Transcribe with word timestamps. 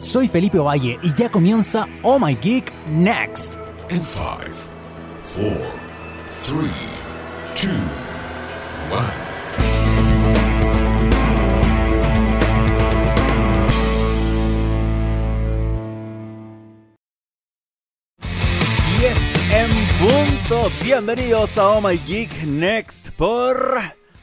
Soy 0.00 0.28
Felipe 0.28 0.58
Valle 0.58 0.96
y 1.02 1.12
ya 1.12 1.28
comienza 1.28 1.88
Oh 2.02 2.20
My 2.20 2.36
Geek 2.36 2.72
Next. 2.86 3.56
In 3.90 4.00
5, 4.04 4.38
4, 5.34 5.56
3, 6.46 6.70
2, 7.54 7.68
1. 8.92 9.28
Yes, 19.00 19.18
en 19.50 19.70
punto. 19.98 20.70
Bienvenidos 20.80 21.58
a 21.58 21.70
Oh 21.70 21.80
My 21.80 21.98
Geek 21.98 22.44
Next 22.44 23.10
por. 23.10 23.80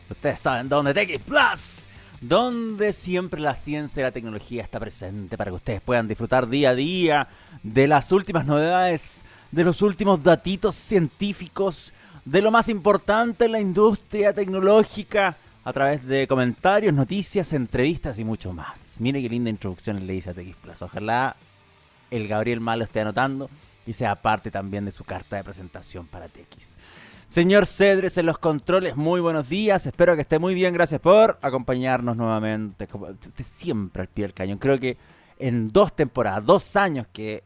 Ustedes 0.10 0.40
saben 0.40 0.70
dónde, 0.70 0.94
TX 0.94 1.20
Plus. 1.26 1.90
Donde 2.22 2.94
siempre 2.94 3.42
la 3.42 3.56
ciencia 3.56 4.02
y 4.02 4.04
la 4.04 4.12
tecnología 4.12 4.64
está 4.64 4.80
presente 4.80 5.38
para 5.38 5.52
que 5.52 5.56
ustedes 5.56 5.82
puedan 5.82 6.08
disfrutar 6.08 6.48
día 6.48 6.72
a 6.72 6.76
día 6.76 7.28
de 7.62 7.88
las 7.88 8.12
últimas 8.12 8.46
novedades, 8.46 9.24
de 9.52 9.64
los 9.64 9.82
últimos 9.82 10.24
datitos 10.24 10.76
científicos, 10.76 11.94
de 12.24 12.42
lo 12.42 12.52
más 12.52 12.70
importante 12.70 13.46
en 13.46 13.52
la 13.52 13.60
industria 13.60 14.34
tecnológica, 14.34 15.38
a 15.66 15.74
través 15.74 16.06
de 16.06 16.28
comentarios, 16.28 16.94
noticias, 16.94 17.52
entrevistas 17.52 18.20
y 18.20 18.24
mucho 18.24 18.54
más. 18.54 18.98
Mire 19.00 19.20
qué 19.20 19.28
linda 19.28 19.50
introducción 19.50 20.06
le 20.06 20.14
hice 20.14 20.30
a 20.30 20.34
TX 20.34 20.56
Plus. 20.58 20.82
Ojalá 20.84 21.36
el 22.12 22.28
Gabriel 22.28 22.60
Malo 22.60 22.84
esté 22.84 23.02
anotando 23.02 23.50
y 23.88 23.94
sea 23.94 24.16
parte 24.16 24.52
también 24.52 24.86
de 24.86 24.92
su 24.92 25.04
carta 25.04 25.38
de 25.38 25.44
presentación 25.44 26.06
para 26.06 26.28
TX. 26.28 26.76
Señor 27.28 27.66
Cedres 27.66 28.18
en 28.18 28.28
los 28.28 28.38
controles, 28.38 28.96
muy 28.96 29.20
buenos 29.20 29.50
días. 29.50 29.86
Espero 29.88 30.16
que 30.16 30.22
esté 30.22 30.38
muy 30.38 30.54
bien. 30.54 30.74
Gracias 30.74 31.02
por 31.02 31.40
acompañarnos 31.42 32.16
nuevamente. 32.16 32.88
Siempre 33.44 34.04
al 34.04 34.08
pie 34.08 34.26
del 34.26 34.34
cañón. 34.34 34.60
Creo 34.60 34.80
que 34.80 34.98
en 35.40 35.70
dos 35.70 35.96
temporadas, 35.96 36.46
dos 36.46 36.76
años 36.76 37.08
que 37.12 37.44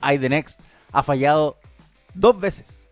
hay 0.00 0.18
The 0.18 0.28
Next, 0.30 0.60
ha 0.90 1.02
fallado 1.02 1.58
dos 2.14 2.40
veces 2.40 2.86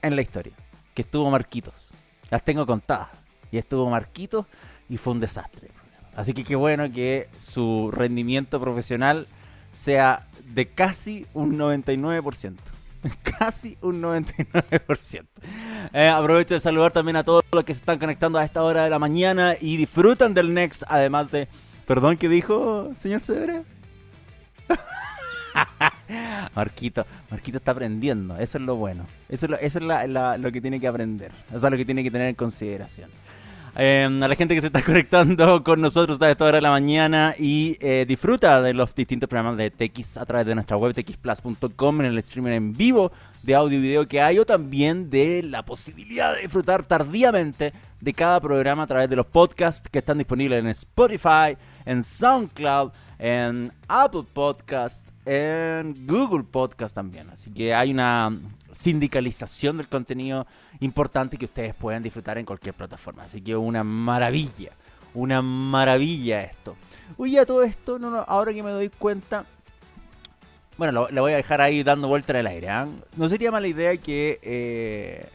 en 0.00 0.14
la 0.14 0.22
historia. 0.22 0.54
Que 0.94 1.02
estuvo 1.02 1.28
Marquitos. 1.28 1.90
Las 2.30 2.44
tengo 2.44 2.64
contadas. 2.64 3.08
Y 3.50 3.58
estuvo 3.58 3.90
Marquitos 3.90 4.46
y 4.88 4.96
fue 4.96 5.12
un 5.12 5.20
desastre. 5.20 5.70
Así 6.14 6.32
que 6.32 6.44
qué 6.44 6.54
bueno 6.54 6.90
que 6.92 7.28
su 7.40 7.90
rendimiento 7.90 8.60
profesional 8.60 9.26
sea 9.74 10.28
de 10.54 10.68
casi 10.68 11.26
un 11.34 11.58
99%. 11.58 12.58
Casi 13.38 13.76
un 13.82 14.02
99%. 14.02 15.24
Eh, 15.92 16.08
aprovecho 16.08 16.54
de 16.54 16.60
saludar 16.60 16.92
también 16.92 17.16
a 17.16 17.24
todos 17.24 17.44
los 17.52 17.64
que 17.64 17.74
se 17.74 17.80
están 17.80 17.98
conectando 17.98 18.38
a 18.38 18.44
esta 18.44 18.62
hora 18.62 18.84
de 18.84 18.90
la 18.90 18.98
mañana 18.98 19.54
y 19.60 19.76
disfrutan 19.76 20.34
del 20.34 20.52
Next, 20.52 20.82
además 20.88 21.30
de... 21.30 21.48
Perdón, 21.86 22.16
¿qué 22.16 22.28
dijo, 22.28 22.92
señor 22.98 23.20
Cedre? 23.20 23.62
Marquito, 26.54 27.06
Marquito 27.30 27.58
está 27.58 27.72
aprendiendo, 27.72 28.36
eso 28.38 28.58
es 28.58 28.64
lo 28.64 28.76
bueno. 28.76 29.06
Eso 29.28 29.46
es 29.46 29.50
lo, 29.50 29.58
eso 29.58 29.78
es 29.78 30.40
lo 30.40 30.52
que 30.52 30.60
tiene 30.60 30.80
que 30.80 30.88
aprender, 30.88 31.32
eso 31.48 31.66
es 31.66 31.70
lo 31.70 31.76
que 31.76 31.84
tiene 31.84 32.02
que 32.02 32.10
tener 32.10 32.28
en 32.28 32.34
consideración. 32.34 33.10
Eh, 33.76 34.04
a 34.04 34.28
la 34.28 34.36
gente 34.36 34.54
que 34.54 34.60
se 34.60 34.68
está 34.68 34.82
conectando 34.84 35.64
con 35.64 35.80
nosotros 35.80 36.22
a 36.22 36.30
esta 36.30 36.44
hora 36.44 36.58
de 36.58 36.62
la 36.62 36.70
mañana 36.70 37.34
y 37.36 37.76
eh, 37.80 38.04
disfruta 38.06 38.62
de 38.62 38.72
los 38.72 38.94
distintos 38.94 39.28
programas 39.28 39.56
de 39.56 39.70
TX 39.70 40.18
a 40.18 40.26
través 40.26 40.46
de 40.46 40.54
nuestra 40.54 40.76
web 40.76 40.94
txplus.com 40.94 42.00
en 42.00 42.06
el 42.06 42.18
streaming 42.18 42.52
en 42.52 42.76
vivo 42.76 43.10
de 43.42 43.56
audio 43.56 43.78
y 43.78 43.82
video 43.82 44.06
que 44.06 44.20
hay 44.20 44.38
o 44.38 44.46
también 44.46 45.10
de 45.10 45.42
la 45.42 45.64
posibilidad 45.64 46.34
de 46.34 46.42
disfrutar 46.42 46.84
tardíamente 46.84 47.72
de 48.00 48.14
cada 48.14 48.40
programa 48.40 48.84
a 48.84 48.86
través 48.86 49.10
de 49.10 49.16
los 49.16 49.26
podcasts 49.26 49.88
que 49.90 49.98
están 49.98 50.18
disponibles 50.18 50.60
en 50.60 50.68
Spotify, 50.68 51.56
en 51.84 52.04
SoundCloud, 52.04 52.92
en 53.18 53.72
Apple 53.88 54.24
Podcast, 54.32 55.08
en 55.26 56.06
Google 56.06 56.44
Podcast 56.44 56.94
también. 56.94 57.28
Así 57.30 57.50
que 57.50 57.74
hay 57.74 57.90
una 57.90 58.38
sindicalización 58.70 59.78
del 59.78 59.88
contenido 59.88 60.46
importante 60.80 61.36
que 61.36 61.44
ustedes 61.44 61.74
pueden 61.74 62.02
disfrutar 62.02 62.38
en 62.38 62.44
cualquier 62.44 62.74
plataforma. 62.74 63.24
Así 63.24 63.40
que 63.40 63.56
una 63.56 63.84
maravilla, 63.84 64.72
una 65.14 65.42
maravilla 65.42 66.42
esto. 66.42 66.76
Oye, 67.16 67.38
a 67.38 67.46
todo 67.46 67.62
esto, 67.62 67.98
no, 67.98 68.10
no, 68.10 68.24
ahora 68.26 68.52
que 68.52 68.62
me 68.62 68.70
doy 68.70 68.88
cuenta, 68.88 69.44
bueno, 70.76 71.08
lo 71.10 71.22
voy 71.22 71.32
a 71.32 71.36
dejar 71.36 71.60
ahí 71.60 71.82
dando 71.82 72.08
vuelta 72.08 72.32
en 72.32 72.38
el 72.40 72.46
aire. 72.46 72.68
¿ah? 72.70 72.88
No 73.16 73.28
sería 73.28 73.50
mala 73.50 73.68
idea 73.68 73.96
que 73.96 74.40
eh, 74.42 75.28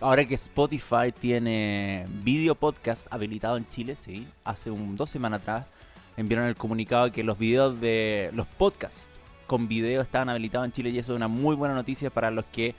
ahora 0.00 0.24
que 0.24 0.34
Spotify 0.34 1.12
tiene 1.18 2.06
video 2.22 2.54
podcast 2.54 3.06
habilitado 3.10 3.56
en 3.56 3.68
Chile, 3.68 3.96
sí, 3.96 4.26
hace 4.44 4.70
un, 4.70 4.96
dos 4.96 5.10
semanas 5.10 5.42
atrás 5.42 5.66
enviaron 6.16 6.48
el 6.48 6.56
comunicado 6.56 7.12
que 7.12 7.22
los 7.22 7.38
videos 7.38 7.80
de 7.80 8.30
los 8.32 8.46
podcasts 8.46 9.10
con 9.46 9.68
video 9.68 10.02
estaban 10.02 10.28
habilitados 10.28 10.66
en 10.66 10.72
Chile 10.72 10.90
y 10.90 10.98
eso 10.98 11.12
es 11.12 11.16
una 11.16 11.28
muy 11.28 11.54
buena 11.54 11.74
noticia 11.74 12.10
para 12.10 12.30
los 12.30 12.44
que 12.46 12.74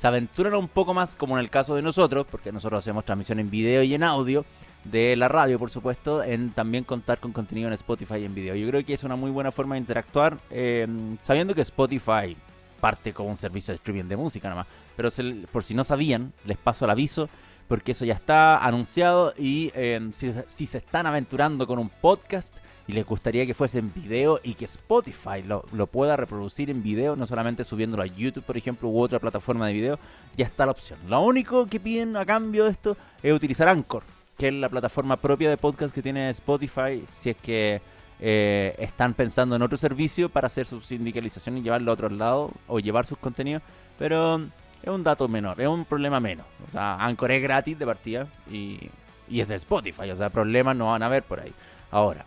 se 0.00 0.06
aventuran 0.06 0.54
un 0.54 0.66
poco 0.68 0.94
más, 0.94 1.14
como 1.14 1.36
en 1.36 1.44
el 1.44 1.50
caso 1.50 1.74
de 1.74 1.82
nosotros, 1.82 2.24
porque 2.30 2.50
nosotros 2.52 2.78
hacemos 2.78 3.04
transmisión 3.04 3.38
en 3.38 3.50
video 3.50 3.82
y 3.82 3.92
en 3.94 4.02
audio, 4.02 4.46
de 4.84 5.14
la 5.14 5.28
radio, 5.28 5.58
por 5.58 5.70
supuesto, 5.70 6.22
en 6.24 6.52
también 6.52 6.84
contar 6.84 7.18
con 7.20 7.32
contenido 7.32 7.68
en 7.68 7.74
Spotify 7.74 8.14
y 8.20 8.24
en 8.24 8.34
video. 8.34 8.54
Yo 8.54 8.66
creo 8.68 8.82
que 8.82 8.94
es 8.94 9.04
una 9.04 9.14
muy 9.14 9.30
buena 9.30 9.52
forma 9.52 9.74
de 9.74 9.80
interactuar, 9.82 10.38
eh, 10.50 10.88
sabiendo 11.20 11.54
que 11.54 11.60
Spotify 11.60 12.34
parte 12.80 13.12
como 13.12 13.28
un 13.28 13.36
servicio 13.36 13.72
de 13.72 13.76
streaming 13.76 14.04
de 14.04 14.16
música 14.16 14.48
nomás. 14.48 14.66
Pero 14.96 15.10
se- 15.10 15.44
por 15.52 15.64
si 15.64 15.74
no 15.74 15.84
sabían, 15.84 16.32
les 16.46 16.56
paso 16.56 16.86
el 16.86 16.90
aviso, 16.92 17.28
porque 17.68 17.92
eso 17.92 18.06
ya 18.06 18.14
está 18.14 18.56
anunciado 18.56 19.34
y 19.36 19.70
si, 20.12 20.32
si 20.46 20.64
se 20.64 20.78
están 20.78 21.04
aventurando 21.06 21.66
con 21.66 21.78
un 21.78 21.90
podcast 21.90 22.56
y 22.90 22.92
les 22.92 23.06
gustaría 23.06 23.46
que 23.46 23.54
fuese 23.54 23.78
en 23.78 23.92
video 23.94 24.40
y 24.42 24.54
que 24.54 24.64
Spotify 24.64 25.44
lo, 25.44 25.86
pueda 25.86 26.16
reproducir 26.16 26.70
en 26.70 26.82
video, 26.82 27.14
no 27.14 27.24
solamente 27.24 27.62
subiéndolo 27.62 28.02
a 28.02 28.06
YouTube, 28.06 28.42
por 28.42 28.56
ejemplo, 28.56 28.88
u 28.88 29.00
otra 29.00 29.20
plataforma 29.20 29.68
de 29.68 29.72
video, 29.72 29.98
ya 30.36 30.44
está 30.44 30.66
la 30.66 30.72
opción. 30.72 30.98
Lo 31.08 31.20
único 31.20 31.66
que 31.66 31.78
piden 31.78 32.16
a 32.16 32.26
cambio 32.26 32.64
de 32.64 32.72
esto 32.72 32.96
es 33.22 33.32
utilizar 33.32 33.68
Anchor, 33.68 34.02
que 34.36 34.48
es 34.48 34.54
la 34.54 34.68
plataforma 34.68 35.16
propia 35.16 35.48
de 35.48 35.56
podcast 35.56 35.94
que 35.94 36.02
tiene 36.02 36.30
Spotify, 36.30 37.04
si 37.12 37.30
es 37.30 37.36
que 37.36 37.80
eh, 38.18 38.74
están 38.78 39.14
pensando 39.14 39.54
en 39.54 39.62
otro 39.62 39.78
servicio 39.78 40.28
para 40.28 40.48
hacer 40.48 40.66
su 40.66 40.80
sindicalización 40.80 41.58
y 41.58 41.62
llevarlo 41.62 41.92
a 41.92 41.94
otro 41.94 42.08
lado 42.08 42.50
o 42.66 42.80
llevar 42.80 43.06
sus 43.06 43.18
contenidos, 43.18 43.62
pero 44.00 44.36
es 44.82 44.88
un 44.88 45.04
dato 45.04 45.28
menor, 45.28 45.60
es 45.60 45.68
un 45.68 45.84
problema 45.84 46.18
menos. 46.18 46.46
O 46.68 46.72
sea, 46.72 46.96
Anchor 46.96 47.30
es 47.30 47.40
gratis 47.40 47.78
de 47.78 47.86
partida 47.86 48.26
y, 48.50 48.90
y 49.28 49.40
es 49.40 49.46
de 49.46 49.54
Spotify, 49.54 50.10
o 50.10 50.16
sea, 50.16 50.28
problemas 50.28 50.74
no 50.74 50.86
van 50.86 51.04
a 51.04 51.06
haber 51.06 51.22
por 51.22 51.38
ahí. 51.38 51.52
Ahora, 51.92 52.24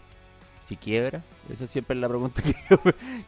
si 0.73 0.77
quiebra, 0.77 1.21
esa 1.51 1.67
siempre 1.67 1.95
es 1.95 2.01
la 2.01 2.09
pregunta 2.09 2.41
que 2.41 2.53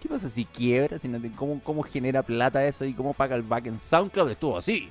¿Qué 0.01 0.09
pasa 0.09 0.29
si 0.29 0.45
quiebra? 0.45 0.97
Si 0.97 1.09
¿cómo, 1.35 1.61
¿Cómo 1.63 1.83
genera 1.83 2.23
plata 2.23 2.65
eso 2.65 2.85
y 2.85 2.93
cómo 2.93 3.13
paga 3.13 3.35
el 3.35 3.43
back 3.43 3.67
en 3.67 3.79
SoundCloud? 3.79 4.31
Estuvo 4.31 4.57
así, 4.57 4.89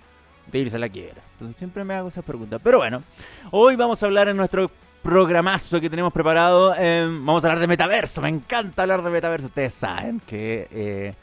de 0.50 0.59
irse 0.59 0.76
a 0.76 0.78
la 0.78 0.88
quiebra. 0.88 1.20
Entonces 1.32 1.56
siempre 1.56 1.84
me 1.84 1.94
hago 1.94 2.09
esas 2.09 2.25
preguntas. 2.25 2.60
Pero 2.62 2.78
bueno, 2.78 3.03
hoy 3.50 3.75
vamos 3.76 4.03
a 4.03 4.06
hablar 4.06 4.28
en 4.28 4.37
nuestro 4.37 4.70
programazo 5.03 5.81
que 5.81 5.91
tenemos 5.91 6.12
preparado. 6.12 6.75
eh, 6.78 7.06
vamos 7.09 7.44
a 7.44 7.48
hablar 7.48 7.60
de 7.60 7.66
metaverso. 7.66 8.22
Me 8.22 8.28
encanta 8.28 8.82
hablar 8.82 9.03
de 9.03 9.10
metaverso. 9.10 9.48
Ustedes 9.48 9.75
saben 9.75 10.20
que 10.26 10.69
eh, 10.70 11.14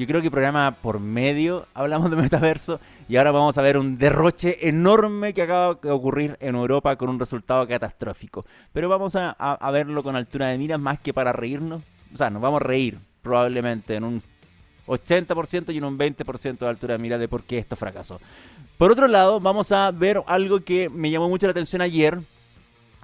yo 0.00 0.06
creo 0.06 0.22
que 0.22 0.30
programa 0.30 0.78
por 0.80 0.98
medio 0.98 1.66
hablamos 1.74 2.10
de 2.10 2.16
metaverso. 2.16 2.80
Y 3.06 3.16
ahora 3.16 3.32
vamos 3.32 3.58
a 3.58 3.62
ver 3.62 3.76
un 3.76 3.98
derroche 3.98 4.66
enorme 4.66 5.34
que 5.34 5.42
acaba 5.42 5.74
de 5.74 5.90
ocurrir 5.90 6.38
en 6.40 6.54
Europa 6.54 6.96
con 6.96 7.10
un 7.10 7.18
resultado 7.18 7.68
catastrófico. 7.68 8.46
Pero 8.72 8.88
vamos 8.88 9.14
a, 9.14 9.70
verlo 9.70 10.02
con 10.02 10.16
altura 10.16 10.48
de 10.48 10.56
miras 10.56 10.80
más 10.80 11.00
que 11.00 11.12
para 11.12 11.32
reírnos. 11.32 11.82
O 12.14 12.16
sea, 12.16 12.30
nos 12.30 12.40
vamos 12.40 12.62
a 12.62 12.64
reír 12.64 12.98
probablemente 13.20 13.94
en 13.94 14.04
un 14.04 14.22
80% 14.86 15.74
y 15.74 15.76
en 15.76 15.84
un 15.84 15.98
20% 15.98 16.58
de 16.58 16.66
altura 16.66 16.94
de 16.94 16.98
miras 16.98 17.20
de 17.20 17.28
por 17.28 17.42
qué 17.42 17.58
esto 17.58 17.76
fracasó. 17.76 18.20
Por 18.78 18.92
otro 18.92 19.06
lado, 19.06 19.38
vamos 19.38 19.70
a 19.70 19.90
ver 19.90 20.22
algo 20.26 20.60
que 20.60 20.88
me 20.88 21.10
llamó 21.10 21.28
mucho 21.28 21.46
la 21.46 21.50
atención 21.50 21.82
ayer, 21.82 22.18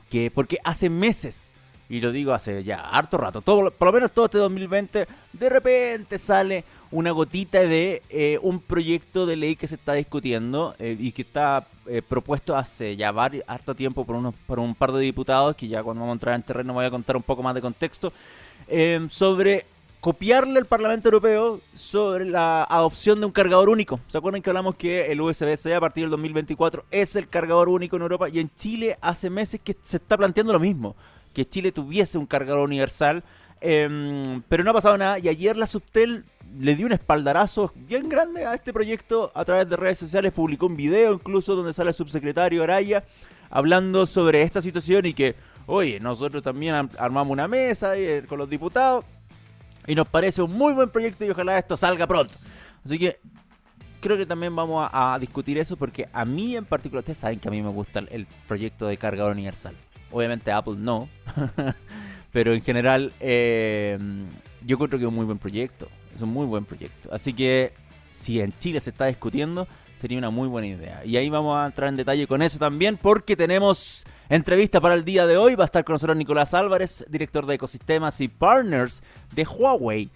que 0.08 0.30
porque 0.30 0.56
hace 0.64 0.88
meses, 0.88 1.52
y 1.90 2.00
lo 2.00 2.10
digo 2.10 2.32
hace 2.32 2.64
ya 2.64 2.80
harto 2.80 3.18
rato, 3.18 3.42
todo, 3.42 3.70
por 3.70 3.86
lo 3.86 3.92
menos 3.92 4.12
todo 4.12 4.24
este 4.24 4.38
2020, 4.38 5.06
de 5.34 5.50
repente 5.50 6.16
sale 6.16 6.64
una 6.90 7.10
gotita 7.10 7.60
de 7.62 8.02
eh, 8.10 8.38
un 8.42 8.60
proyecto 8.60 9.26
de 9.26 9.36
ley 9.36 9.56
que 9.56 9.66
se 9.68 9.74
está 9.74 9.94
discutiendo 9.94 10.74
eh, 10.78 10.96
y 10.98 11.12
que 11.12 11.22
está 11.22 11.66
eh, 11.86 12.02
propuesto 12.02 12.56
hace 12.56 12.96
ya 12.96 13.12
vari- 13.12 13.42
harto 13.46 13.74
tiempo 13.74 14.04
por, 14.04 14.16
unos, 14.16 14.34
por 14.46 14.58
un 14.58 14.74
par 14.74 14.92
de 14.92 15.00
diputados, 15.00 15.56
que 15.56 15.68
ya 15.68 15.82
cuando 15.82 16.00
vamos 16.00 16.14
a 16.14 16.16
entrar 16.16 16.34
en 16.36 16.42
terreno 16.42 16.72
voy 16.74 16.84
a 16.84 16.90
contar 16.90 17.16
un 17.16 17.22
poco 17.22 17.42
más 17.42 17.54
de 17.54 17.60
contexto, 17.60 18.12
sobre 19.08 19.66
copiarle 20.00 20.58
al 20.58 20.66
Parlamento 20.66 21.08
Europeo 21.08 21.60
sobre 21.74 22.26
la 22.26 22.62
adopción 22.64 23.18
de 23.18 23.26
un 23.26 23.32
cargador 23.32 23.68
único. 23.68 23.98
¿Se 24.08 24.18
acuerdan 24.18 24.40
que 24.42 24.50
hablamos 24.50 24.76
que 24.76 25.06
el 25.10 25.20
USB-C 25.20 25.74
a 25.74 25.80
partir 25.80 26.04
del 26.04 26.10
2024 26.12 26.84
es 26.90 27.16
el 27.16 27.28
cargador 27.28 27.68
único 27.68 27.96
en 27.96 28.02
Europa? 28.02 28.28
Y 28.28 28.38
en 28.38 28.50
Chile 28.54 28.96
hace 29.00 29.30
meses 29.30 29.60
que 29.62 29.74
se 29.82 29.96
está 29.96 30.16
planteando 30.16 30.52
lo 30.52 30.60
mismo, 30.60 30.94
que 31.32 31.44
Chile 31.48 31.72
tuviese 31.72 32.18
un 32.18 32.26
cargador 32.26 32.60
universal, 32.60 33.24
em, 33.60 34.42
pero 34.48 34.62
no 34.62 34.70
ha 34.70 34.74
pasado 34.74 34.96
nada. 34.96 35.18
Y 35.18 35.28
ayer 35.28 35.56
la 35.56 35.66
Subtel 35.66 36.24
le 36.58 36.74
dio 36.74 36.86
un 36.86 36.92
espaldarazo 36.92 37.72
bien 37.74 38.08
grande 38.08 38.44
a 38.46 38.54
este 38.54 38.72
proyecto 38.72 39.30
a 39.34 39.44
través 39.44 39.68
de 39.68 39.76
redes 39.76 39.98
sociales, 39.98 40.32
publicó 40.32 40.66
un 40.66 40.76
video 40.76 41.12
incluso 41.14 41.54
donde 41.54 41.72
sale 41.72 41.90
el 41.90 41.94
subsecretario 41.94 42.62
Araya 42.62 43.04
hablando 43.50 44.06
sobre 44.06 44.42
esta 44.42 44.60
situación 44.62 45.06
y 45.06 45.14
que, 45.14 45.34
oye, 45.66 46.00
nosotros 46.00 46.42
también 46.42 46.74
am- 46.74 46.90
armamos 46.98 47.32
una 47.32 47.46
mesa 47.48 47.96
eh, 47.96 48.24
con 48.28 48.38
los 48.38 48.48
diputados 48.50 49.04
Y 49.86 49.94
nos 49.94 50.08
parece 50.08 50.42
un 50.42 50.52
muy 50.52 50.72
buen 50.72 50.90
proyecto 50.90 51.24
y 51.24 51.30
ojalá 51.30 51.58
esto 51.58 51.76
salga 51.76 52.06
pronto. 52.06 52.34
Así 52.84 52.98
que 52.98 53.18
creo 54.00 54.16
que 54.16 54.26
también 54.26 54.54
vamos 54.54 54.88
a, 54.92 55.16
discutir 55.20 55.58
eso 55.58 55.76
porque 55.76 56.08
a 56.12 56.24
mí 56.24 56.56
en 56.56 56.64
particular, 56.64 57.00
ustedes 57.00 57.18
saben 57.18 57.38
que 57.38 57.48
a 57.48 57.50
mí 57.50 57.62
me 57.62 57.70
gusta 57.70 58.00
el, 58.00 58.08
el 58.10 58.26
proyecto 58.48 58.86
de 58.86 58.96
cargador 58.96 59.32
universal. 59.32 59.74
Obviamente 60.10 60.50
Apple 60.52 60.76
no. 60.78 61.08
Pero 62.32 62.52
en 62.52 62.62
general 62.62 63.12
eh, 63.20 63.98
yo 64.64 64.76
creo 64.78 64.90
que 64.90 64.96
es 65.04 65.08
un 65.08 65.14
muy 65.14 65.24
buen 65.24 65.38
proyecto. 65.38 65.88
Es 66.16 66.22
un 66.22 66.30
muy 66.30 66.46
buen 66.46 66.64
proyecto. 66.64 67.10
Así 67.12 67.32
que 67.32 67.72
si 68.10 68.40
en 68.40 68.56
Chile 68.58 68.80
se 68.80 68.90
está 68.90 69.06
discutiendo, 69.06 69.68
sería 70.00 70.18
una 70.18 70.30
muy 70.30 70.48
buena 70.48 70.66
idea. 70.66 71.04
Y 71.04 71.16
ahí 71.18 71.28
vamos 71.28 71.56
a 71.56 71.66
entrar 71.66 71.90
en 71.90 71.96
detalle 71.96 72.26
con 72.26 72.40
eso 72.40 72.58
también 72.58 72.96
porque 72.96 73.36
tenemos 73.36 74.04
entrevista 74.30 74.80
para 74.80 74.94
el 74.94 75.04
día 75.04 75.26
de 75.26 75.36
hoy. 75.36 75.54
Va 75.54 75.64
a 75.64 75.66
estar 75.66 75.84
con 75.84 75.92
nosotros 75.92 76.16
Nicolás 76.16 76.54
Álvarez, 76.54 77.04
director 77.08 77.44
de 77.44 77.54
ecosistemas 77.54 78.20
y 78.22 78.28
partners 78.28 79.02
de 79.34 79.44
Huawei 79.44 80.10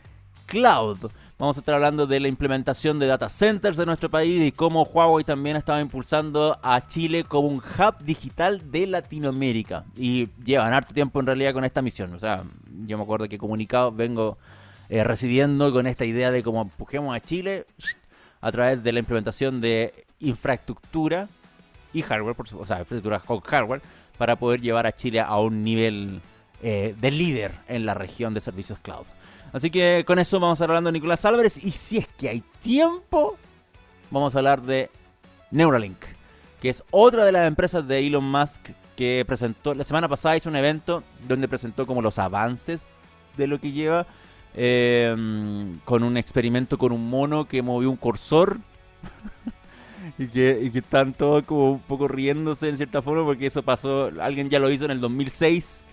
Cloud. 0.47 1.11
Vamos 1.39 1.57
a 1.57 1.61
estar 1.61 1.75
hablando 1.75 2.07
de 2.07 2.21
la 2.21 2.29
implementación 2.29 2.99
de 2.99 3.07
data 3.07 3.29
centers 3.29 3.77
de 3.77 3.87
nuestro 3.87 4.11
país 4.11 4.43
y 4.43 4.53
cómo 4.53 4.83
Huawei 4.83 5.25
también 5.25 5.57
estaba 5.57 5.81
impulsando 5.81 6.59
a 6.63 6.87
Chile 6.87 7.25
como 7.25 7.49
un 7.49 7.59
hub 7.59 8.05
digital 8.05 8.71
de 8.71 8.87
Latinoamérica. 8.87 9.85
Y 9.97 10.29
llevan 10.45 10.73
harto 10.73 10.95
tiempo 10.95 11.21
en 11.21 11.27
realidad 11.27 11.53
con 11.53 11.65
esta 11.65 11.83
misión. 11.83 12.15
O 12.15 12.19
sea, 12.19 12.45
yo 12.87 12.97
me 12.97 13.05
acuerdo 13.05 13.29
que 13.29 13.39
comunicado 13.39 13.93
vengo 13.93 14.39
eh, 14.91 15.05
recibiendo 15.05 15.73
con 15.73 15.87
esta 15.87 16.05
idea 16.05 16.31
de 16.33 16.43
cómo 16.43 16.63
empujemos 16.63 17.15
a 17.15 17.21
Chile 17.21 17.65
a 18.41 18.51
través 18.51 18.83
de 18.83 18.93
la 18.93 18.99
implementación 18.99 19.61
de 19.61 20.05
infraestructura 20.19 21.29
y 21.93 22.03
hardware, 22.03 22.35
por 22.35 22.47
o 22.47 22.67
sea, 22.67 22.81
infraestructura 22.81 23.21
con 23.21 23.41
hardware, 23.41 23.83
para 24.19 24.37
poder 24.37 24.61
llevar 24.61 24.87
a 24.87 24.93
Chile 24.93 25.21
a 25.21 25.39
un 25.39 25.63
nivel 25.63 26.21
eh, 26.63 26.95
de 27.01 27.11
líder 27.13 27.53
en 27.69 27.87
la 27.87 27.95
región 27.95 28.35
de 28.35 28.41
servicios 28.41 28.79
cloud. 28.81 29.07
Así 29.53 29.71
que 29.71 30.05
con 30.07 30.19
eso 30.19 30.39
vamos 30.41 30.61
a 30.61 30.65
estar 30.65 30.71
hablando 30.71 30.89
de 30.89 30.93
Nicolás 30.93 31.25
Álvarez. 31.25 31.63
Y 31.65 31.71
si 31.71 31.99
es 31.99 32.09
que 32.09 32.29
hay 32.29 32.43
tiempo, 32.61 33.37
vamos 34.11 34.35
a 34.35 34.39
hablar 34.39 34.63
de 34.63 34.91
Neuralink, 35.51 35.99
que 36.61 36.69
es 36.69 36.85
otra 36.91 37.25
de 37.25 37.33
las 37.33 37.47
empresas 37.47 37.87
de 37.87 38.07
Elon 38.07 38.25
Musk 38.25 38.71
que 38.97 39.25
presentó. 39.27 39.73
La 39.75 39.85
semana 39.85 40.09
pasada 40.09 40.37
hizo 40.37 40.49
un 40.49 40.57
evento 40.57 41.03
donde 41.27 41.49
presentó 41.49 41.87
como 41.87 42.03
los 42.03 42.19
avances 42.19 42.97
de 43.37 43.47
lo 43.47 43.61
que 43.61 43.73
lleva. 43.73 44.07
Eh, 44.55 45.15
con 45.85 46.03
un 46.03 46.17
experimento 46.17 46.79
con 46.79 46.93
un 46.93 47.09
mono 47.09 47.47
que 47.47 47.63
movió 47.63 47.91
un 47.91 47.97
cursor. 47.97 48.59
y, 50.19 50.27
que, 50.29 50.71
están 50.75 51.15
todos 51.15 51.45
como 51.45 51.73
un 51.73 51.81
poco 51.81 52.09
riéndose 52.09 52.69
en 52.69 52.77
cierta 52.77 53.03
forma 53.03 53.25
porque 53.25 53.47
eso 53.47 53.63
pasó. 53.63 54.11
Alguien 54.21 54.51
ya 54.51 54.59
lo 54.59 54.71
hizo 54.71 54.85
en 54.85 54.91
el 54.93 55.01
2006. 55.01 55.87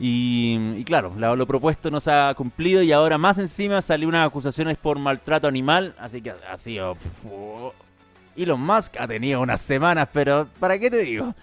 Y, 0.00 0.58
y 0.76 0.84
claro, 0.84 1.14
lo, 1.16 1.46
propuesto 1.46 1.90
no 1.90 2.00
se 2.00 2.10
ha 2.10 2.34
cumplido 2.34 2.82
y 2.82 2.90
ahora 2.90 3.18
más 3.18 3.38
encima 3.38 3.80
salió 3.82 4.08
unas 4.08 4.26
acusaciones 4.26 4.76
por 4.76 4.98
maltrato 4.98 5.46
animal, 5.46 5.94
así 5.98 6.20
que 6.20 6.30
ha 6.30 6.56
sido... 6.56 6.94
pf, 6.94 7.28
Elon 8.36 8.60
Musk 8.60 8.96
ha 8.98 9.06
tenido 9.06 9.40
unas 9.40 9.60
semanas, 9.60 10.08
pero 10.12 10.48
¿para 10.58 10.78
qué 10.78 10.90
te 10.90 10.98
digo? 10.98 11.34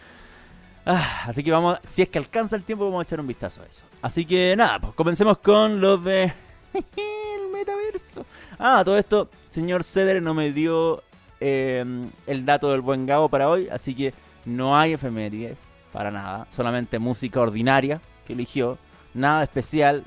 Ah, 0.85 1.25
así 1.27 1.43
que 1.43 1.51
vamos, 1.51 1.77
si 1.83 2.01
es 2.01 2.09
que 2.09 2.17
alcanza 2.17 2.55
el 2.55 2.63
tiempo, 2.63 2.85
vamos 2.85 3.01
a 3.01 3.03
echar 3.03 3.19
un 3.19 3.27
vistazo 3.27 3.61
a 3.61 3.65
eso. 3.65 3.85
Así 4.01 4.25
que 4.25 4.55
nada, 4.57 4.79
pues 4.79 4.93
comencemos 4.93 5.37
con 5.37 5.79
los 5.79 6.03
de... 6.03 6.33
el 6.73 7.51
metaverso. 7.51 8.25
Ah, 8.57 8.81
todo 8.83 8.97
esto, 8.97 9.29
señor 9.47 9.83
Cedre 9.83 10.21
no 10.21 10.33
me 10.33 10.51
dio 10.51 11.03
eh, 11.39 11.83
el 12.27 12.45
dato 12.45 12.71
del 12.71 12.81
buen 12.81 13.05
Gabo 13.05 13.29
para 13.29 13.49
hoy, 13.49 13.67
así 13.69 13.95
que 13.95 14.13
no 14.45 14.77
hay 14.77 14.93
efemérides, 14.93 15.59
para 15.91 16.11
nada. 16.11 16.47
Solamente 16.51 16.99
música 16.99 17.41
ordinaria 17.41 18.01
que 18.25 18.33
eligió. 18.33 18.77
Nada 19.13 19.43
especial, 19.43 20.03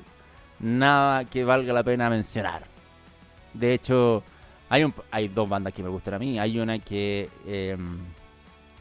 nada 0.59 1.25
que 1.25 1.43
valga 1.43 1.73
la 1.73 1.83
pena 1.83 2.09
mencionar. 2.09 2.63
De 3.53 3.73
hecho, 3.73 4.23
hay, 4.69 4.83
un, 4.83 4.93
hay 5.11 5.27
dos 5.27 5.47
bandas 5.47 5.73
que 5.73 5.83
me 5.83 5.89
gustan 5.89 6.15
a 6.15 6.19
mí. 6.19 6.39
Hay 6.39 6.59
una 6.59 6.79
que, 6.79 7.29
eh, 7.45 7.77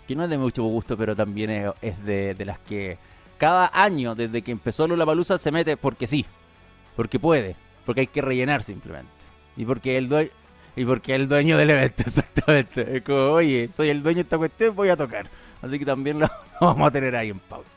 que 0.07 0.15
no 0.15 0.25
es 0.25 0.31
de 0.31 0.39
mucho 0.39 0.63
gusto, 0.63 0.97
pero 0.97 1.15
también 1.17 1.75
es, 1.81 2.05
de, 2.05 2.35
de 2.35 2.45
las 2.45 2.59
que 2.61 2.99
cada 3.37 3.71
año, 3.75 4.15
desde 4.15 4.43
que 4.43 4.53
empezó 4.53 4.87
Palusa 4.87 5.37
se 5.37 5.51
mete 5.51 5.77
porque 5.77 6.07
sí, 6.07 6.25
porque 6.95 7.19
puede, 7.19 7.57
porque 7.85 8.03
hay 8.03 8.07
que 8.07 8.23
rellenar 8.23 8.63
simplemente. 8.63 9.11
Y 9.57 9.65
porque 9.65 9.97
el 9.97 10.09
dueño... 10.09 10.31
Y 10.75 10.87
porque 10.87 11.15
el 11.15 11.29
dueño 11.29 11.59
del 11.59 11.71
evento, 11.71 12.03
exactamente. 12.07 12.97
Es 12.97 13.03
como, 13.03 13.31
oye, 13.33 13.69
soy 13.75 13.91
el 13.91 14.03
dueño 14.03 14.17
de 14.17 14.23
esta 14.23 14.39
cuestión, 14.39 14.75
voy 14.75 14.89
a 14.89 14.97
tocar. 14.97 15.29
Así 15.61 15.79
que 15.79 15.85
también 15.85 16.19
lo, 16.19 16.31
vamos 16.61 16.89
a 16.89 16.91
tener 16.91 17.15
ahí 17.15 17.29
en 17.29 17.39
pauta. 17.39 17.69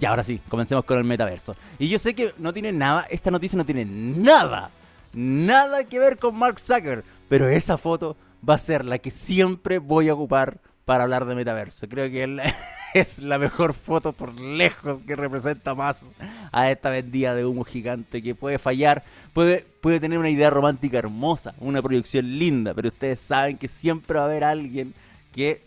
Y 0.00 0.04
ahora 0.04 0.24
sí, 0.24 0.40
comencemos 0.48 0.84
con 0.84 0.98
el 0.98 1.04
metaverso. 1.04 1.54
Y 1.78 1.88
yo 1.88 1.98
sé 1.98 2.14
que 2.14 2.34
no 2.38 2.52
tiene 2.52 2.72
nada, 2.72 3.06
esta 3.08 3.30
noticia 3.30 3.56
no 3.56 3.64
tiene 3.64 3.84
nada, 3.84 4.70
nada 5.12 5.84
que 5.84 5.98
ver 6.00 6.18
con 6.18 6.36
Mark 6.36 6.58
Zucker. 6.58 7.04
Pero 7.28 7.48
esa 7.48 7.78
foto 7.78 8.16
va 8.46 8.54
a 8.54 8.58
ser 8.58 8.84
la 8.84 8.98
que 8.98 9.10
siempre 9.10 9.78
voy 9.78 10.08
a 10.08 10.14
ocupar 10.14 10.58
para 10.84 11.04
hablar 11.04 11.24
de 11.24 11.34
metaverso. 11.34 11.88
Creo 11.88 12.10
que 12.10 12.24
él 12.24 12.40
es 12.94 13.18
la 13.18 13.38
mejor 13.38 13.74
foto 13.74 14.12
por 14.12 14.38
lejos 14.40 15.02
que 15.02 15.16
representa 15.16 15.74
más 15.74 16.06
a 16.52 16.70
esta 16.70 16.90
vendida 16.90 17.34
de 17.34 17.44
humo 17.44 17.64
gigante 17.64 18.22
que 18.22 18.34
puede 18.34 18.58
fallar, 18.58 19.04
puede, 19.32 19.66
puede 19.80 19.98
tener 19.98 20.18
una 20.18 20.30
idea 20.30 20.48
romántica 20.48 20.98
hermosa, 20.98 21.54
una 21.58 21.82
proyección 21.82 22.38
linda, 22.38 22.72
pero 22.72 22.88
ustedes 22.88 23.18
saben 23.18 23.58
que 23.58 23.66
siempre 23.66 24.16
va 24.16 24.22
a 24.22 24.28
haber 24.28 24.44
alguien 24.44 24.94
que 25.32 25.62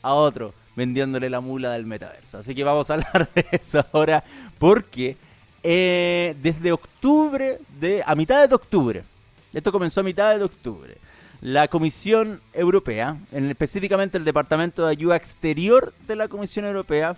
a 0.00 0.14
otro 0.14 0.54
vendiéndole 0.74 1.28
la 1.28 1.40
mula 1.40 1.70
del 1.72 1.84
metaverso. 1.84 2.38
Así 2.38 2.54
que 2.54 2.64
vamos 2.64 2.90
a 2.90 2.94
hablar 2.94 3.28
de 3.34 3.46
eso 3.52 3.84
ahora 3.92 4.24
porque 4.58 5.18
eh, 5.62 6.34
desde 6.42 6.72
octubre, 6.72 7.58
de, 7.78 8.02
a 8.06 8.14
mitad 8.14 8.48
de 8.48 8.54
octubre, 8.54 9.04
esto 9.52 9.70
comenzó 9.70 10.00
a 10.00 10.04
mitad 10.04 10.38
de 10.38 10.44
octubre, 10.44 10.96
la 11.40 11.68
Comisión 11.68 12.40
Europea, 12.52 13.18
en 13.32 13.48
específicamente 13.48 14.18
el 14.18 14.24
Departamento 14.24 14.84
de 14.84 14.90
Ayuda 14.90 15.16
Exterior 15.16 15.94
de 16.06 16.16
la 16.16 16.28
Comisión 16.28 16.66
Europea, 16.66 17.16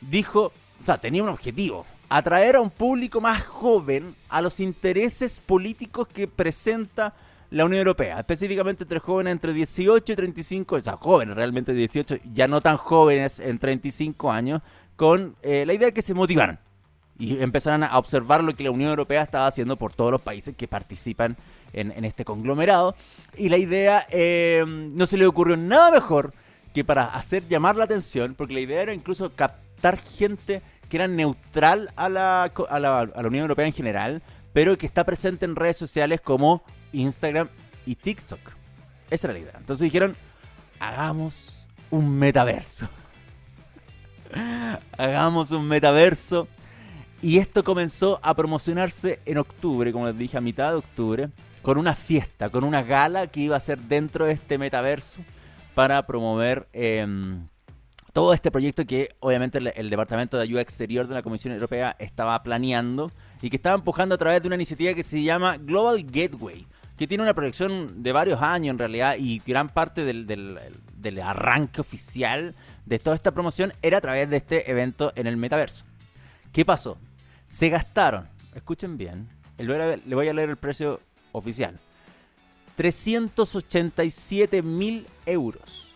dijo, 0.00 0.52
o 0.80 0.84
sea, 0.84 0.98
tenía 0.98 1.22
un 1.22 1.28
objetivo, 1.28 1.84
atraer 2.08 2.56
a 2.56 2.60
un 2.60 2.70
público 2.70 3.20
más 3.20 3.44
joven 3.44 4.14
a 4.28 4.40
los 4.40 4.60
intereses 4.60 5.40
políticos 5.40 6.08
que 6.08 6.26
presenta 6.26 7.14
la 7.50 7.64
Unión 7.64 7.80
Europea, 7.80 8.18
específicamente 8.18 8.84
entre 8.84 9.00
jóvenes 9.00 9.32
entre 9.32 9.52
18 9.52 10.12
y 10.12 10.16
35, 10.16 10.76
o 10.76 10.82
sea, 10.82 10.96
jóvenes 10.96 11.36
realmente 11.36 11.72
18, 11.72 12.18
ya 12.32 12.48
no 12.48 12.60
tan 12.60 12.76
jóvenes 12.76 13.40
en 13.40 13.58
35 13.58 14.30
años, 14.30 14.62
con 14.96 15.36
eh, 15.42 15.64
la 15.66 15.74
idea 15.74 15.86
de 15.86 15.94
que 15.94 16.02
se 16.02 16.14
motivaran 16.14 16.58
y 17.18 17.40
empezaran 17.42 17.84
a 17.84 17.98
observar 17.98 18.44
lo 18.44 18.54
que 18.54 18.64
la 18.64 18.70
Unión 18.70 18.90
Europea 18.90 19.22
estaba 19.22 19.46
haciendo 19.46 19.76
por 19.76 19.92
todos 19.92 20.12
los 20.12 20.20
países 20.20 20.54
que 20.56 20.68
participan 20.68 21.36
en, 21.72 22.04
este 22.04 22.24
conglomerado. 22.24 22.94
Y 23.36 23.48
la 23.48 23.58
idea 23.58 24.06
eh, 24.10 24.64
no 24.66 25.06
se 25.06 25.16
le 25.16 25.26
ocurrió 25.26 25.56
nada 25.56 25.90
mejor 25.90 26.32
que 26.72 26.84
para 26.84 27.06
hacer 27.06 27.46
llamar 27.48 27.76
la 27.76 27.84
atención, 27.84 28.34
porque 28.34 28.54
la 28.54 28.60
idea 28.60 28.82
era 28.82 28.94
incluso 28.94 29.34
captar 29.34 29.98
gente 29.98 30.62
que 30.88 30.96
era 30.96 31.08
neutral 31.08 31.90
a 31.96 32.08
la, 32.08 32.44
a 32.44 32.78
la, 32.78 33.00
a 33.00 33.22
la 33.22 33.28
Unión 33.28 33.42
Europea 33.42 33.66
en 33.66 33.72
general, 33.72 34.22
pero 34.52 34.76
que 34.78 34.86
está 34.86 35.04
presente 35.04 35.44
en 35.44 35.56
redes 35.56 35.76
sociales 35.76 36.20
como 36.20 36.62
Instagram 36.92 37.48
y 37.86 37.94
TikTok. 37.94 38.40
Esa 39.10 39.26
era 39.26 39.34
la 39.34 39.40
idea. 39.40 39.54
Entonces 39.58 39.84
dijeron, 39.84 40.16
hagamos 40.78 41.66
un 41.90 42.18
metaverso. 42.18 42.88
hagamos 44.98 45.50
un 45.50 45.66
metaverso. 45.66 46.48
Y 47.20 47.38
esto 47.38 47.64
comenzó 47.64 48.20
a 48.22 48.34
promocionarse 48.34 49.20
en 49.24 49.38
octubre, 49.38 49.92
como 49.92 50.06
les 50.06 50.16
dije, 50.16 50.36
a 50.36 50.40
mitad 50.40 50.70
de 50.70 50.76
octubre, 50.76 51.30
con 51.62 51.78
una 51.78 51.94
fiesta, 51.94 52.50
con 52.50 52.64
una 52.64 52.82
gala 52.82 53.26
que 53.26 53.40
iba 53.40 53.56
a 53.56 53.60
ser 53.60 53.78
dentro 53.78 54.26
de 54.26 54.32
este 54.32 54.58
metaverso 54.58 55.20
para 55.74 56.06
promover 56.06 56.68
em, 56.72 57.46
todo 58.12 58.32
este 58.32 58.50
proyecto 58.50 58.84
que 58.84 59.14
obviamente 59.20 59.58
el, 59.58 59.90
Departamento 59.90 60.36
de 60.36 60.42
Ayuda 60.42 60.60
Exterior 60.60 61.06
de 61.06 61.14
la 61.14 61.22
Comisión 61.22 61.54
Europea 61.54 61.94
estaba 61.98 62.42
planeando 62.42 63.12
y 63.42 63.50
que 63.50 63.56
estaba 63.56 63.76
empujando 63.76 64.14
a 64.14 64.18
través 64.18 64.42
de 64.42 64.48
una 64.48 64.56
iniciativa 64.56 64.94
que 64.94 65.02
se 65.02 65.22
llama 65.22 65.56
Global 65.56 66.02
Gateway, 66.02 66.66
que 66.96 67.06
tiene 67.06 67.22
una 67.22 67.34
proyección 67.34 68.02
de 68.02 68.12
varios 68.12 68.42
años 68.42 68.72
en 68.72 68.78
realidad 68.78 69.16
y 69.18 69.40
gran 69.46 69.68
parte 69.68 70.04
del, 70.04 71.20
arranque 71.22 71.80
oficial 71.80 72.56
de 72.86 72.98
toda 72.98 73.14
esta 73.14 73.30
promoción 73.30 73.72
era 73.82 73.98
a 73.98 74.00
través 74.00 74.28
de 74.28 74.38
este 74.38 74.70
evento 74.70 75.12
en 75.14 75.26
el 75.26 75.36
metaverso. 75.36 75.84
¿Qué 76.52 76.64
pasó? 76.64 76.98
Se 77.46 77.68
gastaron, 77.68 78.26
escuchen 78.54 78.98
bien, 78.98 79.28
le 79.58 80.14
voy 80.14 80.28
a 80.28 80.32
leer 80.32 80.50
el 80.50 80.56
precio 80.56 81.00
oficial. 81.32 81.78
387 82.76 84.62
mil 84.62 85.06
euros. 85.26 85.94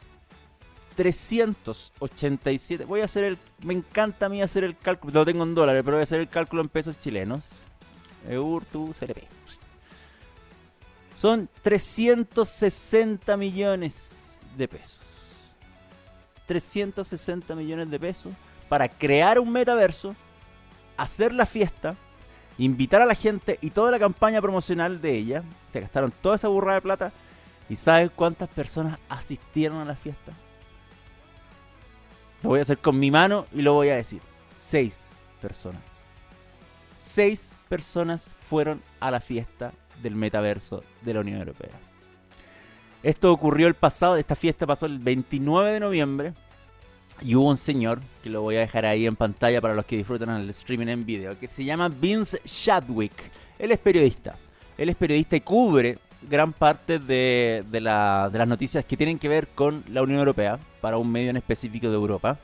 387. 0.97 2.85
Voy 2.85 3.01
a 3.01 3.05
hacer 3.05 3.25
el. 3.25 3.39
Me 3.65 3.75
encanta 3.75 4.27
a 4.27 4.29
mí 4.29 4.43
hacer 4.43 4.65
el 4.65 4.77
cálculo. 4.77 5.12
Lo 5.15 5.25
tengo 5.25 5.45
en 5.45 5.55
dólares, 5.55 5.83
pero 5.85 5.97
voy 5.97 6.03
a 6.03 6.05
hacer 6.05 6.21
el 6.21 6.29
cálculo 6.29 6.62
en 6.62 6.69
pesos 6.69 6.99
chilenos. 6.99 7.62
Eur, 8.29 8.65
tu, 8.65 8.93
CLP. 8.93 9.23
Son 11.15 11.49
360 11.62 13.37
millones 13.37 14.41
de 14.57 14.69
pesos. 14.69 15.55
360 16.47 17.55
millones 17.55 17.91
de 17.91 18.01
pesos 18.01 18.33
para 18.69 18.89
crear 18.89 19.39
un 19.39 19.53
metaverso, 19.53 20.15
hacer 20.97 21.33
la 21.33 21.47
fiesta 21.47 21.95
invitar 22.59 23.02
a 23.02 23.06
la 23.06 23.14
gente 23.14 23.59
y 23.61 23.71
toda 23.71 23.90
la 23.90 23.99
campaña 23.99 24.40
promocional 24.40 25.00
de 25.00 25.16
ella. 25.16 25.42
Se 25.68 25.80
gastaron 25.80 26.12
toda 26.23 26.37
esa 26.37 26.49
burrada 26.49 26.76
de 26.76 26.82
plata. 26.82 27.12
¿Y 27.68 27.76
sabes 27.76 28.11
cuántas 28.14 28.49
personas 28.49 28.99
asistieron 29.09 29.78
a 29.78 29.85
la 29.85 29.94
fiesta? 29.94 30.32
Lo 32.42 32.50
voy 32.50 32.59
a 32.59 32.62
hacer 32.62 32.78
con 32.78 32.99
mi 32.99 33.11
mano 33.11 33.47
y 33.52 33.62
lo 33.62 33.73
voy 33.75 33.88
a 33.88 33.97
decir. 33.97 34.21
Seis 34.49 35.16
personas. 35.40 35.82
Seis 36.99 37.56
personas 37.68 38.35
fueron 38.49 38.82
a 39.00 39.11
la 39.11 39.21
fiesta 39.21 39.73
del 40.02 40.14
metaverso 40.14 40.82
de 41.02 41.14
la 41.14 41.21
Unión 41.21 41.38
Europea. 41.38 41.71
Esto 43.02 43.32
ocurrió 43.32 43.66
el 43.66 43.75
pasado, 43.75 44.16
esta 44.16 44.37
fiesta 44.37 44.66
pasó 44.66 44.87
el 44.87 44.99
29 44.99 45.73
de 45.73 45.80
noviembre 45.80 46.35
y 47.25 47.35
hubo 47.35 47.49
un 47.49 47.57
señor, 47.57 48.00
que 48.23 48.31
lo 48.31 48.43
voy 48.43 48.57
a 48.57 48.61
dejar 48.61 48.85
ahí 48.85 49.07
en 49.07 49.17
pantalla 49.17 49.61
para 49.61 49.75
los 49.75 49.85
que 49.85 49.97
disfrutan 49.97 50.31
el 50.31 50.50
streaming 50.50 50.88
en 50.88 51.07
video, 51.07 51.38
que 51.38 51.47
se 51.47 51.64
llama 51.64 51.88
Vince 51.88 52.41
Shadwick. 52.45 53.31
Él 53.59 53.71
es 53.71 53.79
periodista. 53.79 54.37
Él 54.76 54.88
es 54.88 54.97
periodista 54.97 55.37
y 55.37 55.41
cubre 55.41 55.99
gran 56.29 56.52
parte 56.52 56.99
de, 56.99 57.64
las 57.81 58.49
noticias 58.49 58.85
que 58.85 58.97
tienen 58.97 59.19
que 59.19 59.29
ver 59.29 59.49
con 59.49 59.85
la 59.88 60.02
Unión 60.02 60.19
Europea, 60.19 60.59
para 60.81 60.99
un 60.99 61.11
medio 61.11 61.31
en 61.31 61.37
específico 61.37 61.88
de 61.88 61.95
Europa. 61.95 62.38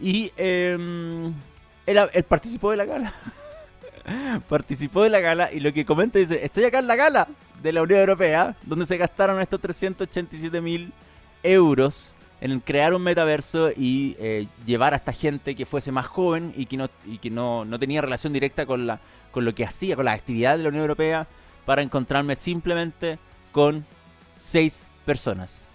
Y 0.00 0.32
em, 0.36 1.32
él, 1.86 2.24
participó 2.28 2.70
de 2.70 2.76
la 2.76 2.84
gala. 2.84 3.14
participó 4.48 5.02
de 5.02 5.10
la 5.10 5.20
gala 5.20 5.52
y 5.52 5.60
lo 5.60 5.72
que 5.72 5.84
comenta 5.84 6.18
dice, 6.18 6.44
estoy 6.44 6.64
acá 6.64 6.80
en 6.80 6.86
la 6.86 6.96
gala 6.96 7.28
de 7.62 7.72
la 7.72 7.82
Unión 7.82 8.00
Europea, 8.00 8.56
donde 8.62 8.84
se 8.84 8.96
gastaron 8.96 9.40
estos 9.40 9.60
387 9.60 10.60
mil 10.60 10.92
euros 11.42 12.14
en 12.42 12.58
crear 12.58 12.92
un 12.92 13.02
metaverso 13.02 13.70
y 13.70 14.16
eh, 14.18 14.48
llevar 14.66 14.94
a 14.94 14.96
esta 14.96 15.12
gente 15.12 15.54
que 15.54 15.64
fuese 15.64 15.92
más 15.92 16.06
joven 16.06 16.52
y 16.56 16.66
que 16.66 16.76
no, 16.76 16.90
y 17.06 17.18
que 17.18 17.30
no, 17.30 17.64
no 17.64 17.78
tenía 17.78 18.02
relación 18.02 18.32
directa 18.32 18.66
con, 18.66 18.84
la, 18.84 18.98
con 19.30 19.44
lo 19.44 19.54
que 19.54 19.64
hacía, 19.64 19.94
con 19.94 20.06
la 20.06 20.12
actividad 20.12 20.56
de 20.56 20.64
la 20.64 20.70
Unión 20.70 20.82
Europea, 20.82 21.28
para 21.64 21.82
encontrarme 21.82 22.34
simplemente 22.34 23.20
con 23.52 23.86
seis 24.38 24.90
personas. 25.06 25.68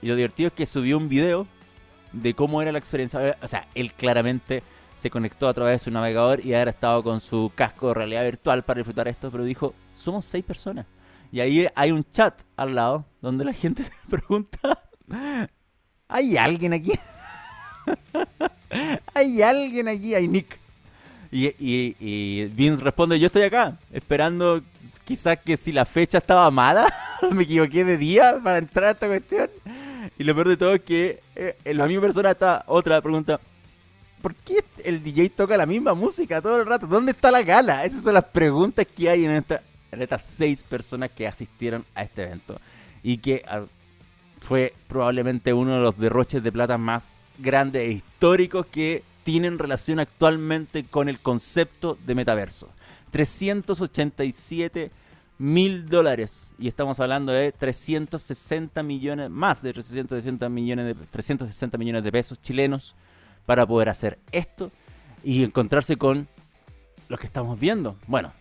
Y 0.00 0.06
lo 0.06 0.14
divertido 0.14 0.46
es 0.46 0.52
que 0.52 0.64
subió 0.64 0.96
un 0.96 1.08
video 1.08 1.48
de 2.12 2.34
cómo 2.34 2.62
era 2.62 2.70
la 2.70 2.78
experiencia. 2.78 3.36
O 3.42 3.48
sea, 3.48 3.66
él 3.74 3.92
claramente 3.92 4.62
se 4.94 5.10
conectó 5.10 5.48
a 5.48 5.54
través 5.54 5.80
de 5.80 5.84
su 5.86 5.90
navegador 5.90 6.38
y 6.46 6.54
haber 6.54 6.68
estado 6.68 7.02
con 7.02 7.20
su 7.20 7.50
casco 7.52 7.88
de 7.88 7.94
realidad 7.94 8.22
virtual 8.22 8.62
para 8.62 8.78
disfrutar 8.78 9.08
esto, 9.08 9.28
pero 9.32 9.42
dijo, 9.42 9.74
somos 9.96 10.24
seis 10.24 10.44
personas. 10.44 10.86
Y 11.32 11.40
ahí 11.40 11.66
hay 11.74 11.90
un 11.90 12.04
chat 12.04 12.42
al 12.56 12.76
lado 12.76 13.06
donde 13.20 13.44
la 13.44 13.52
gente 13.52 13.82
se 13.82 13.90
pregunta, 14.08 14.84
¿Hay 16.12 16.36
alguien 16.36 16.74
aquí? 16.74 16.92
¿Hay 19.14 19.40
alguien 19.40 19.88
aquí? 19.88 20.14
Hay 20.14 20.28
Nick. 20.28 20.58
Y, 21.30 22.44
Vince 22.48 22.84
responde, 22.84 23.18
yo 23.18 23.28
estoy 23.28 23.44
acá, 23.44 23.78
esperando 23.90 24.62
quizás 25.04 25.38
que 25.38 25.56
si 25.56 25.72
la 25.72 25.86
fecha 25.86 26.18
estaba 26.18 26.50
mala, 26.50 26.86
me 27.32 27.44
equivoqué 27.44 27.82
de 27.86 27.96
día 27.96 28.38
para 28.44 28.58
entrar 28.58 28.88
a 28.88 28.90
esta 28.90 29.06
cuestión. 29.06 29.48
Y 30.18 30.24
lo 30.24 30.34
peor 30.34 30.48
de 30.48 30.56
todo 30.58 30.74
es 30.74 30.82
que 30.82 31.20
eh, 31.34 31.56
la 31.72 31.86
misma 31.86 32.02
persona 32.02 32.32
está, 32.32 32.62
otra 32.66 33.00
pregunta, 33.00 33.40
¿por 34.20 34.34
qué 34.34 34.62
el 34.84 35.02
DJ 35.02 35.30
toca 35.30 35.56
la 35.56 35.64
misma 35.64 35.94
música 35.94 36.42
todo 36.42 36.60
el 36.60 36.66
rato? 36.66 36.86
¿Dónde 36.86 37.12
está 37.12 37.30
la 37.30 37.42
gala? 37.42 37.86
Esas 37.86 38.02
son 38.02 38.12
las 38.12 38.24
preguntas 38.24 38.86
que 38.86 39.08
hay 39.08 39.24
en, 39.24 39.30
esta, 39.30 39.62
en 39.90 40.02
estas 40.02 40.26
seis 40.26 40.62
personas 40.62 41.10
que 41.12 41.26
asistieron 41.26 41.86
a 41.94 42.02
este 42.02 42.24
evento. 42.24 42.60
Y 43.02 43.16
que 43.16 43.42
fue 44.42 44.74
probablemente 44.88 45.52
uno 45.52 45.76
de 45.76 45.80
los 45.80 45.96
derroches 45.96 46.42
de 46.42 46.52
plata 46.52 46.76
más 46.76 47.20
grandes 47.38 47.82
e 47.82 47.92
históricos 47.92 48.66
que 48.66 49.04
tienen 49.24 49.58
relación 49.58 50.00
actualmente 50.00 50.84
con 50.84 51.08
el 51.08 51.20
concepto 51.20 51.96
de 52.04 52.14
metaverso. 52.14 52.68
387 53.12 54.90
mil 55.38 55.88
dólares 55.88 56.54
y 56.58 56.68
estamos 56.68 56.98
hablando 57.00 57.32
de 57.32 57.52
360 57.52 58.82
millones, 58.82 59.30
más 59.30 59.62
de 59.62 59.72
360 59.72 60.48
millones 60.48 60.86
de, 60.86 60.94
360 61.06 61.78
millones 61.78 62.04
de 62.04 62.12
pesos 62.12 62.40
chilenos 62.42 62.96
para 63.46 63.66
poder 63.66 63.88
hacer 63.88 64.18
esto 64.32 64.70
y 65.22 65.44
encontrarse 65.44 65.96
con 65.96 66.26
lo 67.08 67.16
que 67.16 67.26
estamos 67.26 67.58
viendo. 67.60 67.96
Bueno, 68.06 68.32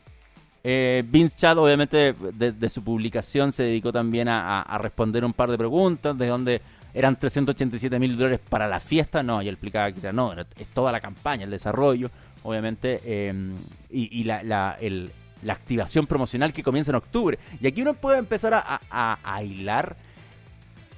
eh, 0.64 1.04
Vince 1.08 1.36
Chad, 1.36 1.58
obviamente, 1.58 2.14
de, 2.14 2.70
su 2.70 2.84
publicación 2.84 3.52
se 3.52 3.64
dedicó 3.64 3.92
también 3.92 4.28
a, 4.28 4.78
responder 4.80 5.26
un 5.26 5.34
par 5.34 5.50
de 5.50 5.58
preguntas, 5.58 6.18
de 6.18 6.28
dónde 6.28 6.62
eran 6.94 7.18
387 7.18 7.98
mil 8.00 8.18
dólares 8.18 8.40
para 8.48 8.68
la 8.68 8.80
fiesta. 8.80 9.24
No, 9.24 9.42
y 9.42 9.48
él 9.48 9.56
explicaba 9.56 9.92
que 9.92 10.00
era, 10.00 10.14
no, 10.14 10.34
es 10.34 10.68
toda 10.74 10.92
la 10.92 11.00
campaña, 11.00 11.46
el 11.46 11.52
desarrollo, 11.52 12.12
obviamente, 12.44 13.02
em, 13.30 13.56
y, 13.90 14.24
la, 14.24 14.44
la, 14.44 14.78
activación 15.48 16.06
promocional 16.06 16.54
que 16.54 16.62
comienza 16.62 16.92
en 16.92 16.96
octubre. 16.96 17.40
Y 17.60 17.66
aquí 17.66 17.82
uno 17.82 17.96
puede 17.96 18.20
empezar 18.20 18.54
a, 18.54 18.80
a 18.90 19.44
hilar 19.44 19.96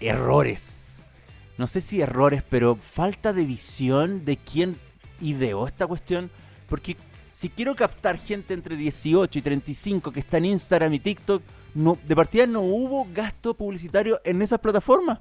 errores. 0.02 1.10
No 1.58 1.68
sé 1.68 1.80
si 1.80 2.02
errores, 2.02 2.44
pero 2.50 2.76
falta 2.76 3.32
de 3.32 3.46
visión 3.46 4.26
de 4.26 4.38
quién 4.38 4.76
ideó 5.22 5.68
esta 5.68 5.88
cuestión. 5.88 6.30
Porque 6.68 6.98
si 7.34 7.50
quiero 7.50 7.76
captar 7.76 8.20
gente 8.20 8.54
entre 8.54 8.78
18 8.78 9.40
y 9.40 9.42
35 9.42 10.12
que 10.12 10.20
está 10.20 10.38
en 10.38 10.46
Instagram 10.46 10.94
y 10.94 11.00
TikTok, 11.00 11.42
no, 11.74 11.98
de 12.08 12.16
partida 12.16 12.46
no 12.46 12.62
hubo 12.62 13.08
gasto 13.12 13.56
publicitario 13.56 14.22
en 14.24 14.44
esas 14.44 14.60
plataformas. 14.60 15.20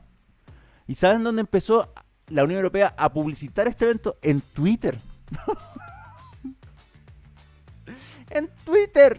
¿Y 0.87 0.95
saben 0.95 1.25
dónde 1.25 1.41
empezó 1.41 1.91
la 2.29 2.45
Unión 2.45 2.59
Europea 2.59 2.95
a 2.99 3.11
publicitar 3.11 3.67
este 3.67 3.87
evento? 3.87 4.19
En 4.21 4.43
Twitter. 4.43 4.99
en 8.29 8.51
Twitter. 8.67 9.19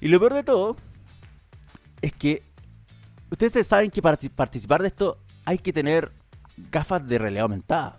Y 0.00 0.06
lo 0.06 0.20
peor 0.20 0.34
de 0.34 0.44
todo 0.44 0.76
es 2.00 2.12
que 2.12 2.44
ustedes 3.32 3.66
saben 3.66 3.90
que 3.90 4.00
para 4.00 4.16
participar 4.36 4.80
de 4.80 4.88
esto 4.88 5.18
hay 5.44 5.58
que 5.58 5.72
tener 5.72 6.12
gafas 6.70 7.04
de 7.04 7.18
realidad 7.18 7.42
aumentada. 7.42 7.98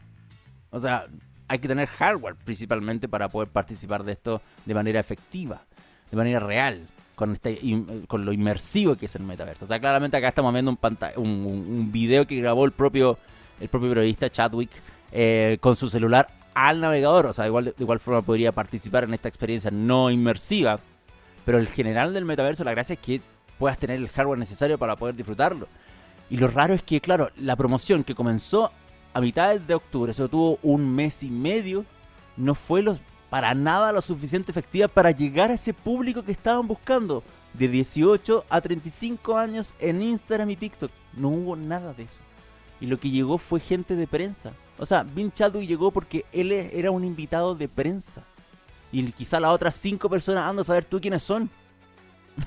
O 0.70 0.80
sea, 0.80 1.08
hay 1.54 1.60
que 1.60 1.68
tener 1.68 1.88
hardware 1.88 2.36
principalmente 2.36 3.08
para 3.08 3.30
poder 3.30 3.48
participar 3.48 4.04
de 4.04 4.14
esto 4.14 4.42
de 4.66 4.74
manera 4.74 5.00
efectiva, 5.00 5.62
de 6.10 6.18
manera 6.18 6.40
real, 6.40 6.88
con, 7.14 7.34
este, 7.34 7.60
con 8.08 8.26
lo 8.26 8.34
inmersivo 8.34 8.96
que 8.96 9.06
es 9.06 9.16
el 9.16 9.22
metaverso. 9.22 9.66
O 9.66 9.68
sea, 9.68 9.80
claramente 9.80 10.18
acá 10.18 10.30
estamos 10.30 10.52
viendo 10.52 10.76
un, 11.18 11.24
un, 11.24 11.92
video 11.92 12.26
que 12.26 12.42
grabó 12.42 12.66
el 12.66 12.72
propio, 12.72 13.20
el 13.60 13.70
propio 13.70 13.90
periodista 13.90 14.32
Chadwick 14.32 14.72
eh, 15.12 15.60
con 15.62 15.76
su 15.76 15.90
celular 15.90 16.28
al 16.56 16.80
navegador. 16.80 17.28
O 17.28 17.34
sea, 17.34 17.46
igual, 17.46 17.66
de 17.66 17.76
igual 17.78 18.00
forma 18.00 18.24
podría 18.24 18.52
participar 18.52 19.04
en 19.04 19.14
esta 19.14 19.30
experiencia 19.30 19.70
no 19.70 20.10
inmersiva. 20.10 20.80
Pero 21.46 21.60
el 21.60 21.68
general 21.68 22.16
del 22.16 22.26
metaverso, 22.26 22.64
la 22.64 22.72
gracia 22.72 22.94
es 22.94 23.00
que 23.00 23.22
puedas 23.60 23.78
tener 23.78 23.98
el 23.98 24.10
hardware 24.10 24.40
necesario 24.40 24.80
para 24.80 24.96
poder 24.96 25.14
disfrutarlo. 25.14 25.68
Y 26.32 26.38
lo 26.38 26.48
raro 26.48 26.74
es 26.74 26.82
que, 26.82 27.00
claro, 27.00 27.30
la 27.38 27.56
promoción 27.56 28.04
que 28.04 28.16
comenzó 28.16 28.72
a 29.14 29.22
mitad 29.22 29.60
de 29.60 29.76
octubre, 29.76 30.14
se 30.14 30.28
tuvo 30.28 30.60
un 30.64 30.94
mes 30.94 31.24
y 31.24 31.30
medio, 31.30 31.86
no 32.36 32.56
fue 32.56 32.84
para 33.30 33.54
nada 33.54 33.92
lo 33.92 34.02
suficiente 34.02 34.52
efectiva 34.52 34.88
para 34.88 35.12
llegar 35.12 35.50
a 35.50 35.54
ese 35.54 35.74
público 35.74 36.24
que 36.24 36.32
estaban 36.32 36.68
buscando. 36.68 37.24
De 37.54 37.68
18 37.68 38.46
a 38.50 38.62
35 38.62 39.38
años 39.38 39.76
en 39.80 40.02
Instagram 40.02 40.50
y 40.50 40.56
TikTok. 40.56 40.92
No 41.16 41.30
hubo 41.30 41.56
nada 41.56 41.94
de 41.94 42.04
eso. 42.04 42.22
Y 42.82 42.88
lo 42.88 43.00
que 43.00 43.12
llegó 43.12 43.38
fue 43.38 43.60
gente 43.60 43.96
de 43.96 44.08
prensa. 44.08 44.54
O 44.80 44.86
sea, 44.86 45.04
Vin 45.04 45.32
Chadwick 45.32 45.68
llegó 45.68 45.92
porque 45.92 46.26
él 46.32 46.52
e, 46.52 46.78
era 46.78 46.90
un 46.90 47.04
invitado 47.04 47.54
de 47.54 47.68
prensa. 47.68 48.24
Y 48.92 49.12
quizá 49.12 49.40
las 49.40 49.52
otras 49.52 49.76
cinco 49.76 50.10
personas 50.10 50.46
andan 50.46 50.62
a 50.62 50.66
saber 50.66 50.86
tú 50.86 51.00
quiénes 51.00 51.24
son. 51.24 51.50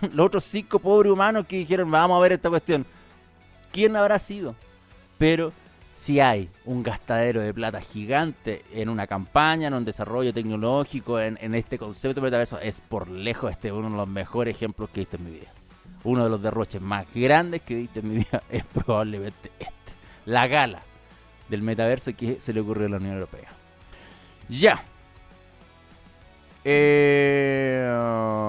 Los 0.13 0.27
otros 0.27 0.45
cinco 0.45 0.79
pobres 0.79 1.13
humanos 1.13 1.47
que 1.47 1.59
dijeron, 1.59 1.91
vamos 1.91 2.17
a 2.17 2.21
ver 2.21 2.33
esta 2.33 2.49
cuestión. 2.49 2.85
¿Quién 3.73 3.97
habrá 3.97 4.19
sido? 4.19 4.55
Pero 5.19 5.53
si 5.97 6.21
hay 6.21 6.51
un 6.67 6.83
gastadero 6.83 7.41
de 7.41 7.55
plata 7.55 7.81
gigante 7.81 8.63
en 8.71 8.91
una 8.91 9.07
campaña, 9.07 9.69
en 9.69 9.75
un 9.75 9.87
desarrollo 9.87 10.35
tecnológico, 10.35 11.19
en, 11.19 11.55
este 11.55 11.79
concepto 11.79 12.21
de 12.21 12.27
metaverso, 12.27 12.59
es 12.59 12.83
por 12.83 13.09
lejos 13.09 13.51
este 13.51 13.73
uno 13.73 13.89
de 13.89 13.97
los 13.97 14.07
mejores 14.07 14.55
ejemplos 14.55 14.91
que 14.91 15.01
he 15.01 15.05
visto 15.05 15.17
en 15.17 15.25
mi 15.25 15.31
vida. 15.31 15.51
Uno 16.05 16.25
de 16.25 16.29
los 16.29 16.43
derroches 16.43 16.83
más 16.83 17.07
grandes 17.15 17.63
que 17.63 17.73
he 17.73 17.79
visto 17.79 18.01
en 18.01 18.11
mi 18.11 18.17
vida 18.17 18.43
es 18.51 18.63
probablemente 18.65 19.51
este. 19.59 19.73
La 20.27 20.47
gala 20.47 20.83
del 21.49 21.63
metaverso 21.63 22.15
que 22.15 22.43
se 22.43 22.53
le 22.53 22.61
ocurrió 22.61 22.89
a 22.89 22.91
la 22.91 22.97
Unión 22.99 23.15
Europea. 23.15 23.49
Ya. 24.51 24.85
Eh, 26.63 27.91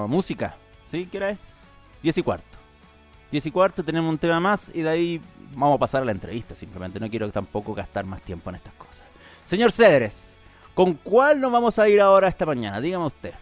música. 0.06 0.54
¿Sí? 0.84 1.08
¿Qué 1.10 1.16
hora 1.16 1.30
es? 1.30 1.78
10 2.02 2.18
y 2.18 2.22
cuarto. 2.22 2.58
10 3.32 3.46
y 3.46 3.50
cuarto 3.50 3.82
tenemos 3.82 4.10
un 4.10 4.18
tema 4.18 4.38
más 4.38 4.70
y 4.74 4.82
de 4.82 4.90
ahí 4.90 5.20
vamos 5.54 5.76
a 5.76 5.78
pasar 5.78 6.02
a 6.02 6.04
la 6.04 6.12
entrevista 6.12 6.54
simplemente. 6.54 7.00
No 7.00 7.08
quiero 7.08 7.30
tampoco 7.30 7.74
gastar 7.74 8.04
más 8.04 8.22
tiempo 8.22 8.50
en 8.50 8.56
estas 8.56 8.74
cosas. 8.74 9.04
Señor 9.46 9.72
Cedres, 9.72 10.36
¿con 10.74 10.94
cuál 10.94 11.40
nos 11.40 11.50
vamos 11.50 11.78
a 11.78 11.88
ir 11.88 12.00
ahora 12.00 12.28
esta 12.28 12.46
mañana? 12.46 12.80
Dígame 12.80 13.06
usted. 13.06 13.34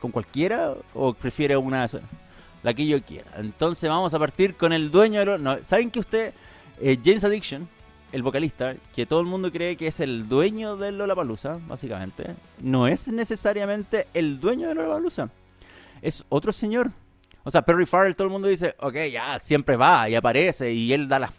¿Con 0.00 0.10
cualquiera 0.10 0.74
o 0.92 1.14
prefiere 1.14 1.56
una 1.56 1.86
La 2.62 2.74
que 2.74 2.86
yo 2.86 3.02
quiera. 3.02 3.30
Entonces 3.36 3.88
vamos 3.88 4.12
a 4.14 4.18
partir 4.18 4.56
con 4.56 4.72
el 4.72 4.90
dueño 4.90 5.20
de 5.20 5.26
los... 5.26 5.40
No, 5.40 5.62
¿Saben 5.62 5.90
que 5.90 6.00
usted, 6.00 6.34
eh, 6.80 6.98
James 7.02 7.24
Addiction, 7.24 7.68
el 8.12 8.22
vocalista, 8.22 8.74
que 8.94 9.06
todo 9.06 9.20
el 9.20 9.26
mundo 9.26 9.50
cree 9.50 9.76
que 9.76 9.86
es 9.86 10.00
el 10.00 10.28
dueño 10.28 10.76
de 10.76 10.92
Lollapalooza, 10.92 11.58
básicamente, 11.66 12.34
no 12.60 12.86
es 12.86 13.08
necesariamente 13.08 14.06
el 14.14 14.40
dueño 14.40 14.68
de 14.68 14.74
Lollapalooza. 14.74 15.30
es 16.02 16.24
otro 16.28 16.52
señor. 16.52 16.90
O 17.44 17.50
sea, 17.50 17.62
Perry 17.62 17.86
Farrell, 17.86 18.16
todo 18.16 18.26
el 18.26 18.32
mundo 18.32 18.48
dice, 18.48 18.74
ok, 18.80 18.96
ya, 19.12 19.38
siempre 19.38 19.76
va 19.76 20.08
y 20.08 20.14
aparece 20.14 20.72
y 20.72 20.92
él 20.92 21.08
da 21.08 21.18
las 21.18 21.32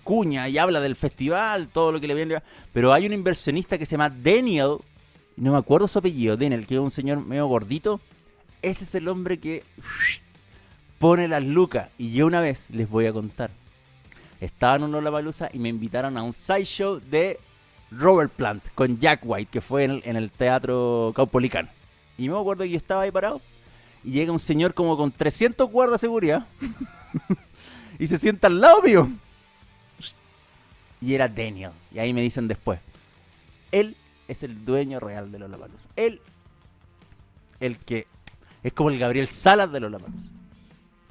cuñas 0.00 0.48
y 0.48 0.58
habla 0.58 0.80
del 0.80 0.96
festival, 0.96 1.68
todo 1.68 1.92
lo 1.92 2.00
que 2.00 2.06
le 2.06 2.14
viene. 2.14 2.42
Pero 2.72 2.92
hay 2.92 3.06
un 3.06 3.12
inversionista 3.12 3.78
que 3.78 3.86
se 3.86 3.92
llama 3.92 4.10
Daniel, 4.10 4.78
no 5.36 5.52
me 5.52 5.58
acuerdo 5.58 5.88
su 5.88 5.98
apellido, 5.98 6.36
Daniel, 6.36 6.66
que 6.66 6.74
es 6.74 6.80
un 6.80 6.90
señor 6.90 7.24
medio 7.24 7.46
gordito. 7.46 8.00
Ese 8.62 8.84
es 8.84 8.94
el 8.94 9.08
hombre 9.08 9.38
que 9.38 9.64
pone 10.98 11.28
las 11.28 11.42
lucas. 11.42 11.88
Y 11.96 12.12
yo 12.12 12.26
una 12.26 12.40
vez 12.40 12.68
les 12.70 12.88
voy 12.88 13.06
a 13.06 13.12
contar. 13.12 13.50
Estaba 14.40 14.76
en 14.76 14.94
un 14.94 15.04
Balusa 15.04 15.50
y 15.52 15.58
me 15.58 15.68
invitaron 15.68 16.16
a 16.16 16.22
un 16.22 16.32
sideshow 16.32 17.00
de 17.00 17.38
Robert 17.90 18.32
Plant 18.32 18.64
con 18.74 18.98
Jack 18.98 19.20
White, 19.24 19.50
que 19.50 19.60
fue 19.60 19.84
en 19.84 20.16
el, 20.16 20.30
Teatro 20.30 21.12
Caupolicano. 21.14 21.68
Y 22.16 22.28
me 22.28 22.38
acuerdo 22.38 22.64
que 22.64 22.70
yo 22.70 22.76
estaba 22.76 23.02
ahí 23.02 23.10
parado 23.10 23.40
y 24.04 24.12
llega 24.12 24.32
un 24.32 24.38
señor 24.38 24.74
como 24.74 24.96
con 24.96 25.10
300 25.10 25.70
guardas 25.70 26.00
de 26.00 26.06
seguridad 26.06 26.46
y 27.98 28.06
se 28.06 28.18
sienta 28.18 28.46
al 28.46 28.60
lado 28.60 28.82
mío. 28.82 29.10
Y 31.00 31.14
era 31.14 31.28
Daniel. 31.28 31.72
Y 31.92 31.98
ahí 31.98 32.12
me 32.12 32.22
dicen 32.22 32.48
después, 32.48 32.80
él 33.72 33.96
es 34.28 34.42
el 34.42 34.64
dueño 34.64 35.00
real 35.00 35.32
de 35.32 35.38
Lollapalooza. 35.38 35.88
Él, 35.96 36.20
el 37.58 37.78
que 37.78 38.06
es 38.62 38.72
como 38.72 38.90
el 38.90 38.98
Gabriel 38.98 39.28
Salas 39.28 39.72
de 39.72 39.80
Lollapalooza. 39.80 40.30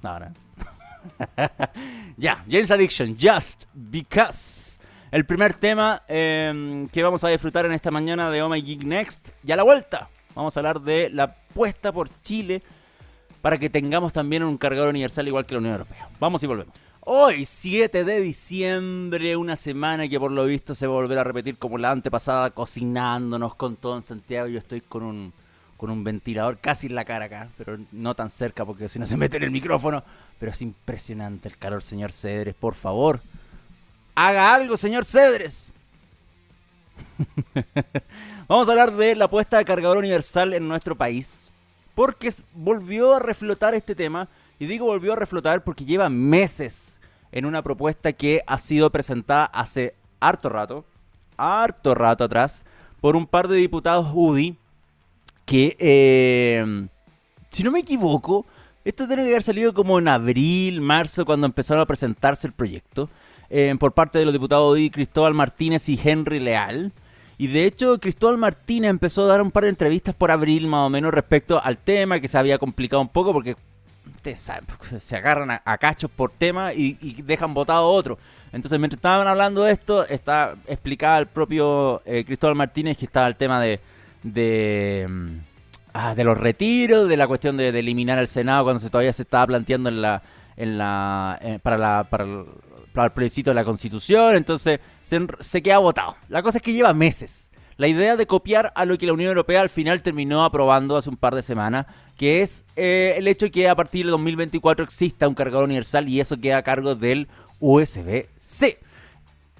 No, 0.02 0.20
no. 0.20 0.34
ya, 2.18 2.44
James 2.50 2.72
Addiction, 2.72 3.18
Just 3.20 3.66
Because. 3.74 4.80
El 5.12 5.26
primer 5.26 5.56
tema 5.56 6.04
em, 6.08 6.88
que 6.90 7.02
vamos 7.02 7.24
a 7.24 7.30
disfrutar 7.30 7.66
en 7.66 7.72
esta 7.72 7.90
mañana 7.90 8.30
de 8.30 8.42
Oh 8.44 8.50
My 8.50 8.62
Geek 8.62 8.84
Next. 8.84 9.30
Y 9.44 9.52
a 9.52 9.56
la 9.56 9.64
vuelta, 9.64 10.10
vamos 10.36 10.56
a 10.56 10.60
hablar 10.60 10.82
de 10.82 11.10
la 11.10 11.24
apuesta 11.24 11.92
por 11.92 12.10
Chile 12.22 12.62
para 13.42 13.58
que 13.58 13.70
tengamos 13.70 14.14
también 14.14 14.44
un 14.44 14.58
cargador 14.58 14.90
universal 14.90 15.28
igual 15.28 15.46
que 15.46 15.56
la 15.56 15.60
Unión 15.60 15.74
Europea. 15.74 16.10
Vamos 16.20 16.44
y 16.44 16.48
volvemos. 16.48 16.74
Hoy, 17.12 17.46
7 17.46 18.04
de 18.04 18.22
diciembre, 18.22 19.36
una 19.36 19.56
semana 19.56 20.08
que 20.08 20.20
por 20.20 20.32
lo 20.32 20.46
visto 20.46 20.76
se 20.76 20.86
va 20.86 20.94
a 20.94 21.02
volver 21.02 21.18
a 21.18 21.24
repetir 21.24 21.58
como 21.58 21.80
la 21.80 21.90
antepasada, 21.90 22.52
cocinándonos 22.52 23.56
con 23.56 23.78
todo 23.78 23.96
en 23.96 24.04
Santiago. 24.04 24.48
Yo 24.48 24.60
estoy 24.60 24.82
con 24.82 25.02
un, 25.02 25.34
con 25.76 25.90
un 25.90 26.04
ventilador 26.04 26.60
casi 26.60 26.86
en 26.86 26.94
la 26.94 27.06
cara 27.06 27.26
acá, 27.26 27.50
pero 27.58 27.80
no 27.92 28.14
tan 28.14 28.30
cerca 28.30 28.64
porque 28.64 28.88
si 28.90 29.00
no 29.00 29.08
se 29.08 29.18
mete 29.18 29.38
en 29.38 29.44
el 29.44 29.50
micrófono. 29.50 30.04
Pero 30.40 30.52
es 30.52 30.62
impresionante 30.62 31.50
el 31.50 31.58
calor, 31.58 31.82
señor 31.82 32.12
Cedres, 32.12 32.54
por 32.54 32.76
favor. 32.76 33.22
Haga 34.14 34.54
algo, 34.54 34.78
señor 34.78 35.04
Cedres. 35.04 35.74
Vamos 38.48 38.68
a 38.68 38.72
hablar 38.72 38.96
de 38.96 39.16
la 39.16 39.26
apuesta 39.26 39.58
de 39.58 39.66
cargador 39.66 39.98
universal 39.98 40.54
en 40.54 40.68
nuestro 40.68 40.96
país. 40.96 41.50
Porque 41.96 42.32
volvió 42.54 43.16
a 43.16 43.20
reflotar 43.20 43.74
este 43.74 43.96
tema. 43.96 44.30
Y 44.60 44.68
digo 44.68 44.86
volvió 44.86 45.14
a 45.14 45.16
reflotar 45.16 45.64
porque 45.64 45.86
lleva 45.86 46.08
meses 46.08 46.99
en 47.32 47.46
una 47.46 47.62
propuesta 47.62 48.14
que 48.14 48.42
ha 48.48 48.58
sido 48.58 48.90
presentada 48.92 49.46
hace 49.46 49.94
harto 50.20 50.50
rato, 50.50 50.86
harto 51.38 51.96
rato 51.96 52.24
atrás, 52.24 52.66
por 53.02 53.16
un 53.16 53.26
par 53.26 53.48
de 53.48 53.58
diputados 53.58 54.12
UDI 54.14 54.58
que, 55.46 55.76
eh, 55.80 56.88
si 57.50 57.64
no 57.64 57.72
me 57.72 57.80
equivoco, 57.80 58.46
esto 58.86 59.08
tiene 59.08 59.24
que 59.24 59.30
haber 59.30 59.44
salido 59.44 59.74
como 59.74 60.00
en 60.00 60.08
abril, 60.08 60.82
marzo, 60.82 61.26
cuando 61.26 61.48
empezaron 61.48 61.82
a 61.82 61.86
presentarse 61.86 62.48
el 62.48 62.54
proyecto, 62.54 63.10
eh, 63.50 63.76
por 63.80 63.94
parte 63.94 64.20
de 64.20 64.26
los 64.26 64.34
diputados 64.34 64.74
UDI 64.74 64.90
Cristóbal 64.90 65.34
Martínez 65.34 65.90
y 65.90 66.00
Henry 66.02 66.40
Leal. 66.40 66.92
Y 67.38 67.48
de 67.48 67.66
hecho, 67.66 68.00
Cristóbal 68.00 68.38
Martínez 68.38 68.90
empezó 68.90 69.24
a 69.24 69.28
dar 69.28 69.42
un 69.42 69.52
par 69.52 69.64
de 69.64 69.70
entrevistas 69.70 70.14
por 70.14 70.30
abril, 70.30 70.68
más 70.68 70.86
o 70.86 70.90
menos, 70.90 71.14
respecto 71.14 71.62
al 71.64 71.78
tema, 71.78 72.20
que 72.20 72.28
se 72.28 72.38
había 72.38 72.58
complicado 72.58 73.02
un 73.02 73.08
poco, 73.08 73.32
porque 73.32 73.56
pues, 74.22 75.04
se 75.04 75.16
agarran 75.16 75.62
a, 75.64 75.78
cachos 75.78 76.10
por 76.12 76.32
tema 76.32 76.74
y, 76.74 76.94
dejan 77.24 77.54
votado 77.54 77.88
otro. 77.88 78.18
Entonces, 78.52 78.80
mientras 78.80 78.98
estaban 78.98 79.28
hablando 79.28 79.64
de 79.64 79.74
esto, 79.74 80.06
está 80.08 80.56
explicada 80.68 81.20
el 81.20 81.28
propio 81.28 82.02
eh, 82.06 82.24
Cristóbal 82.26 82.56
Martínez 82.56 82.98
que 82.98 83.06
estaba 83.06 83.28
el 83.28 83.36
tema 83.36 83.62
de, 83.62 83.80
de, 84.24 85.08
mm, 85.08 85.38
ah, 85.94 86.16
de 86.16 86.24
los 86.24 86.38
retiros, 86.38 87.08
de 87.08 87.18
la 87.18 87.28
cuestión 87.28 87.58
de, 87.58 87.70
eliminar 87.70 88.18
al 88.18 88.28
Senado 88.28 88.64
cuando 88.64 88.80
se 88.80 88.90
todavía 88.90 89.14
se 89.14 89.22
estaba 89.24 89.46
planteando 89.48 89.90
en 89.90 90.02
la, 90.02 90.24
en 90.58 90.78
la, 90.78 91.38
eh, 91.42 91.60
para, 91.62 91.78
la, 91.78 92.08
para, 92.10 92.24
el, 92.24 92.46
para 92.94 93.14
plebiscito 93.14 93.52
de 93.52 93.56
la 93.56 93.64
Constitución. 93.66 94.36
Entonces, 94.36 94.80
se 95.04 95.62
queda 95.62 95.78
votado. 95.78 96.18
La 96.28 96.42
cosa 96.42 96.58
es 96.58 96.64
que 96.64 96.74
lleva 96.74 96.94
meses 96.94 97.49
la 97.80 97.88
idea 97.88 98.18
de 98.18 98.28
copiar 98.28 98.74
a 98.76 98.84
lo 98.84 98.98
que 98.98 99.06
la 99.06 99.14
Unión 99.14 99.30
Europea 99.30 99.62
al 99.62 99.70
final 99.70 100.04
terminó 100.04 100.44
aprobando 100.44 100.98
hace 100.98 101.10
un 101.10 101.16
par 101.16 101.34
de 101.34 101.42
semanas, 101.42 101.86
que 102.18 102.42
es 102.42 102.66
eh, 102.76 103.14
el 103.16 103.26
hecho 103.26 103.46
de 103.46 103.52
que 103.52 103.70
a 103.70 103.76
partir 103.76 104.06
de 104.06 104.12
2024 104.12 104.84
exista 104.84 105.30
un 105.30 105.34
cargador 105.34 105.64
universal 105.64 106.10
y 106.10 106.20
eso 106.20 106.38
queda 106.38 106.58
a 106.58 106.64
cargo 106.64 106.96
del 106.96 107.30
USB-C. 107.62 108.80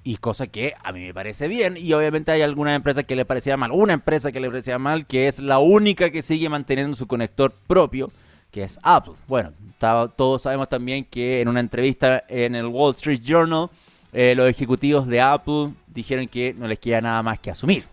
Y 0.04 0.16
cosa 0.18 0.48
que 0.48 0.74
a 0.84 0.92
mí 0.92 1.00
me 1.00 1.14
parece 1.14 1.48
bien. 1.48 1.78
Y 1.78 1.94
obviamente 1.94 2.30
hay 2.30 2.42
alguna 2.42 2.74
empresa 2.74 3.04
que 3.04 3.16
le 3.16 3.24
parecía 3.24 3.56
mal. 3.56 3.72
Una 3.72 3.94
empresa 3.94 4.30
que 4.30 4.40
le 4.40 4.48
parecía 4.50 4.78
mal, 4.78 5.06
que 5.06 5.26
es 5.26 5.38
la 5.38 5.58
única 5.58 6.10
que 6.10 6.20
sigue 6.20 6.50
manteniendo 6.50 6.94
su 6.94 7.06
conector 7.06 7.54
propio, 7.66 8.12
que 8.50 8.64
es 8.64 8.78
Apple. 8.82 9.14
Bueno, 9.28 9.54
todos 9.78 10.42
sabemos 10.42 10.68
también 10.68 11.04
que 11.04 11.40
en 11.40 11.48
una 11.48 11.60
entrevista 11.60 12.22
en 12.28 12.54
el 12.54 12.66
Wall 12.66 12.90
Street 12.90 13.22
Journal, 13.24 13.70
eh, 14.12 14.34
los 14.36 14.46
ejecutivos 14.46 15.06
de 15.06 15.22
Apple 15.22 15.70
dijeron 15.86 16.28
que 16.28 16.52
no 16.52 16.68
les 16.68 16.78
queda 16.78 17.00
nada 17.00 17.22
más 17.22 17.40
que 17.40 17.50
asumir. 17.50 17.84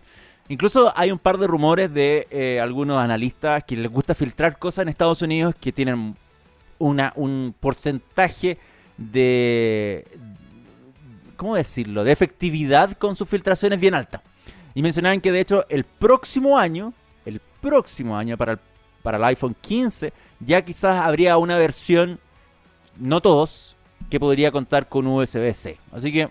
Incluso 0.48 0.92
hay 0.96 1.10
un 1.10 1.18
par 1.18 1.36
de 1.36 1.46
rumores 1.46 1.92
de 1.92 2.26
eh, 2.30 2.58
algunos 2.60 2.98
analistas 2.98 3.64
que 3.64 3.76
les 3.76 3.90
gusta 3.90 4.14
filtrar 4.14 4.58
cosas 4.58 4.82
en 4.82 4.88
Estados 4.88 5.20
Unidos 5.20 5.54
que 5.60 5.72
tienen 5.72 6.16
una, 6.78 7.12
un 7.16 7.54
porcentaje 7.58 8.58
de... 8.96 10.06
¿Cómo 11.36 11.54
decirlo? 11.54 12.02
De 12.02 12.12
efectividad 12.12 12.92
con 12.96 13.14
sus 13.14 13.28
filtraciones 13.28 13.78
bien 13.78 13.94
alta. 13.94 14.22
Y 14.74 14.82
mencionaban 14.82 15.20
que 15.20 15.32
de 15.32 15.40
hecho 15.40 15.66
el 15.68 15.84
próximo 15.84 16.58
año, 16.58 16.94
el 17.26 17.40
próximo 17.60 18.16
año 18.16 18.36
para 18.36 18.52
el, 18.52 18.58
para 19.02 19.18
el 19.18 19.24
iPhone 19.24 19.54
15, 19.60 20.12
ya 20.40 20.62
quizás 20.62 21.04
habría 21.04 21.36
una 21.36 21.58
versión, 21.58 22.18
no 22.98 23.20
todos, 23.20 23.76
que 24.08 24.18
podría 24.18 24.50
contar 24.50 24.88
con 24.88 25.06
USB-C. 25.06 25.78
Así 25.92 26.12
que 26.12 26.30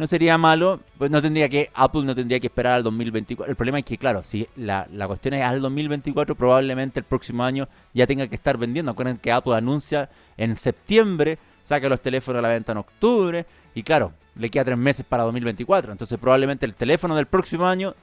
no 0.00 0.06
sería 0.06 0.38
malo, 0.38 0.80
pues 0.96 1.10
no 1.10 1.20
tendría 1.20 1.50
que, 1.50 1.70
Apple 1.74 2.04
no 2.04 2.14
tendría 2.14 2.40
que 2.40 2.46
esperar 2.46 2.72
al 2.72 2.82
2024. 2.82 3.50
El 3.50 3.54
problema 3.54 3.80
es 3.80 3.84
que, 3.84 3.98
claro, 3.98 4.22
si 4.22 4.48
la, 4.56 4.86
cuestión 5.06 5.34
es 5.34 5.42
al 5.42 5.60
2024, 5.60 6.34
probablemente 6.36 7.00
el 7.00 7.04
próximo 7.04 7.44
año 7.44 7.68
ya 7.92 8.06
tenga 8.06 8.26
que 8.26 8.34
estar 8.34 8.56
vendiendo. 8.56 8.92
Acuérdense 8.92 9.20
que 9.20 9.30
Apple 9.30 9.54
anuncia 9.54 10.08
en 10.38 10.56
septiembre, 10.56 11.38
saca 11.62 11.86
los 11.90 12.00
teléfonos 12.00 12.38
a 12.38 12.42
la 12.42 12.48
venta 12.48 12.72
en 12.72 12.78
octubre, 12.78 13.44
y 13.74 13.82
claro, 13.82 14.14
le 14.36 14.48
queda 14.48 14.64
tres 14.64 14.78
meses 14.78 15.04
para 15.06 15.24
2024. 15.24 15.92
Entonces 15.92 16.18
probablemente 16.18 16.64
el 16.64 16.74
teléfono 16.74 17.14
del 17.14 17.26
próximo 17.26 17.66
año 17.66 17.94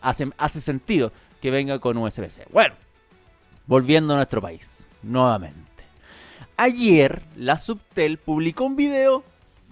hace, 0.00 0.32
hace 0.36 0.60
sentido 0.60 1.12
que 1.40 1.52
venga 1.52 1.78
con 1.78 1.96
USB-C. 1.96 2.48
Bueno, 2.52 2.74
volviendo 3.68 4.14
a 4.14 4.16
nuestro 4.16 4.42
país, 4.42 4.88
nuevamente. 5.04 5.84
Ayer 6.56 7.22
la 7.36 7.58
Subtel 7.58 8.18
publicó 8.18 8.64
un 8.64 8.74
video 8.74 9.22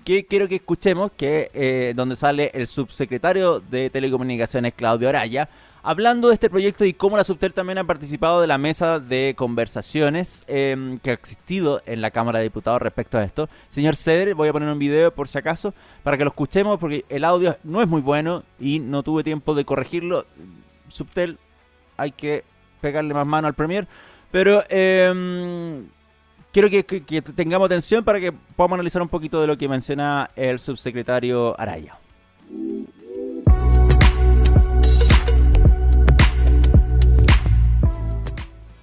que 0.05 0.27
quiero 0.27 0.49
que 0.49 0.57
escuchemos, 0.57 1.11
que 1.13 1.51
eh, 1.55 1.93
donde 1.95 2.17
sale 2.17 2.51
el 2.55 2.67
subsecretario 2.67 3.61
de 3.61 3.91
Telecomunicaciones, 3.91 4.75
Claudio 4.75 5.09
Araya, 5.09 5.49
hablando 5.83 6.29
de 6.29 6.35
este 6.35 6.51
proyecto 6.51 6.85
y 6.85 6.95
cómo 6.95 7.17
la 7.17 7.25
Subtel 7.25 7.55
también 7.55 7.79
ha 7.79 7.85
participado 7.85 8.41
de 8.41 8.47
la 8.47 8.59
mesa 8.59 9.01
de 9.01 9.35
conversaciones 9.37 10.45
em, 10.47 10.99
que 10.99 11.11
ha 11.11 11.15
existido 11.15 11.83
en 11.87 12.01
la 12.01 12.11
Cámara 12.11 12.39
de 12.39 12.45
Diputados 12.45 12.83
respecto 12.83 13.19
a 13.19 13.25
esto. 13.25 13.49
Señor 13.69 13.97
Ceder, 13.97 14.35
voy 14.35 14.49
a 14.49 14.53
poner 14.53 14.69
un 14.69 14.79
video 14.79 15.13
por 15.13 15.29
si 15.29 15.39
acaso, 15.39 15.75
para 16.03 16.17
que 16.17 16.25
lo 16.25 16.31
escuchemos, 16.31 16.79
porque 16.79 17.05
el 17.09 17.25
audio 17.25 17.57
no 17.65 17.83
es 17.83 17.89
muy 17.89 18.01
bueno 18.01 18.45
y 18.61 18.79
no 18.79 19.03
tuve 19.03 19.25
tiempo 19.25 19.55
de 19.55 19.65
corregirlo. 19.65 20.27
Subtel, 20.89 21.39
hay 21.97 22.13
que 22.13 22.45
pegarle 22.81 23.15
más 23.15 23.27
mano 23.27 23.49
al 23.49 23.55
Premier. 23.55 23.87
Pero... 24.31 24.65
Eh, 24.69 25.83
quiero 26.53 26.69
que, 26.71 26.83
tengamos 27.35 27.67
atención 27.67 28.05
para 28.05 28.21
que 28.21 28.31
podamos 28.31 28.77
analizar 28.77 29.03
un 29.03 29.09
poquito 29.09 29.41
de 29.41 29.47
lo 29.47 29.57
que 29.57 29.69
menciona 29.69 30.31
el 30.37 30.59
subsecretario 30.59 31.59
Araya. 31.59 31.97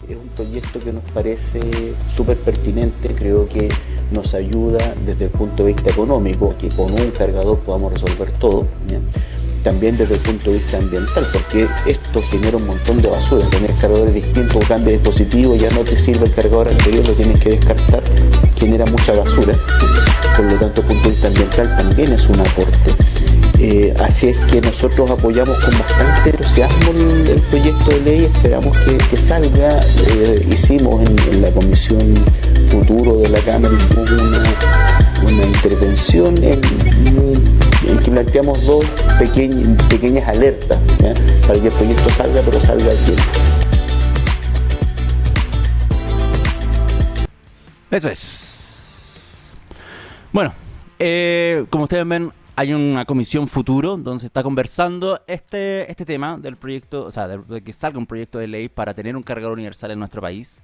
Es 0.10 0.18
un 0.18 0.30
proyecto 0.36 0.80
que 0.80 0.92
nos 0.92 1.04
parece 1.12 1.62
súper 2.10 2.38
pertinente, 2.38 3.14
creo 3.14 3.48
que 3.48 3.70
nos 4.12 4.34
ayuda 4.34 4.96
desde 5.06 5.26
el 5.26 5.32
punto 5.32 5.64
de 5.64 5.74
vista 5.74 5.92
económico, 5.92 6.56
que 6.58 6.70
con 6.70 6.92
un 6.92 7.12
cargador 7.12 7.60
podamos 7.60 7.94
resolver 7.94 8.32
todo 8.40 8.68
también 9.64 9.98
desde 9.98 10.16
el 10.16 10.22
punto 10.22 10.52
de 10.52 10.58
vista 10.58 10.78
ambiental, 10.78 11.28
porque 11.32 11.68
esto 11.86 12.22
genera 12.30 12.58
un 12.58 12.68
montón 12.68 13.02
de 13.02 13.10
basura. 13.10 13.48
Tener 13.50 13.74
cargadores 13.76 14.14
distintos, 14.14 14.66
cambio 14.66 14.92
de 14.92 14.98
dispositivo, 14.98 15.56
ya 15.56 15.70
no 15.72 15.82
te 15.82 15.98
sirve 15.98 16.26
el 16.26 16.34
cargador 16.34 16.70
anterior, 16.70 17.08
lo 17.08 17.14
tienes 17.14 17.40
que 17.40 17.50
descartar, 17.52 18.02
genera 18.56 18.86
mucha 18.86 19.14
basura. 19.14 19.56
Por 20.36 20.46
lo 20.46 20.56
tanto, 20.56 20.82
el 20.82 20.88
punto 20.88 21.04
de 21.04 21.10
vista 21.10 21.28
ambiental 21.28 21.78
también 21.78 22.14
es 22.14 22.30
un 22.30 22.40
aporte. 22.40 22.96
Eh, 23.62 23.94
así 24.00 24.30
es 24.30 24.38
que 24.50 24.62
nosotros 24.62 25.12
apoyamos 25.12 25.60
con 25.60 25.78
bastante 25.78 26.30
entusiasmo 26.30 26.92
el, 26.92 27.42
proyecto 27.50 27.90
de 27.90 28.00
ley, 28.00 28.26
esperamos 28.26 28.78
que, 28.78 29.18
salga. 29.18 29.82
Eh, 30.16 30.48
hicimos 30.50 31.04
en, 31.04 31.42
la 31.42 31.52
Comisión 31.52 32.16
Futuro 32.72 33.18
de 33.18 33.28
la 33.30 33.40
Cámara 33.42 33.74
una, 35.24 35.46
intervención 35.46 36.42
en, 36.42 36.62
que 37.82 38.12
planteamos 38.12 38.66
dos 38.66 38.86
pequeñas 39.18 40.28
alertas 40.28 40.78
para 41.48 41.60
que 41.60 41.68
el 41.68 41.74
proyecto 41.74 42.10
salga, 42.10 42.42
pero 42.42 42.60
salga 42.60 42.88
a 42.88 43.06
tiempo. 43.06 43.24
Eso 47.92 48.10
es. 48.10 49.56
Bueno, 50.32 50.54
eh, 51.00 51.66
como 51.70 51.86
ustedes 51.86 52.08
ven, 52.08 52.32
hay 52.56 52.74
una 52.74 53.06
comisión 53.06 53.48
futuro 53.48 53.98
donde 53.98 54.20
se 54.20 54.28
está 54.28 54.44
conversando 54.44 55.22
este, 55.26 55.90
este 55.90 56.06
tema 56.06 56.38
del 56.38 56.58
proyecto, 56.58 57.06
o 57.06 57.12
sea, 57.12 57.28
de, 57.28 57.62
que 57.62 57.74
salga 57.74 57.98
un 57.98 58.06
proyecto 58.06 58.38
de 58.38 58.48
ley 58.48 58.70
para 58.70 58.94
tener 58.94 59.16
un 59.16 59.24
cargador 59.24 59.54
universal 59.54 59.92
en 59.92 60.00
nuestro 60.00 60.22
país. 60.22 60.62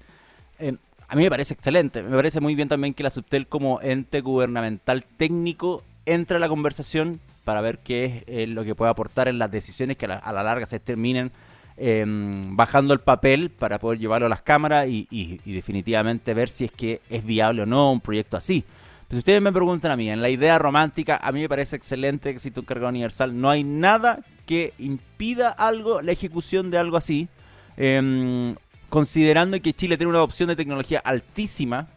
A 1.08 1.16
mí 1.16 1.24
me 1.24 1.30
parece 1.30 1.54
excelente. 1.54 2.04
Me 2.04 2.16
parece 2.16 2.42
muy 2.42 2.56
bien 2.56 2.68
también 2.68 2.94
que 2.94 3.04
la 3.04 3.10
Subtel 3.10 3.48
como 3.48 3.80
ente 3.82 4.22
gubernamental 4.22 5.06
técnico 5.18 5.84
entre 6.06 6.38
a 6.38 6.40
la 6.40 6.50
conversación 6.50 7.20
para 7.44 7.62
ver 7.62 7.80
qué 7.80 8.06
es 8.06 8.24
eh, 8.28 8.48
lo 8.48 8.64
que 8.64 8.76
puede 8.76 8.92
aportar 8.92 9.28
en 9.28 9.40
las 9.40 9.52
decisiones 9.52 9.98
que 9.98 10.06
a 10.06 10.32
la, 10.32 10.44
larga 10.44 10.66
se 10.66 10.80
terminen 10.80 11.32
em, 11.78 12.56
bajando 12.56 12.94
el 12.94 13.00
papel 13.00 13.50
para 13.50 13.80
poder 13.80 14.00
llevarlo 14.00 14.26
a 14.26 14.30
las 14.30 14.42
cámaras 14.42 14.88
y 14.88 15.40
definitivamente 15.46 16.34
ver 16.34 16.50
si 16.50 16.66
es 16.66 16.72
que 16.72 17.02
es 17.10 17.26
viable 17.26 17.64
o 17.64 17.66
no 17.66 17.92
un 17.92 18.02
proyecto 18.02 18.38
así. 18.38 18.64
Pues 19.08 19.20
ustedes 19.20 19.42
me 19.42 19.52
preguntan 19.52 19.92
a 19.92 19.98
mí, 19.98 20.10
en 20.10 20.22
la 20.22 20.30
idea 20.30 20.58
romántica, 20.58 21.20
a 21.22 21.32
mí 21.32 21.42
me 21.42 21.50
parece 21.50 21.76
excelente 21.76 22.30
que 22.30 22.36
exista 22.36 22.60
un 22.60 22.66
cargador 22.66 22.90
universal. 22.90 23.40
No 23.40 23.52
hay 23.52 23.64
nada 23.64 24.20
que 24.48 24.74
impida 24.80 25.50
algo, 25.50 26.02
la 26.02 26.12
ejecución 26.12 26.72
de 26.72 26.80
algo 26.80 26.98
así. 26.98 27.28
Em, 27.78 28.56
considerando 28.90 29.62
que 29.62 29.74
Chile 29.74 29.98
tiene 29.98 30.10
una 30.10 30.24
opción 30.24 30.50
de 30.50 30.56
tecnología 30.56 31.00
altísima, 31.00 31.88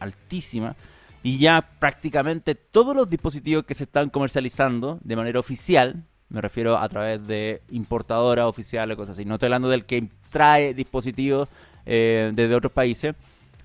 altísima, 0.00 0.76
y 1.22 1.38
ya 1.38 1.68
prácticamente 1.78 2.54
todos 2.54 2.96
los 2.96 3.08
dispositivos 3.08 3.64
que 3.64 3.74
se 3.74 3.84
están 3.84 4.08
comercializando 4.08 4.98
de 5.02 5.16
manera 5.16 5.40
oficial, 5.40 6.04
me 6.28 6.40
refiero 6.40 6.78
a 6.78 6.88
través 6.88 7.26
de 7.26 7.62
importadoras 7.70 8.46
oficiales, 8.46 8.96
cosas 8.96 9.16
así, 9.16 9.24
no 9.24 9.34
estoy 9.34 9.48
hablando 9.48 9.68
del 9.68 9.84
que 9.84 10.08
trae 10.30 10.74
dispositivos 10.74 11.48
eh, 11.86 12.30
desde 12.34 12.54
otros 12.54 12.72
países, 12.72 13.14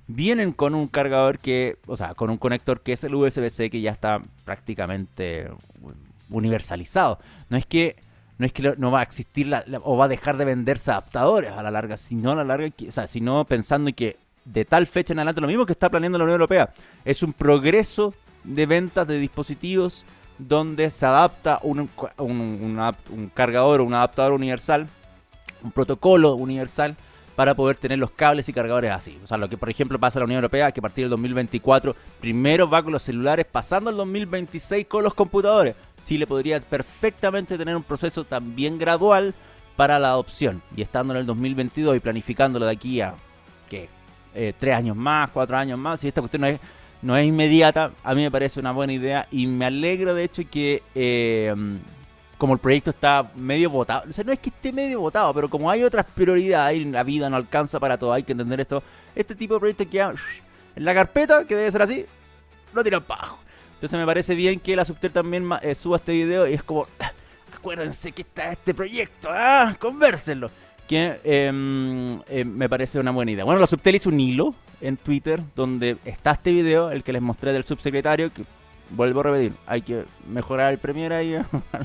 vienen 0.08 0.52
con 0.52 0.76
un 0.76 0.88
cargador 0.88 1.39
que, 1.39 1.78
o 1.88 1.96
sea, 1.96 2.13
con 2.13 2.30
un 2.30 2.38
conector 2.38 2.82
que 2.82 2.94
es 2.94 3.04
el 3.04 3.15
USB-C 3.15 3.70
que 3.70 3.82
ya 3.82 3.91
está 3.91 4.22
prácticamente 4.44 5.50
universalizado. 6.30 7.20
No 7.50 7.58
es 7.58 7.65
que 7.65 7.96
no 8.38 8.46
es 8.46 8.52
que 8.52 8.76
no 8.78 8.91
va 8.91 9.00
a 9.00 9.04
existir 9.04 9.50
o 9.84 9.96
va 9.96 10.06
a 10.06 10.10
dejar 10.10 10.36
de 10.36 10.44
venderse 10.44 10.91
adaptadores 10.91 11.52
a 11.52 11.63
la 11.63 11.72
larga, 11.72 11.96
sino 11.96 12.32
a 12.32 12.36
la 12.36 12.44
larga, 12.44 12.70
o 12.86 12.91
sea, 12.91 13.08
sino 13.08 13.46
pensando 13.46 13.89
en 13.89 13.96
que 13.96 14.18
de 14.46 14.64
tal 14.64 14.88
fecha 14.88 15.14
en 15.14 15.20
adelante, 15.20 15.42
lo 15.42 15.48
mismo 15.48 15.66
que 15.66 15.74
está 15.74 15.90
planeando 15.90 16.18
la 16.18 16.24
Unión 16.24 16.40
Europea, 16.40 16.72
es 17.04 17.24
un 17.24 17.34
progreso 17.34 18.14
de 18.44 18.66
ventas 18.66 19.08
de 19.08 19.20
dispositivos 19.20 20.06
donde 20.38 20.90
se 20.92 21.06
adapta 21.06 21.60
un, 21.64 21.90
cargador 23.34 23.82
o 23.82 23.86
un 23.86 23.94
adaptador 23.94 24.34
universal, 24.34 24.88
un 25.64 25.72
protocolo 25.72 26.36
universal 26.36 26.96
para 27.36 27.54
poder 27.54 27.78
tener 27.78 27.98
los 28.00 28.12
cables 28.12 28.48
y 28.48 28.54
cargadores 28.54 28.92
así. 28.92 29.20
O 29.24 29.28
sea, 29.28 29.38
lo 29.38 29.50
que 29.50 29.58
por 29.58 29.70
ejemplo 29.70 30.00
pasa 30.00 30.20
en 30.20 30.22
la 30.22 30.26
Unión 30.26 30.38
Europea, 30.38 30.72
que 30.72 30.80
a 30.80 30.84
partir 30.84 31.06
del 31.06 31.10
2024 31.12 31.96
primero 32.22 32.70
va 32.70 32.84
con 32.84 32.94
los 32.94 33.04
celulares, 33.04 33.46
pasando 33.52 33.90
al 33.90 33.98
2026 33.98 34.86
con 34.88 35.04
los 35.04 35.14
computadores. 35.14 35.76
Chile 36.06 36.28
podría 36.28 36.60
perfectamente 36.60 37.58
tener 37.58 37.76
un 37.76 37.84
proceso 37.84 38.24
también 38.24 38.78
gradual 38.78 39.34
para 39.76 40.00
la 40.00 40.10
adopción. 40.10 40.62
Y 40.76 40.82
estando 40.82 41.14
en 41.14 41.22
el 41.22 41.26
2022 41.26 41.98
y 41.98 42.00
planificándolo 42.00 42.66
de 42.66 42.72
aquí 42.72 43.02
a 43.02 43.16
eh, 44.36 44.54
tres 44.58 44.76
años 44.76 44.95
más, 44.95 45.32
cuatro 45.32 45.58
años 45.58 45.80
más, 45.80 46.00
si 46.00 46.08
esta 46.08 46.21
cuestión 46.21 46.41
no 46.41 46.48
es, 46.48 46.60
no 47.02 47.17
es 47.17 47.26
inmediata, 47.26 47.91
a 48.04 48.13
mí 48.13 48.21
me 48.21 48.32
parece 48.32 48.60
una 48.60 48.71
buena 48.71 48.93
idea 48.93 49.28
y 49.32 49.48
me 49.48 49.65
alegro 49.65 50.13
de 50.13 50.24
hecho 50.24 50.43
que 50.50 50.84
eh, 50.93 51.54
como 52.38 52.54
el 52.54 52.60
proyecto 52.60 52.89
está 52.89 53.32
medio 53.36 53.69
votado, 53.69 54.04
o 54.10 54.13
sea, 54.13 54.24
no 54.24 54.32
es 54.32 54.39
que 54.39 54.50
esté 54.50 54.71
medio 54.71 55.00
votado, 55.00 55.34
pero 55.34 55.50
como 55.50 55.71
hay 55.71 55.84
otras 55.84 56.06
prioridades 56.06 56.86
la 56.86 57.04
vida 57.04 57.30
no 57.30 57.38
alcanza 57.38 57.80
para 57.80 57.98
todo, 57.98 58.13
hay 58.13 58.24
que 58.24 58.34
entender 58.34 58.60
esto, 58.60 58.84
este 59.15 59.36
tipo 59.36 59.56
de 59.56 59.60
proyectos 59.62 59.88
queda 59.88 60.13
en 60.76 60.86
la 60.86 60.93
carpeta, 60.93 61.45
que 61.45 61.56
debe 61.56 61.71
ser 61.71 61.82
así, 61.82 62.06
lo 62.74 62.84
tiran 62.84 63.04
para 63.04 63.21
abajo. 63.21 63.39
Entonces 63.76 64.00
me 64.00 64.06
parece 64.06 64.36
bien 64.36 64.60
que 64.60 64.76
la 64.76 64.86
Subter 64.86 65.12
también 65.12 65.48
eh, 65.62 65.76
suba 65.76 65.98
este 65.98 66.12
video 66.12 66.48
y 66.48 66.54
es 66.54 66.63
como, 66.63 66.88
ah, 67.00 67.12
acuérdense 67.54 68.12
que 68.12 68.21
está 68.21 68.52
este 68.52 68.74
proyecto, 68.74 69.30
ah, 69.32 69.76
convérsenlo. 69.80 70.50
Que 70.88 71.19
em, 71.24 72.19
em, 72.30 72.48
me 72.48 72.69
parece 72.69 73.00
una 73.00 73.12
buena 73.12 73.32
idea. 73.32 73.43
Bueno, 73.43 73.60
la 73.60 73.67
Subtel 73.67 73.95
hizo 73.95 74.10
un 74.10 74.19
hilo 74.19 74.54
en 74.82 74.98
Twitter 74.98 75.41
donde 75.56 75.98
está 76.06 76.32
este 76.32 76.52
video, 76.52 76.91
el 76.91 77.04
que 77.04 77.13
les 77.13 77.21
mostré 77.21 77.54
del 77.54 77.63
subsecretario, 77.63 78.32
que 78.32 78.43
vuelvo 78.91 79.21
a 79.21 79.24
repetir, 79.24 79.54
hay 79.65 79.82
que 79.82 80.04
mejorar 80.28 80.71
el 80.71 80.80
Premiere 80.80 81.15
ahí, 81.15 81.36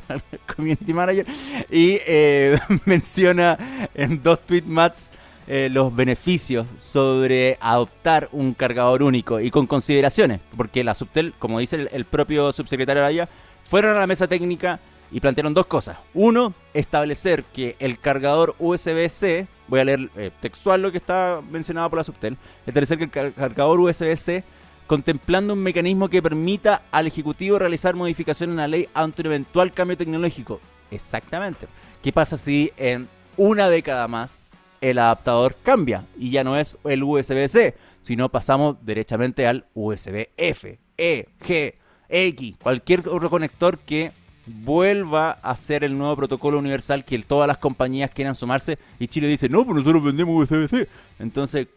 Community 0.54 0.92
Manager, 0.92 1.26
y 1.70 1.98
eh, 2.06 2.58
menciona 2.84 3.58
en 3.94 4.22
dos 4.22 4.42
tweet 4.42 4.64
mats 4.66 5.10
eh, 5.52 5.68
los 5.70 5.94
beneficios 5.94 6.66
sobre 6.78 7.58
adoptar 7.60 8.28
un 8.32 8.52
cargador 8.52 9.02
único 9.02 9.40
y 9.40 9.50
con 9.50 9.66
consideraciones, 9.66 10.40
porque 10.56 10.84
la 10.84 10.94
Subtel, 10.94 11.32
como 11.38 11.58
dice 11.58 11.88
el, 11.90 12.04
propio 12.04 12.52
subsecretario 12.52 13.04
allá, 13.04 13.28
fueron 13.64 13.96
a 13.96 14.00
la 14.00 14.06
mesa 14.06 14.28
técnica 14.28 14.78
y 15.10 15.20
plantearon 15.20 15.54
dos 15.54 15.66
cosas. 15.66 15.98
Uno, 16.14 16.54
establecer 16.74 17.44
que 17.44 17.76
el 17.78 17.98
cargador 17.98 18.54
USB-C, 18.58 19.46
voy 19.68 19.80
a 19.80 19.84
leer 19.84 20.10
eh, 20.16 20.30
textual 20.40 20.82
lo 20.82 20.90
que 20.92 20.98
está 20.98 21.40
mencionado 21.50 21.90
por 21.90 21.98
la 21.98 22.04
Subtel, 22.04 22.36
establecer 22.66 22.98
que 22.98 23.20
el 23.20 23.34
cargador 23.34 23.80
USB-C 23.80 24.44
contemplando 24.86 25.52
un 25.54 25.62
mecanismo 25.62 26.08
que 26.08 26.20
permita 26.20 26.82
al 26.90 27.06
Ejecutivo 27.06 27.58
realizar 27.58 27.94
modificaciones 27.94 28.54
en 28.54 28.56
la 28.56 28.66
ley 28.68 28.88
ante 28.92 29.22
un 29.22 29.26
eventual 29.26 29.72
cambio 29.72 29.96
tecnológico. 29.96 30.60
Exactamente. 30.90 31.68
¿Qué 32.02 32.12
pasa 32.12 32.36
si 32.36 32.72
en 32.76 33.08
una 33.36 33.68
década 33.68 34.08
más 34.08 34.50
el 34.80 34.98
adaptador 34.98 35.56
cambia 35.62 36.04
y 36.18 36.30
ya 36.30 36.42
no 36.42 36.56
es 36.56 36.78
el 36.84 37.02
USB-C, 37.02 37.74
sino 38.02 38.28
pasamos 38.30 38.76
derechamente 38.82 39.46
al 39.46 39.64
USB-F, 39.74 40.78
E, 40.96 41.28
G, 41.40 41.74
X, 42.08 42.56
cualquier 42.60 43.08
otro 43.08 43.30
conector 43.30 43.78
que 43.78 44.12
vuelva 44.46 45.32
a 45.42 45.56
ser 45.56 45.84
el 45.84 45.96
nuevo 45.96 46.16
protocolo 46.16 46.58
universal 46.58 47.04
que 47.04 47.18
todas 47.20 47.46
las 47.46 47.58
compañías 47.58 48.10
quieran 48.10 48.34
sumarse 48.34 48.78
y 48.98 49.08
Chile 49.08 49.28
dice, 49.28 49.48
no, 49.48 49.64
pues 49.64 49.76
nosotros 49.76 50.02
vendemos 50.02 50.50
USB-C. 50.50 50.88
Entonces, 51.18 51.68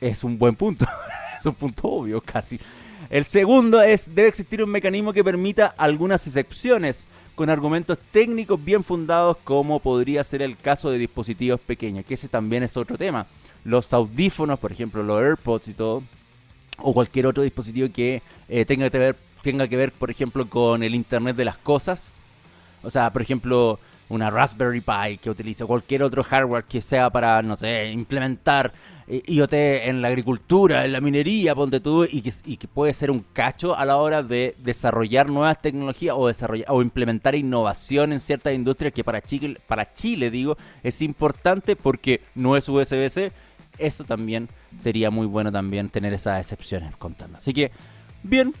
es 0.00 0.24
un 0.24 0.38
buen 0.38 0.56
punto. 0.56 0.86
es 1.38 1.46
un 1.46 1.54
punto 1.54 1.88
obvio 1.88 2.20
casi. 2.20 2.58
El 3.08 3.24
segundo 3.24 3.82
es, 3.82 4.14
debe 4.14 4.28
existir 4.28 4.62
un 4.62 4.70
mecanismo 4.70 5.12
que 5.12 5.24
permita 5.24 5.66
algunas 5.66 6.26
excepciones 6.26 7.06
con 7.34 7.48
argumentos 7.48 7.98
técnicos 8.10 8.62
bien 8.62 8.84
fundados 8.84 9.36
como 9.44 9.80
podría 9.80 10.22
ser 10.22 10.42
el 10.42 10.56
caso 10.56 10.90
de 10.90 10.98
dispositivos 10.98 11.58
pequeños, 11.60 12.04
que 12.04 12.14
ese 12.14 12.28
también 12.28 12.62
es 12.62 12.76
otro 12.76 12.98
tema. 12.98 13.26
Los 13.64 13.92
audífonos, 13.92 14.58
por 14.58 14.72
ejemplo, 14.72 15.02
los 15.02 15.20
AirPods 15.20 15.68
y 15.68 15.74
todo, 15.74 16.02
o 16.78 16.92
cualquier 16.92 17.26
otro 17.26 17.42
dispositivo 17.42 17.88
que 17.92 18.22
eh, 18.48 18.64
tenga, 18.64 18.90
que 18.90 18.98
ver, 18.98 19.16
tenga 19.42 19.68
que 19.68 19.76
ver, 19.76 19.92
por 19.92 20.10
ejemplo, 20.10 20.48
con 20.48 20.82
el 20.82 20.94
Internet 20.94 21.36
de 21.36 21.44
las 21.44 21.58
Cosas. 21.58 22.22
O 22.82 22.90
sea, 22.90 23.12
por 23.12 23.22
ejemplo, 23.22 23.78
una 24.08 24.30
Raspberry 24.30 24.80
Pi 24.80 25.18
que 25.18 25.30
utilice 25.30 25.64
cualquier 25.64 26.02
otro 26.02 26.24
hardware 26.24 26.64
que 26.64 26.82
sea 26.82 27.10
para, 27.10 27.42
no 27.42 27.56
sé, 27.56 27.90
implementar 27.90 28.72
IoT 29.10 29.52
en 29.52 30.02
la 30.02 30.08
agricultura, 30.08 30.84
en 30.84 30.92
la 30.92 31.00
minería, 31.00 31.54
ponte 31.54 31.80
tú, 31.80 32.04
y 32.04 32.22
que, 32.22 32.32
y 32.44 32.56
que 32.56 32.68
puede 32.68 32.94
ser 32.94 33.10
un 33.10 33.24
cacho 33.32 33.76
a 33.76 33.84
la 33.84 33.96
hora 33.96 34.22
de 34.22 34.54
desarrollar 34.58 35.28
nuevas 35.28 35.60
tecnologías 35.60 36.14
o, 36.16 36.28
desarrollar, 36.28 36.66
o 36.70 36.82
implementar 36.82 37.34
innovación 37.34 38.12
en 38.12 38.20
ciertas 38.20 38.54
industrias 38.54 38.92
que 38.92 39.04
para 39.04 39.20
Chile, 39.20 39.60
para 39.66 39.92
Chile, 39.92 40.30
digo, 40.30 40.56
es 40.82 41.02
importante 41.02 41.76
porque 41.76 42.20
no 42.34 42.56
es 42.56 42.68
USB-C. 42.68 43.32
Eso 43.78 44.04
también 44.04 44.48
sería 44.78 45.10
muy 45.10 45.26
bueno 45.26 45.50
también 45.50 45.88
tener 45.88 46.12
esas 46.12 46.40
excepciones 46.40 46.94
contando. 46.96 47.38
Así 47.38 47.52
que, 47.52 47.70
bien, 48.22 48.54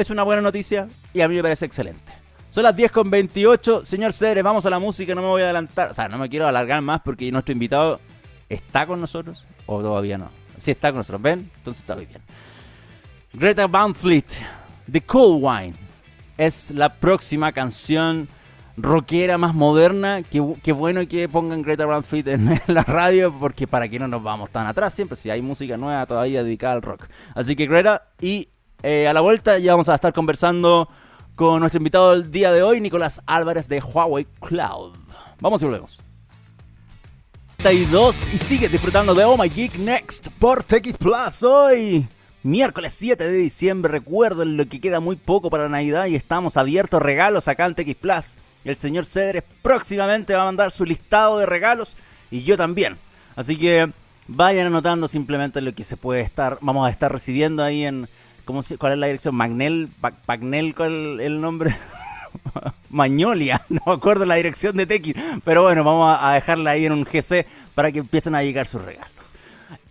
es 0.00 0.10
una 0.10 0.22
buena 0.22 0.42
noticia 0.42 0.88
y 1.12 1.20
a 1.20 1.28
mí 1.28 1.36
me 1.36 1.42
parece 1.42 1.66
excelente. 1.66 2.12
Son 2.50 2.64
las 2.64 2.74
10 2.74 2.90
con 2.90 3.10
28. 3.10 3.84
Señor 3.84 4.12
Cedres, 4.12 4.42
vamos 4.42 4.66
a 4.66 4.70
la 4.70 4.78
música, 4.78 5.14
no 5.14 5.22
me 5.22 5.28
voy 5.28 5.42
a 5.42 5.44
adelantar. 5.44 5.90
O 5.90 5.94
sea, 5.94 6.08
no 6.08 6.18
me 6.18 6.28
quiero 6.28 6.46
alargar 6.46 6.82
más 6.82 7.00
porque 7.02 7.30
nuestro 7.30 7.52
invitado 7.52 8.00
¿Está 8.50 8.84
con 8.84 9.00
nosotros 9.00 9.44
o 9.66 9.80
todavía 9.80 10.18
no? 10.18 10.28
Si 10.56 10.72
está 10.72 10.90
con 10.90 10.98
nosotros, 10.98 11.22
¿ven? 11.22 11.50
Entonces 11.58 11.82
está 11.82 11.94
muy 11.94 12.06
bien. 12.06 12.20
Greta 13.32 13.68
Van 13.68 13.94
Fleet, 13.94 14.26
The 14.90 15.00
Cool 15.02 15.38
Wine, 15.40 15.74
es 16.36 16.72
la 16.72 16.92
próxima 16.92 17.52
canción 17.52 18.28
rockera 18.76 19.38
más 19.38 19.54
moderna. 19.54 20.22
Qué, 20.24 20.72
bueno 20.72 21.06
que 21.06 21.28
pongan 21.28 21.62
Greta 21.62 21.86
Van 21.86 22.02
Fleet 22.02 22.26
en, 22.26 22.60
la 22.66 22.82
radio, 22.82 23.32
porque 23.32 23.68
para 23.68 23.88
que 23.88 24.00
no 24.00 24.08
nos 24.08 24.20
vamos 24.20 24.50
tan 24.50 24.66
atrás 24.66 24.94
siempre, 24.94 25.14
si 25.14 25.30
hay 25.30 25.40
música 25.40 25.76
nueva 25.76 26.04
todavía 26.06 26.42
dedicada 26.42 26.72
al 26.72 26.82
rock. 26.82 27.06
Así 27.36 27.54
que 27.54 27.66
Greta, 27.66 28.08
y 28.20 28.48
eh, 28.82 29.08
a 29.08 29.12
la 29.12 29.20
vuelta 29.20 29.58
ya 29.58 29.72
vamos 29.72 29.88
a 29.88 29.94
estar 29.94 30.12
conversando 30.12 30.88
con 31.34 31.60
nuestro 31.60 31.78
invitado 31.78 32.10
del 32.10 32.30
día 32.30 32.52
de 32.52 32.62
hoy, 32.62 32.80
Nicolás 32.80 33.20
Álvarez 33.26 33.68
de 33.68 33.80
Huawei 33.80 34.26
Cloud. 34.40 34.96
Vamos 35.40 35.62
y 35.62 35.64
volvemos. 35.64 36.00
32 37.58 38.34
y 38.34 38.38
sigue 38.38 38.68
disfrutando 38.68 39.14
de 39.14 39.24
Oh 39.24 39.36
My 39.36 39.48
Geek 39.48 39.76
Next 39.76 40.28
por 40.38 40.62
TX 40.62 40.94
Plus 40.94 41.42
hoy. 41.42 42.06
Miércoles 42.42 42.94
7 42.94 43.22
de 43.22 43.36
diciembre, 43.36 43.92
recuerden 43.92 44.56
lo 44.56 44.66
que 44.66 44.80
queda 44.80 45.00
muy 45.00 45.16
poco 45.16 45.50
para 45.50 45.68
Navidad 45.68 46.06
y 46.06 46.14
estamos 46.14 46.56
abiertos 46.56 47.02
regalos 47.02 47.48
acá 47.48 47.66
en 47.66 47.74
TX 47.74 47.94
Plus. 47.96 48.38
El 48.64 48.76
señor 48.76 49.04
Cedres 49.04 49.44
próximamente 49.60 50.34
va 50.34 50.42
a 50.42 50.46
mandar 50.46 50.70
su 50.70 50.86
listado 50.86 51.38
de 51.38 51.44
regalos 51.44 51.96
y 52.30 52.44
yo 52.44 52.56
también. 52.56 52.96
Así 53.36 53.56
que 53.56 53.92
vayan 54.26 54.66
anotando 54.66 55.06
simplemente 55.06 55.60
lo 55.60 55.74
que 55.74 55.84
se 55.84 55.98
puede 55.98 56.22
estar, 56.22 56.56
vamos 56.62 56.86
a 56.86 56.90
estar 56.90 57.12
recibiendo 57.12 57.62
ahí 57.62 57.84
en, 57.84 58.08
¿cómo 58.50 58.62
¿cuál 58.78 58.92
es 58.94 58.98
la 58.98 59.06
dirección? 59.06 59.34
Magnel, 59.34 59.88
Pagnel, 60.26 60.74
¿cuál 60.74 61.20
el 61.20 61.40
nombre? 61.40 61.76
Magnolia, 62.90 63.62
no 63.68 63.80
me 63.86 63.92
acuerdo 63.92 64.24
la 64.24 64.34
dirección 64.34 64.76
de 64.76 64.86
Tequi, 64.86 65.14
pero 65.44 65.62
bueno, 65.62 65.84
vamos 65.84 66.18
a 66.20 66.32
dejarla 66.32 66.70
ahí 66.70 66.86
en 66.86 66.92
un 66.92 67.04
GC 67.04 67.46
para 67.74 67.92
que 67.92 68.00
empiecen 68.00 68.34
a 68.34 68.42
llegar 68.42 68.66
sus 68.66 68.82
regalos. 68.82 69.08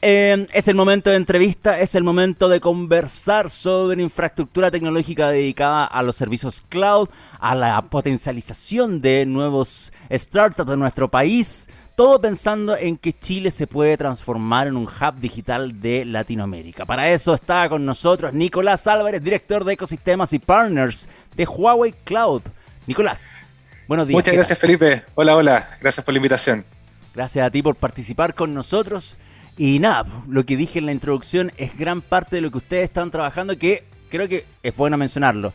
Eh, 0.02 0.46
es 0.54 0.68
el 0.68 0.76
momento 0.76 1.10
de 1.10 1.18
entrevista, 1.18 1.80
es 1.80 1.96
el 1.96 2.04
momento 2.04 2.48
de 2.50 2.60
conversar 2.60 3.50
sobre 3.50 4.02
infraestructura 4.02 4.72
tecnológica 4.72 5.30
dedicada 5.30 5.86
a 5.86 6.02
los 6.04 6.16
servicios 6.16 6.62
cloud, 6.62 7.10
a 7.40 7.56
la 7.56 7.82
potencialización 7.84 9.02
de 9.02 9.26
nuevos 9.26 9.92
startups 10.12 10.70
de 10.70 10.78
nuestro 10.78 11.10
país, 11.10 11.70
todo 12.00 12.22
pensando 12.22 12.78
en 12.78 12.96
que 12.96 13.12
Chile 13.12 13.52
se 13.52 13.68
puede 13.68 13.98
transformar 13.98 14.68
en 14.68 14.78
un 14.78 14.86
hub 14.86 15.20
digital 15.20 15.82
de 15.82 16.06
Latinoamérica. 16.06 16.86
Para 16.86 17.10
eso 17.10 17.34
está 17.34 17.68
con 17.68 17.86
nosotros 17.86 18.32
Nicolás 18.32 18.88
Álvarez, 18.88 19.22
director 19.22 19.66
de 19.66 19.74
ecosistemas 19.74 20.32
y 20.32 20.40
partners 20.40 21.10
de 21.36 21.44
Huawei 21.44 21.94
Cloud. 22.06 22.44
Nicolás, 22.88 23.48
buenos 23.86 24.08
días. 24.08 24.16
Muchas 24.16 24.34
gracias 24.34 24.58
Felipe. 24.58 25.04
Hola, 25.16 25.36
hola. 25.36 25.78
Gracias 25.82 26.06
por 26.06 26.14
la 26.14 26.20
invitación. 26.20 26.64
Gracias 27.14 27.46
a 27.46 27.52
ti 27.52 27.62
por 27.62 27.76
participar 27.76 28.34
con 28.34 28.54
nosotros. 28.54 29.18
Y 29.58 29.80
nada, 29.80 30.06
lo 30.30 30.46
que 30.46 30.56
dije 30.56 30.80
en 30.80 30.86
la 30.86 30.94
introducción 30.94 31.52
es 31.58 31.78
gran 31.78 32.02
parte 32.02 32.38
de 32.38 32.42
lo 32.44 32.50
que 32.50 32.60
ustedes 32.60 32.86
están 32.86 33.12
trabajando 33.12 33.58
que 33.58 33.84
creo 34.10 34.30
que 34.30 34.46
es 34.64 34.74
bueno 34.74 34.98
mencionarlo. 34.98 35.52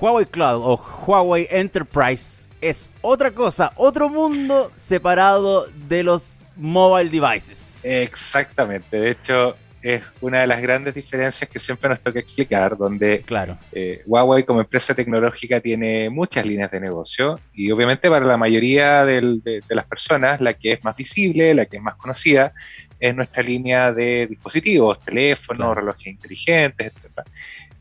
Huawei 0.00 0.26
Cloud 0.26 0.60
o 0.60 0.76
Huawei 1.06 1.46
Enterprise 1.48 2.47
es 2.60 2.90
otra 3.00 3.30
cosa, 3.30 3.72
otro 3.76 4.08
mundo 4.08 4.72
separado 4.76 5.66
de 5.88 6.02
los 6.02 6.38
mobile 6.56 7.10
devices. 7.10 7.84
Exactamente, 7.84 8.98
de 8.98 9.10
hecho 9.10 9.54
es 9.80 10.02
una 10.20 10.40
de 10.40 10.48
las 10.48 10.60
grandes 10.60 10.92
diferencias 10.94 11.48
que 11.48 11.60
siempre 11.60 11.88
nos 11.88 12.00
toca 12.00 12.18
explicar, 12.18 12.76
donde 12.76 13.20
claro. 13.20 13.56
Eh, 13.72 14.02
Huawei 14.06 14.42
como 14.42 14.60
empresa 14.60 14.92
tecnológica 14.92 15.60
tiene 15.60 16.10
muchas 16.10 16.44
líneas 16.44 16.70
de 16.72 16.80
negocio 16.80 17.38
y 17.54 17.70
obviamente 17.70 18.10
para 18.10 18.26
la 18.26 18.36
mayoría 18.36 19.04
de, 19.04 19.20
de, 19.42 19.62
las 19.68 19.86
personas 19.86 20.40
la 20.40 20.54
que 20.54 20.72
es 20.72 20.84
más 20.84 20.96
visible, 20.96 21.54
la 21.54 21.66
que 21.66 21.76
es 21.76 21.82
más 21.82 21.94
conocida, 21.94 22.52
es 22.98 23.14
nuestra 23.14 23.42
línea 23.42 23.92
de 23.92 24.26
dispositivos, 24.26 25.00
teléfonos, 25.04 25.76
relojes 25.76 26.08
inteligentes, 26.08 26.92
etc. 26.92 27.20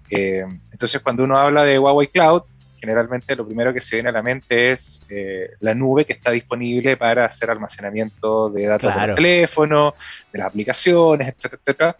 Eh, 0.09 0.45
entonces, 0.71 1.01
cuando 1.01 1.23
uno 1.23 1.37
habla 1.37 1.65
de 1.65 1.79
Huawei 1.79 2.07
Cloud, 2.07 2.43
generalmente 2.79 3.35
lo 3.35 3.45
primero 3.45 3.73
que 3.73 3.81
se 3.81 3.95
viene 3.95 4.09
a 4.09 4.11
la 4.11 4.21
mente 4.21 4.71
es 4.71 5.01
eh, 5.09 5.51
la 5.59 5.73
nube 5.73 6.05
que 6.05 6.13
está 6.13 6.31
disponible 6.31 6.97
para 6.97 7.25
hacer 7.25 7.49
almacenamiento 7.49 8.49
de 8.49 8.67
datos 8.67 8.93
del 8.95 9.15
teléfono, 9.15 9.95
de 10.31 10.39
las 10.39 10.47
aplicaciones, 10.47 11.27
etcétera, 11.27 11.61
etcétera. 11.61 11.95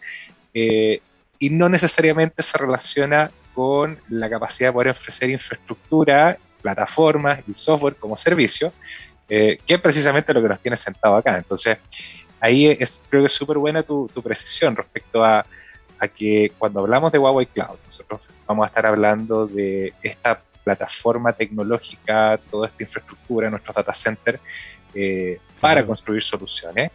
Eh, 0.53 1.01
y 1.39 1.49
no 1.49 1.69
necesariamente 1.69 2.41
se 2.41 2.57
relaciona 2.57 3.31
con 3.53 3.99
la 4.09 4.29
capacidad 4.29 4.69
de 4.69 4.73
poder 4.73 4.89
ofrecer 4.89 5.29
infraestructura, 5.29 6.37
plataformas 6.61 7.39
y 7.47 7.53
software 7.53 7.95
como 7.95 8.17
servicio, 8.17 8.73
que 9.27 9.59
es 9.67 9.81
precisamente 9.81 10.33
lo 10.33 10.41
que 10.41 10.47
nos 10.47 10.59
tiene 10.59 10.77
sentado 10.77 11.17
acá. 11.17 11.37
Entonces, 11.37 11.77
ahí 12.39 12.67
es, 12.67 13.01
creo 13.09 13.23
que 13.23 13.27
es 13.27 13.33
súper 13.33 13.57
buena 13.57 13.83
tu, 13.83 14.09
precisión 14.23 14.75
respecto 14.75 15.23
a, 15.23 15.45
que 16.15 16.51
cuando 16.59 16.81
hablamos 16.81 17.11
de 17.11 17.17
Huawei 17.17 17.47
Cloud, 17.47 17.77
nosotros 17.85 18.21
vamos 18.45 18.65
a 18.65 18.67
estar 18.67 18.85
hablando 18.85 19.47
de 19.47 19.93
esta 20.03 20.39
plataforma 20.67 21.32
tecnológica, 21.32 22.38
toda 22.51 22.67
esta 22.67 22.84
infraestructura, 22.84 23.49
nuestros 23.49 23.73
data 23.73 23.93
centers, 23.93 24.39
eh, 24.93 25.39
para 25.62 25.86
construir 25.86 26.21
soluciones. 26.21 26.91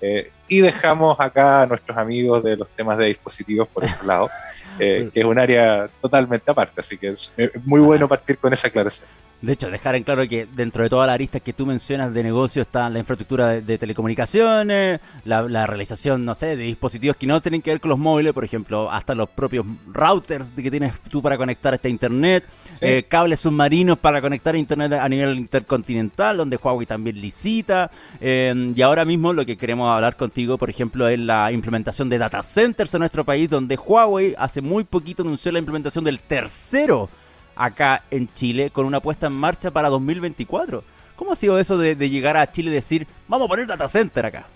Eh, 0.00 0.30
y 0.46 0.60
dejamos 0.60 1.18
acá 1.18 1.62
a 1.62 1.66
nuestros 1.66 1.96
amigos 1.98 2.44
de 2.44 2.56
los 2.56 2.68
temas 2.68 2.98
de 2.98 3.06
dispositivos 3.06 3.66
por 3.66 3.84
otro 3.84 4.06
lado, 4.06 4.30
eh, 4.78 5.10
que 5.12 5.20
es 5.20 5.26
un 5.26 5.38
área 5.38 5.88
totalmente 6.00 6.48
aparte, 6.48 6.80
así 6.80 6.96
que 6.96 7.08
es 7.08 7.32
muy 7.64 7.80
bueno 7.80 8.06
partir 8.06 8.38
con 8.38 8.52
esa 8.52 8.68
aclaración. 8.68 9.08
De 9.42 9.52
hecho, 9.52 9.70
dejar 9.70 9.94
en 9.96 10.02
claro 10.02 10.26
que 10.26 10.46
dentro 10.46 10.82
de 10.82 10.88
toda 10.88 11.06
la 11.06 11.12
arista 11.12 11.40
que 11.40 11.52
tú 11.52 11.66
mencionas 11.66 12.12
de 12.14 12.22
negocio 12.22 12.62
está 12.62 12.88
la 12.88 12.98
infraestructura 12.98 13.60
de, 13.60 13.78
telecomunicaciones, 13.78 15.00
la, 15.24 15.66
realización, 15.66 16.24
no 16.24 16.34
sé, 16.34 16.56
de 16.56 16.64
dispositivos 16.64 17.16
que 17.16 17.26
no 17.26 17.42
tienen 17.42 17.60
que 17.60 17.70
ver 17.70 17.80
con 17.80 17.90
los 17.90 17.98
móviles, 17.98 18.32
por 18.32 18.44
ejemplo, 18.44 18.90
hasta 18.90 19.14
los 19.14 19.28
propios 19.28 19.66
routers 19.92 20.52
que 20.52 20.70
tienes 20.70 20.94
tú 21.10 21.20
para 21.20 21.36
conectar 21.36 21.74
a 21.74 21.76
este 21.76 21.90
internet, 21.90 22.44
eh, 22.80 23.04
cables 23.08 23.40
submarinos 23.40 23.98
para 23.98 24.22
conectar 24.22 24.54
a 24.54 24.58
internet 24.58 24.94
a 24.94 25.08
nivel 25.08 25.36
intercontinental, 25.36 26.38
donde 26.38 26.56
Huawei 26.56 26.86
también 26.86 27.20
licita. 27.20 27.90
Eh, 28.20 28.72
y 28.74 28.80
ahora 28.80 29.04
mismo 29.04 29.34
lo 29.34 29.44
que 29.44 29.58
queremos 29.58 29.94
hablar 29.94 30.16
contigo, 30.16 30.56
por 30.56 30.70
ejemplo, 30.70 31.08
es 31.08 31.18
la 31.18 31.52
implementación 31.52 32.08
de 32.08 32.16
data 32.16 32.42
centers 32.42 32.94
en 32.94 33.00
nuestro 33.00 33.24
país, 33.24 33.50
donde 33.50 33.76
Huawei 33.76 34.34
hace 34.38 34.62
muy 34.62 34.84
poquito 34.84 35.22
anunció 35.22 35.52
la 35.52 35.58
implementación 35.58 36.04
del 36.04 36.20
tercero 36.20 37.10
acá 37.56 38.04
en 38.10 38.32
Chile 38.32 38.70
con 38.70 38.86
una 38.86 39.00
puesta 39.00 39.26
en 39.26 39.34
marcha 39.34 39.70
para 39.70 39.88
2024. 39.88 40.84
¿Cómo 41.16 41.32
ha 41.32 41.36
sido 41.36 41.58
eso 41.58 41.78
de, 41.78 41.94
llegar 42.08 42.36
a 42.36 42.50
Chile 42.50 42.70
y 42.70 42.74
decir, 42.74 43.06
vamos 43.26 43.46
a 43.46 43.48
poner 43.48 43.66
data 43.66 43.88
center 43.88 44.26
acá? 44.26 44.46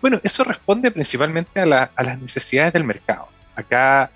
Bueno, 0.00 0.20
eso 0.22 0.44
responde 0.44 0.90
principalmente 0.90 1.58
a, 1.58 1.66
las 1.66 2.20
necesidades 2.20 2.72
del 2.74 2.84
mercado. 2.84 3.28
Acá 3.56 4.10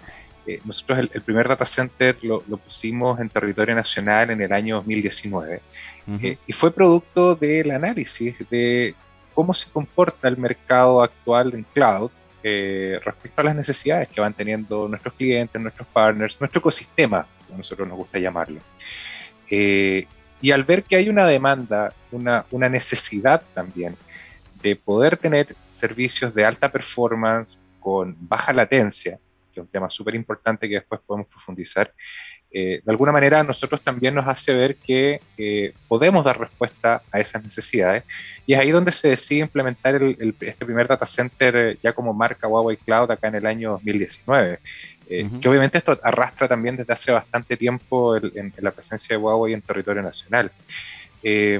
eh, 0.46 0.60
nosotros 0.64 0.98
el, 0.98 1.08
primer 1.22 1.48
data 1.48 1.64
center 1.64 2.18
lo, 2.22 2.42
pusimos 2.58 3.18
en 3.18 3.30
territorio 3.30 3.74
nacional 3.74 4.30
en 4.30 4.42
el 4.42 4.52
año 4.52 4.76
2019 4.76 5.60
eh, 6.22 6.38
y 6.46 6.52
fue 6.52 6.72
producto 6.72 7.34
del 7.34 7.70
análisis 7.70 8.36
de 8.50 8.94
cómo 9.34 9.54
se 9.54 9.70
comporta 9.70 10.28
el 10.28 10.36
mercado 10.36 11.02
actual 11.02 11.54
en 11.54 11.64
cloud 11.74 12.10
eh, 12.42 13.00
respecto 13.04 13.40
a 13.40 13.44
las 13.44 13.56
necesidades 13.56 14.08
que 14.08 14.20
van 14.20 14.34
teniendo 14.34 14.88
nuestros 14.88 15.14
clientes, 15.14 15.60
nuestros 15.60 15.88
partners, 15.88 16.40
nuestro 16.40 16.60
ecosistema 16.60 17.26
a 17.52 17.56
nosotros 17.56 17.88
nos 17.88 17.96
gusta 17.96 18.18
llamarlo. 18.18 18.60
Eh, 19.50 20.06
y 20.40 20.50
al 20.50 20.64
ver 20.64 20.84
que 20.84 20.96
hay 20.96 21.08
una 21.08 21.26
demanda, 21.26 21.92
una, 22.12 22.44
una, 22.50 22.68
necesidad 22.68 23.42
también 23.54 23.96
de 24.62 24.76
poder 24.76 25.16
tener 25.16 25.56
servicios 25.72 26.34
de 26.34 26.44
alta 26.44 26.70
performance 26.70 27.58
con 27.80 28.16
baja 28.20 28.52
latencia, 28.52 29.18
que 29.52 29.60
es 29.60 29.64
un 29.64 29.70
tema 29.70 29.90
súper 29.90 30.14
importante 30.14 30.68
que 30.68 30.76
después 30.76 31.00
podemos 31.06 31.26
profundizar, 31.28 31.92
eh, 32.50 32.80
de 32.82 32.90
alguna 32.90 33.12
manera 33.12 33.44
nosotros 33.44 33.82
también 33.82 34.14
nos 34.14 34.26
hace 34.26 34.54
ver 34.54 34.76
que 34.76 35.20
eh, 35.36 35.74
podemos 35.86 36.24
dar 36.24 36.40
respuesta 36.40 37.02
a 37.12 37.20
esas 37.20 37.42
necesidades. 37.44 38.04
Y 38.46 38.54
es 38.54 38.60
ahí 38.60 38.70
donde 38.70 38.92
se 38.92 39.08
decide 39.08 39.40
implementar 39.40 39.96
el, 39.96 40.34
este 40.40 40.64
primer 40.64 40.88
data 40.88 41.06
center 41.06 41.78
ya 41.82 41.92
como 41.92 42.14
marca 42.14 42.48
Huawei 42.48 42.78
Cloud 42.78 43.10
acá 43.10 43.28
en 43.28 43.34
el 43.34 43.46
año 43.46 43.72
2019. 43.72 44.60
Eh, 45.10 45.26
que 45.40 45.48
obviamente 45.48 45.78
esto 45.78 45.98
arrastra 46.02 46.46
también 46.46 46.76
desde 46.76 46.92
hace 46.92 47.12
bastante 47.12 47.56
tiempo 47.56 48.16
en, 48.16 48.52
la 48.58 48.70
presencia 48.70 49.16
de 49.16 49.22
Huawei 49.22 49.54
en 49.54 49.62
territorio 49.62 50.02
nacional. 50.02 50.52
Eh, 51.22 51.58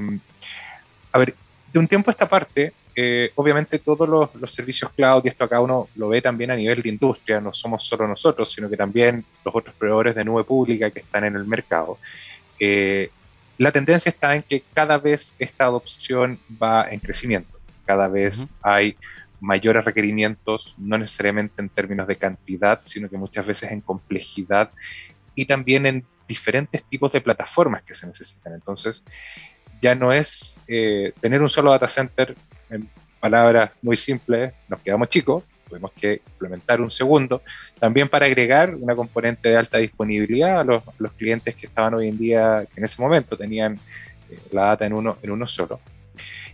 a 1.13 1.19
ver, 1.19 1.35
de 1.73 1.79
un 1.79 1.89
tiempo 1.89 2.11
a 2.11 2.13
esta 2.13 2.29
parte, 2.29 2.75
eh, 2.95 3.31
obviamente 3.37 3.79
todos 3.79 4.07
los, 4.07 4.53
servicios 4.53 4.93
cloud, 4.93 5.23
y 5.25 5.29
esto 5.29 5.45
acá 5.45 5.61
uno 5.61 5.89
lo 5.95 6.09
ve 6.09 6.21
también 6.21 6.51
a 6.51 6.57
nivel 6.57 6.83
de 6.83 6.91
industria, 6.91 7.41
no 7.41 7.55
somos 7.55 7.85
solo 7.85 8.07
nosotros, 8.07 8.53
sino 8.53 8.69
que 8.69 8.77
también 8.77 9.25
los 9.43 9.55
otros 9.55 9.75
proveedores 9.77 10.15
de 10.15 10.25
nube 10.25 10.45
pública 10.45 10.91
que 10.91 11.01
están 11.01 11.25
en 11.25 11.37
el 11.37 11.47
mercado, 11.47 11.99
la 13.57 13.73
tendencia 13.73 14.11
está 14.11 14.35
en 14.37 14.43
que 14.43 14.63
cada 14.75 14.99
vez 14.99 15.35
esta 15.39 15.65
adopción 15.65 16.39
va 16.63 16.91
en 16.91 17.01
crecimiento, 17.01 17.59
cada 17.87 18.09
vez 18.09 18.45
hay 18.63 18.97
mayores 19.41 19.85
requerimientos, 19.85 20.75
no 20.79 20.99
necesariamente 20.99 21.63
en 21.63 21.69
términos 21.69 22.07
de 22.07 22.17
cantidad, 22.17 22.81
sino 22.85 23.09
que 23.09 23.17
muchas 23.17 23.47
veces 23.47 23.71
en 23.71 23.81
complejidad 23.81 24.71
y 25.35 25.47
también 25.47 25.87
en 25.87 26.05
diferentes 26.27 26.83
tipos 26.85 27.13
de 27.13 27.21
plataformas 27.21 27.83
que 27.83 27.95
se 27.95 28.07
necesitan. 28.07 28.53
Entonces, 28.55 29.05
ya 29.81 29.95
no 29.95 30.13
es 30.13 30.61
eh, 30.67 31.13
tener 31.21 31.41
un 31.41 31.49
solo 31.49 31.71
data 31.71 31.89
center, 31.89 32.37
en 32.71 32.89
palabras 33.21 33.71
muy 33.83 33.97
simples, 33.97 34.53
nos 34.69 34.81
quedamos 34.81 35.09
chicos, 35.09 35.45
tuvimos 35.69 35.93
que 35.93 36.23
implementar 36.33 36.81
un 36.81 36.91
segundo, 36.91 37.43
también 37.79 38.09
para 38.09 38.27
agregar 38.27 38.75
una 38.75 38.95
componente 38.95 39.49
de 39.49 39.57
alta 39.57 39.79
disponibilidad 39.79 40.61
a 40.61 40.65
los, 40.65 40.83
clientes 41.17 41.55
que 41.55 41.67
estaban 41.67 41.95
hoy 41.95 42.09
en 42.09 42.19
día, 42.19 42.67
que 42.73 42.81
en 42.81 42.85
ese 42.85 43.01
momento 43.01 43.37
tenían 43.37 43.79
eh, 44.31 44.39
la 44.53 44.67
data 44.67 44.87
en 44.87 44.93
uno, 44.93 45.19
en 45.23 45.31
uno 45.31 45.47
solo. 45.47 45.81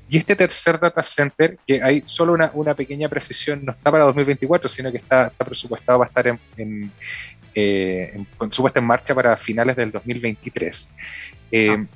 Y 0.08 0.18
este 0.18 0.36
tercer 0.36 0.78
data 0.78 1.02
center, 1.02 1.58
que 1.66 1.82
hay 1.82 2.02
solo 2.04 2.34
una, 2.34 2.50
una 2.54 2.74
pequeña 2.74 3.08
precisión, 3.08 3.64
no 3.64 3.72
está 3.72 3.90
para 3.90 4.04
2024, 4.04 4.68
sino 4.68 4.92
que 4.92 4.98
está, 4.98 5.28
está 5.28 5.44
presupuestado 5.44 5.98
para 5.98 6.08
estar 6.08 6.38
en, 6.58 6.92
eh, 7.54 8.24
con 8.36 8.52
su 8.52 8.62
puesta 8.62 8.80
en 8.80 8.86
marcha 8.86 9.14
para 9.14 9.36
finales 9.36 9.76
del 9.76 9.92
2023, 9.92 10.88
eh, 11.52 11.86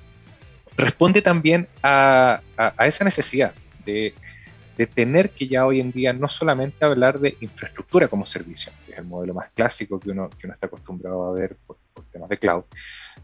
responde 0.77 1.21
también 1.21 1.67
a, 1.83 2.41
esa 2.87 3.05
necesidad 3.05 3.53
de, 3.85 4.15
tener 4.95 5.31
que 5.31 5.49
ya 5.49 5.67
hoy 5.67 5.81
en 5.81 5.91
día 5.91 6.13
no 6.13 6.29
solamente 6.29 6.85
hablar 6.85 7.19
de 7.19 7.37
infraestructura 7.41 8.07
como 8.07 8.25
servicio, 8.25 8.71
que 8.87 8.93
es 8.93 8.99
el 8.99 9.07
modelo 9.07 9.35
más 9.35 9.51
clásico 9.53 9.99
que 9.99 10.11
uno, 10.11 10.31
que 10.39 10.47
uno 10.47 10.55
está 10.55 10.69
acostumbrado 10.69 11.27
a 11.27 11.33
ver 11.33 11.57
por, 11.67 11.79
por 11.93 12.05
temas 12.05 12.29
de 12.29 12.39
cloud, 12.39 12.63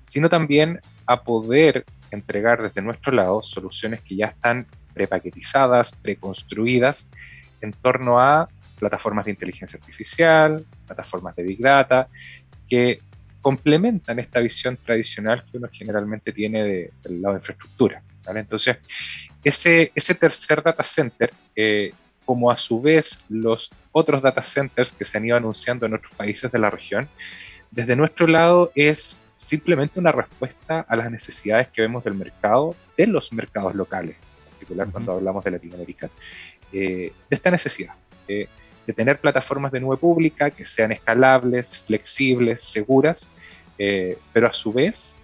sino 0.02 0.28
también 0.28 0.80
a 1.06 1.22
poder 1.22 1.84
entregar 2.10 2.62
desde 2.62 2.82
nuestro 2.82 3.12
lado 3.12 3.42
soluciones 3.42 4.00
que 4.00 4.16
ya 4.16 4.26
están 4.26 4.66
prepaquetizadas, 4.92 5.92
preconstruidas 5.92 7.08
en 7.60 7.72
torno 7.72 8.20
a 8.20 8.48
plataformas 8.78 9.24
de 9.24 9.32
inteligencia 9.32 9.78
artificial, 9.78 10.64
plataformas 10.86 11.34
de 11.36 11.42
Big 11.42 11.60
Data, 11.60 12.08
que 12.68 13.00
complementan 13.40 14.18
esta 14.18 14.40
visión 14.40 14.76
tradicional 14.76 15.44
que 15.50 15.58
uno 15.58 15.68
generalmente 15.70 16.32
tiene 16.32 16.90
del 17.02 17.22
lado 17.22 17.34
de 17.34 17.40
infraestructura. 17.40 18.02
Entonces, 18.26 18.78
ese, 19.42 19.92
ese 19.94 20.14
tercer 20.14 20.62
data 20.62 20.82
center, 20.82 21.30
eh, 21.54 21.92
como 22.24 22.50
a 22.50 22.56
su 22.56 22.80
vez 22.80 23.22
los 23.28 23.70
otros 23.92 24.22
data 24.22 24.42
centers 24.42 24.92
que 24.92 25.04
se 25.04 25.18
han 25.18 25.26
ido 25.26 25.36
anunciando 25.36 25.84
en 25.84 25.94
otros 25.94 26.14
países 26.14 26.50
de 26.50 26.58
la 26.58 26.70
región, 26.70 27.08
desde 27.70 27.96
nuestro 27.96 28.26
lado 28.26 28.72
es 28.74 29.20
simplemente 29.34 29.98
una 29.98 30.12
respuesta 30.12 30.84
a 30.88 30.96
las 30.96 31.10
necesidades 31.10 31.68
que 31.68 31.82
vemos 31.82 32.04
del 32.04 32.14
mercado, 32.14 32.76
de 32.96 33.06
los 33.06 33.32
mercados 33.32 33.74
locales, 33.74 34.16
en 34.16 34.50
particular 34.50 34.88
cuando 34.90 35.12
hablamos 35.12 35.44
de 35.44 35.50
Latinoamérica, 35.50 36.10
eh, 36.72 37.12
de 37.28 37.36
esta 37.36 37.50
necesidad. 37.50 37.94
Eh, 38.28 38.48
de 38.86 38.92
tener 38.92 39.18
plataformas 39.18 39.72
de 39.72 39.80
nube 39.80 39.96
pública 39.96 40.50
que 40.50 40.66
sean 40.66 40.92
escalables, 40.92 41.78
flexibles, 41.78 42.62
seguras, 42.62 43.30
eh, 43.78 44.18
pero 44.32 44.46
a 44.46 44.52
su 44.52 44.72
vez 44.72 45.16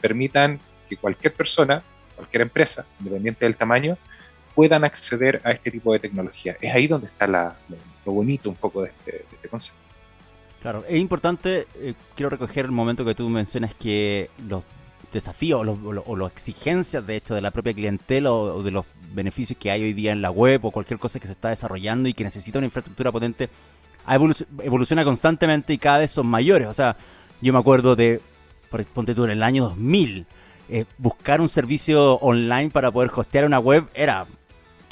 permitan 0.00 0.58
que 0.88 0.96
cualquier 0.96 1.32
persona, 1.34 1.82
cualquier 2.16 2.42
empresa, 2.42 2.86
independiente 3.00 3.44
del 3.44 3.56
tamaño, 3.56 3.98
puedan 4.54 4.84
acceder 4.84 5.40
a 5.44 5.52
este 5.52 5.70
tipo 5.70 5.92
de 5.92 5.98
tecnología. 5.98 6.56
Es 6.60 6.74
ahí 6.74 6.86
donde 6.86 7.06
está 7.06 7.26
la, 7.26 7.56
lo, 8.04 8.12
bonito 8.12 8.48
un 8.48 8.56
poco 8.56 8.82
de 8.82 8.88
este, 8.88 9.12
de 9.12 9.26
este 9.32 9.48
concepto. 9.48 9.81
Claro, 10.62 10.84
es 10.88 10.96
importante, 10.96 11.66
eh, 11.74 11.94
quiero 12.14 12.30
recoger 12.30 12.66
el 12.66 12.70
momento 12.70 13.04
que 13.04 13.16
tú 13.16 13.28
mencionas 13.28 13.74
que 13.74 14.30
los 14.46 14.64
desafíos 15.12 15.66
o, 16.06 16.16
las 16.16 16.30
exigencias, 16.30 17.04
de 17.04 17.16
hecho, 17.16 17.34
de 17.34 17.40
la 17.40 17.50
propia 17.50 17.74
clientela 17.74 18.30
o, 18.30 18.62
de 18.62 18.70
los 18.70 18.86
beneficios 19.12 19.58
que 19.58 19.72
hay 19.72 19.82
hoy 19.82 19.92
día 19.92 20.12
en 20.12 20.22
la 20.22 20.30
web 20.30 20.64
o 20.64 20.70
cualquier 20.70 21.00
cosa 21.00 21.18
que 21.18 21.26
se 21.26 21.32
está 21.32 21.48
desarrollando 21.48 22.08
y 22.08 22.14
que 22.14 22.22
necesita 22.22 22.58
una 22.58 22.66
infraestructura 22.66 23.10
potente, 23.10 23.50
evoluciona 24.62 25.02
constantemente 25.04 25.72
y 25.72 25.78
cada 25.78 25.98
vez 25.98 26.12
son 26.12 26.28
mayores. 26.28 26.68
O 26.68 26.74
sea, 26.74 26.96
yo 27.40 27.52
me 27.52 27.58
acuerdo 27.58 27.96
de, 27.96 28.20
por, 28.70 28.84
ponte 28.86 29.16
tú, 29.16 29.24
en 29.24 29.30
el 29.30 29.42
año 29.42 29.64
2000, 29.64 30.26
eh, 30.68 30.84
buscar 30.96 31.40
un 31.40 31.48
servicio 31.48 32.14
online 32.18 32.70
para 32.70 32.92
poder 32.92 33.10
hostear 33.12 33.44
una 33.44 33.58
web 33.58 33.88
era 33.94 34.26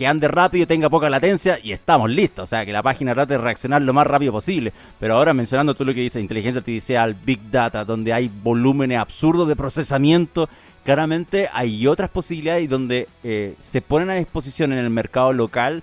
que 0.01 0.07
ande 0.07 0.29
rápido, 0.29 0.67
tenga 0.67 0.89
poca 0.89 1.11
latencia 1.11 1.59
y 1.63 1.73
estamos 1.73 2.09
listos. 2.09 2.45
O 2.45 2.47
sea, 2.47 2.65
que 2.65 2.73
la 2.73 2.83
página 2.83 3.13
trate 3.13 3.35
de 3.35 3.39
reaccionar 3.39 3.83
lo 3.83 3.93
más 3.93 4.07
rápido 4.07 4.33
posible. 4.33 4.73
Pero 4.99 5.15
ahora 5.15 5.35
mencionando 5.35 5.75
tú 5.75 5.85
lo 5.85 5.93
que 5.93 6.01
dice 6.01 6.19
inteligencia 6.19 6.61
artificial, 6.61 7.15
big 7.23 7.51
data, 7.51 7.85
donde 7.85 8.15
hay 8.15 8.31
volúmenes 8.43 8.99
absurdos 8.99 9.47
de 9.47 9.57
procesamiento, 9.57 10.49
claramente 10.87 11.51
hay 11.53 11.87
otras 11.87 12.09
posibilidades 12.09 12.67
donde 12.67 13.09
eh, 13.23 13.57
se 13.61 13.83
ponen 13.83 14.09
a 14.09 14.15
disposición 14.15 14.73
en 14.73 14.79
el 14.79 14.89
mercado 14.89 15.35
local 15.35 15.83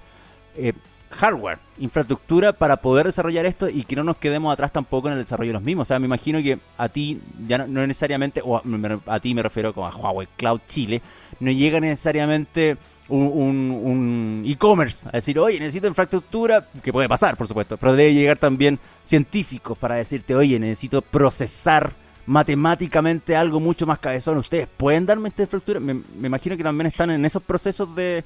eh, 0.55 0.73
hardware, 1.11 1.59
infraestructura 1.77 2.53
para 2.53 2.77
poder 2.77 3.05
desarrollar 3.05 3.45
esto 3.45 3.69
y 3.69 3.83
que 3.83 3.95
no 3.95 4.03
nos 4.03 4.17
quedemos 4.17 4.51
atrás 4.51 4.71
tampoco 4.71 5.09
en 5.09 5.13
el 5.13 5.19
desarrollo 5.19 5.49
de 5.49 5.53
los 5.53 5.61
mismos. 5.61 5.83
O 5.83 5.89
sea, 5.89 5.99
me 5.99 6.07
imagino 6.07 6.41
que 6.41 6.57
a 6.75 6.89
ti, 6.89 7.21
ya 7.47 7.59
no, 7.59 7.85
necesariamente, 7.85 8.41
o 8.43 8.57
a, 8.57 8.63
a, 9.05 9.19
ti 9.19 9.35
me 9.35 9.43
refiero 9.43 9.75
como 9.75 9.85
a 9.85 9.95
Huawei 9.95 10.27
Cloud 10.35 10.61
Chile, 10.65 11.03
no 11.39 11.51
llega 11.51 11.79
necesariamente 11.79 12.77
un, 13.09 14.43
e-commerce 14.45 15.07
a 15.07 15.13
decir, 15.13 15.37
oye, 15.39 15.59
necesito 15.59 15.87
infraestructura, 15.87 16.67
que 16.83 16.91
puede 16.91 17.07
pasar, 17.07 17.37
por 17.37 17.47
supuesto, 17.47 17.77
pero 17.77 17.93
debe 17.95 18.13
llegar 18.13 18.37
también 18.37 18.79
científicos 19.03 19.77
para 19.77 19.95
decirte, 19.95 20.35
oye, 20.35 20.59
necesito 20.59 21.01
procesar 21.01 21.93
matemáticamente 22.25 23.35
algo 23.35 23.59
mucho 23.59 23.85
más 23.85 23.99
cabezón. 23.99 24.37
¿Ustedes 24.37 24.67
pueden 24.67 25.05
darme 25.05 25.29
esta 25.29 25.43
infraestructura? 25.43 25.79
Me, 25.79 26.27
imagino 26.27 26.57
que 26.57 26.63
también 26.63 26.87
están 26.87 27.09
en 27.09 27.23
esos 27.25 27.41
procesos 27.41 27.89
de, 27.95 28.23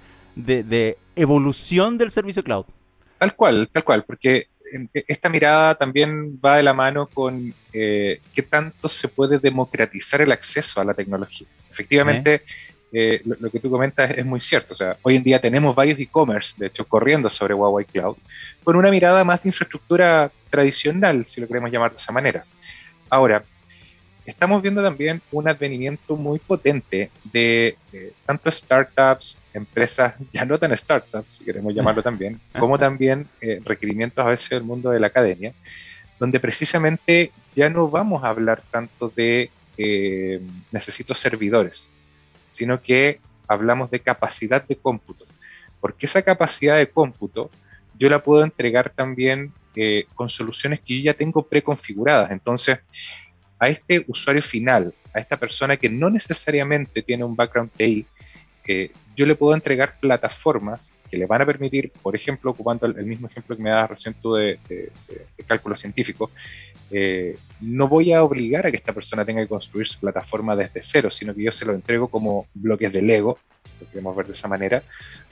evolución 1.15 1.97
del 1.97 2.11
servicio 2.11 2.43
cloud. 2.43 2.65
Tal 3.17 3.35
cual, 3.35 3.69
tal 3.71 3.83
cual, 3.83 4.03
porque 4.03 4.47
esta 5.07 5.29
mirada 5.29 5.75
también 5.75 6.39
va 6.43 6.57
de 6.57 6.63
la 6.63 6.73
mano 6.73 7.07
con 7.07 7.53
eh, 7.73 8.21
qué 8.33 8.41
tanto 8.41 8.89
se 8.89 9.07
puede 9.07 9.37
democratizar 9.37 10.21
el 10.21 10.31
acceso 10.31 10.81
a 10.81 10.85
la 10.85 10.93
tecnología. 10.93 11.47
Efectivamente, 11.69 12.35
eh, 12.35 12.41
lo, 12.91 13.49
que 13.49 13.59
tú 13.59 13.69
comentas 13.69 14.11
es, 14.11 14.25
muy 14.25 14.39
cierto. 14.39 14.73
O 14.73 14.75
sea, 14.75 14.97
hoy 15.01 15.15
en 15.15 15.23
día 15.23 15.39
tenemos 15.39 15.75
varios 15.75 15.99
e-commerce, 15.99 16.55
de 16.57 16.67
hecho, 16.67 16.85
corriendo 16.85 17.29
sobre 17.29 17.53
Huawei 17.53 17.85
Cloud, 17.85 18.17
con 18.63 18.75
una 18.75 18.91
mirada 18.91 19.23
más 19.23 19.43
de 19.43 19.49
infraestructura 19.49 20.31
tradicional, 20.49 21.25
si 21.27 21.41
lo 21.41 21.47
queremos 21.47 21.71
llamar 21.71 21.91
de 21.91 21.97
esa 21.97 22.11
manera. 22.11 22.45
Ahora, 23.09 23.43
estamos 24.25 24.61
viendo 24.61 24.83
también 24.83 25.21
un 25.31 25.47
advenimiento 25.47 26.15
muy 26.15 26.39
potente 26.39 27.09
de 27.23 27.77
tanto 28.25 28.51
startups, 28.51 29.37
empresas, 29.53 30.15
ya 30.31 30.45
no 30.45 30.57
tan 30.57 30.75
startups, 30.75 31.35
si 31.35 31.43
queremos 31.43 31.73
llamarlo 31.73 32.03
también, 32.03 32.39
como 32.59 32.77
también 32.77 33.27
eh, 33.41 33.61
requerimientos 33.63 34.25
a 34.25 34.29
veces 34.29 34.49
del 34.49 34.63
mundo 34.63 34.91
de 34.91 34.99
la 34.99 35.07
academia, 35.07 35.53
donde 36.19 36.39
precisamente 36.39 37.31
ya 37.55 37.69
no 37.69 37.89
vamos 37.89 38.23
a 38.23 38.29
hablar 38.29 38.61
tanto 38.71 39.11
de 39.15 39.49
eh, 39.77 40.41
necesito 40.71 41.13
servidores, 41.15 41.89
sino 42.51 42.81
que 42.81 43.19
hablamos 43.47 43.91
de 43.91 43.99
capacidad 43.99 44.65
de 44.65 44.75
cómputo, 44.75 45.25
porque 45.79 46.05
esa 46.05 46.21
capacidad 46.21 46.77
de 46.77 46.89
cómputo 46.89 47.49
yo 47.97 48.09
la 48.09 48.23
puedo 48.23 48.43
entregar 48.43 48.89
también 48.89 49.53
eh, 49.75 50.05
con 50.15 50.29
soluciones 50.29 50.79
que 50.79 50.97
yo 50.97 51.05
ya 51.05 51.13
tengo 51.13 51.43
preconfiguradas. 51.43 52.31
Entonces, 52.31 52.79
a 53.59 53.69
este 53.69 54.03
usuario 54.07 54.41
final, 54.41 54.93
a 55.13 55.19
esta 55.19 55.37
persona 55.37 55.77
que 55.77 55.89
no 55.89 56.09
necesariamente 56.09 57.01
tiene 57.01 57.23
un 57.23 57.35
background 57.35 57.71
TI, 57.77 58.05
yo 59.15 59.25
le 59.25 59.35
puedo 59.35 59.53
entregar 59.53 59.99
plataformas 59.99 60.91
que 61.09 61.17
le 61.17 61.25
van 61.25 61.41
a 61.41 61.45
permitir, 61.45 61.91
por 62.01 62.15
ejemplo, 62.15 62.51
ocupando 62.51 62.85
el, 62.85 63.05
mismo 63.05 63.27
ejemplo 63.27 63.55
que 63.55 63.61
me 63.61 63.69
das 63.69 63.89
recién 63.89 64.13
tú 64.13 64.35
de, 64.35 64.59
cálculo 65.45 65.75
científico, 65.75 66.31
eh, 66.91 67.37
no 67.61 67.87
voy 67.87 68.11
a 68.11 68.23
obligar 68.23 68.67
a 68.67 68.71
que 68.71 68.77
esta 68.77 68.93
persona 68.93 69.23
tenga 69.25 69.41
que 69.41 69.47
construir 69.47 69.87
su 69.87 69.99
plataforma 69.99 70.55
desde 70.55 70.81
cero, 70.83 71.09
sino 71.11 71.33
que 71.33 71.43
yo 71.43 71.51
se 71.51 71.65
lo 71.65 71.73
entrego 71.73 72.09
como 72.09 72.47
bloques 72.53 72.91
de 72.91 73.01
Lego, 73.01 73.37
lo 73.79 73.87
queremos 73.87 74.15
ver 74.15 74.27
de 74.27 74.33
esa 74.33 74.47
manera, 74.47 74.83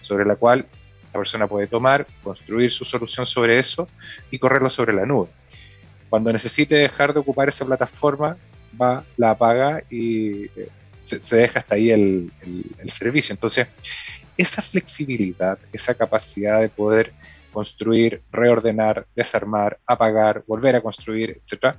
sobre 0.01 0.25
la 0.25 0.35
cual 0.35 0.65
la 1.11 1.19
persona 1.19 1.47
puede 1.47 1.67
tomar, 1.67 2.07
construir 2.23 2.71
su 2.71 2.85
solución 2.85 3.25
sobre 3.25 3.59
eso 3.59 3.87
y 4.31 4.39
correrlo 4.39 4.69
sobre 4.69 4.93
la 4.93 5.05
nube. 5.05 5.29
Cuando 6.09 6.31
necesite 6.31 6.75
dejar 6.75 7.13
de 7.13 7.19
ocupar 7.19 7.49
esa 7.49 7.65
plataforma, 7.65 8.37
va, 8.79 9.03
la 9.17 9.31
apaga 9.31 9.83
y 9.89 10.45
eh, 10.45 10.69
se, 11.01 11.35
deja 11.35 11.59
hasta 11.59 11.75
ahí 11.75 11.91
el, 11.91 12.31
el 12.77 12.91
servicio. 12.91 13.33
Entonces, 13.33 13.67
esa 14.37 14.61
flexibilidad, 14.61 15.59
esa 15.73 15.93
capacidad 15.93 16.61
de 16.61 16.69
poder 16.69 17.11
construir, 17.51 18.21
reordenar, 18.31 19.05
desarmar, 19.15 19.79
apagar, 19.85 20.43
volver 20.47 20.75
a 20.75 20.81
construir, 20.81 21.41
etc., 21.45 21.75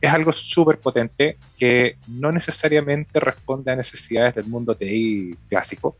es 0.00 0.12
algo 0.12 0.32
súper 0.32 0.78
potente 0.78 1.38
que 1.58 1.96
no 2.06 2.30
necesariamente 2.30 3.18
responde 3.18 3.72
a 3.72 3.76
necesidades 3.76 4.34
del 4.34 4.46
mundo 4.46 4.76
TI 4.76 5.36
clásico, 5.48 5.96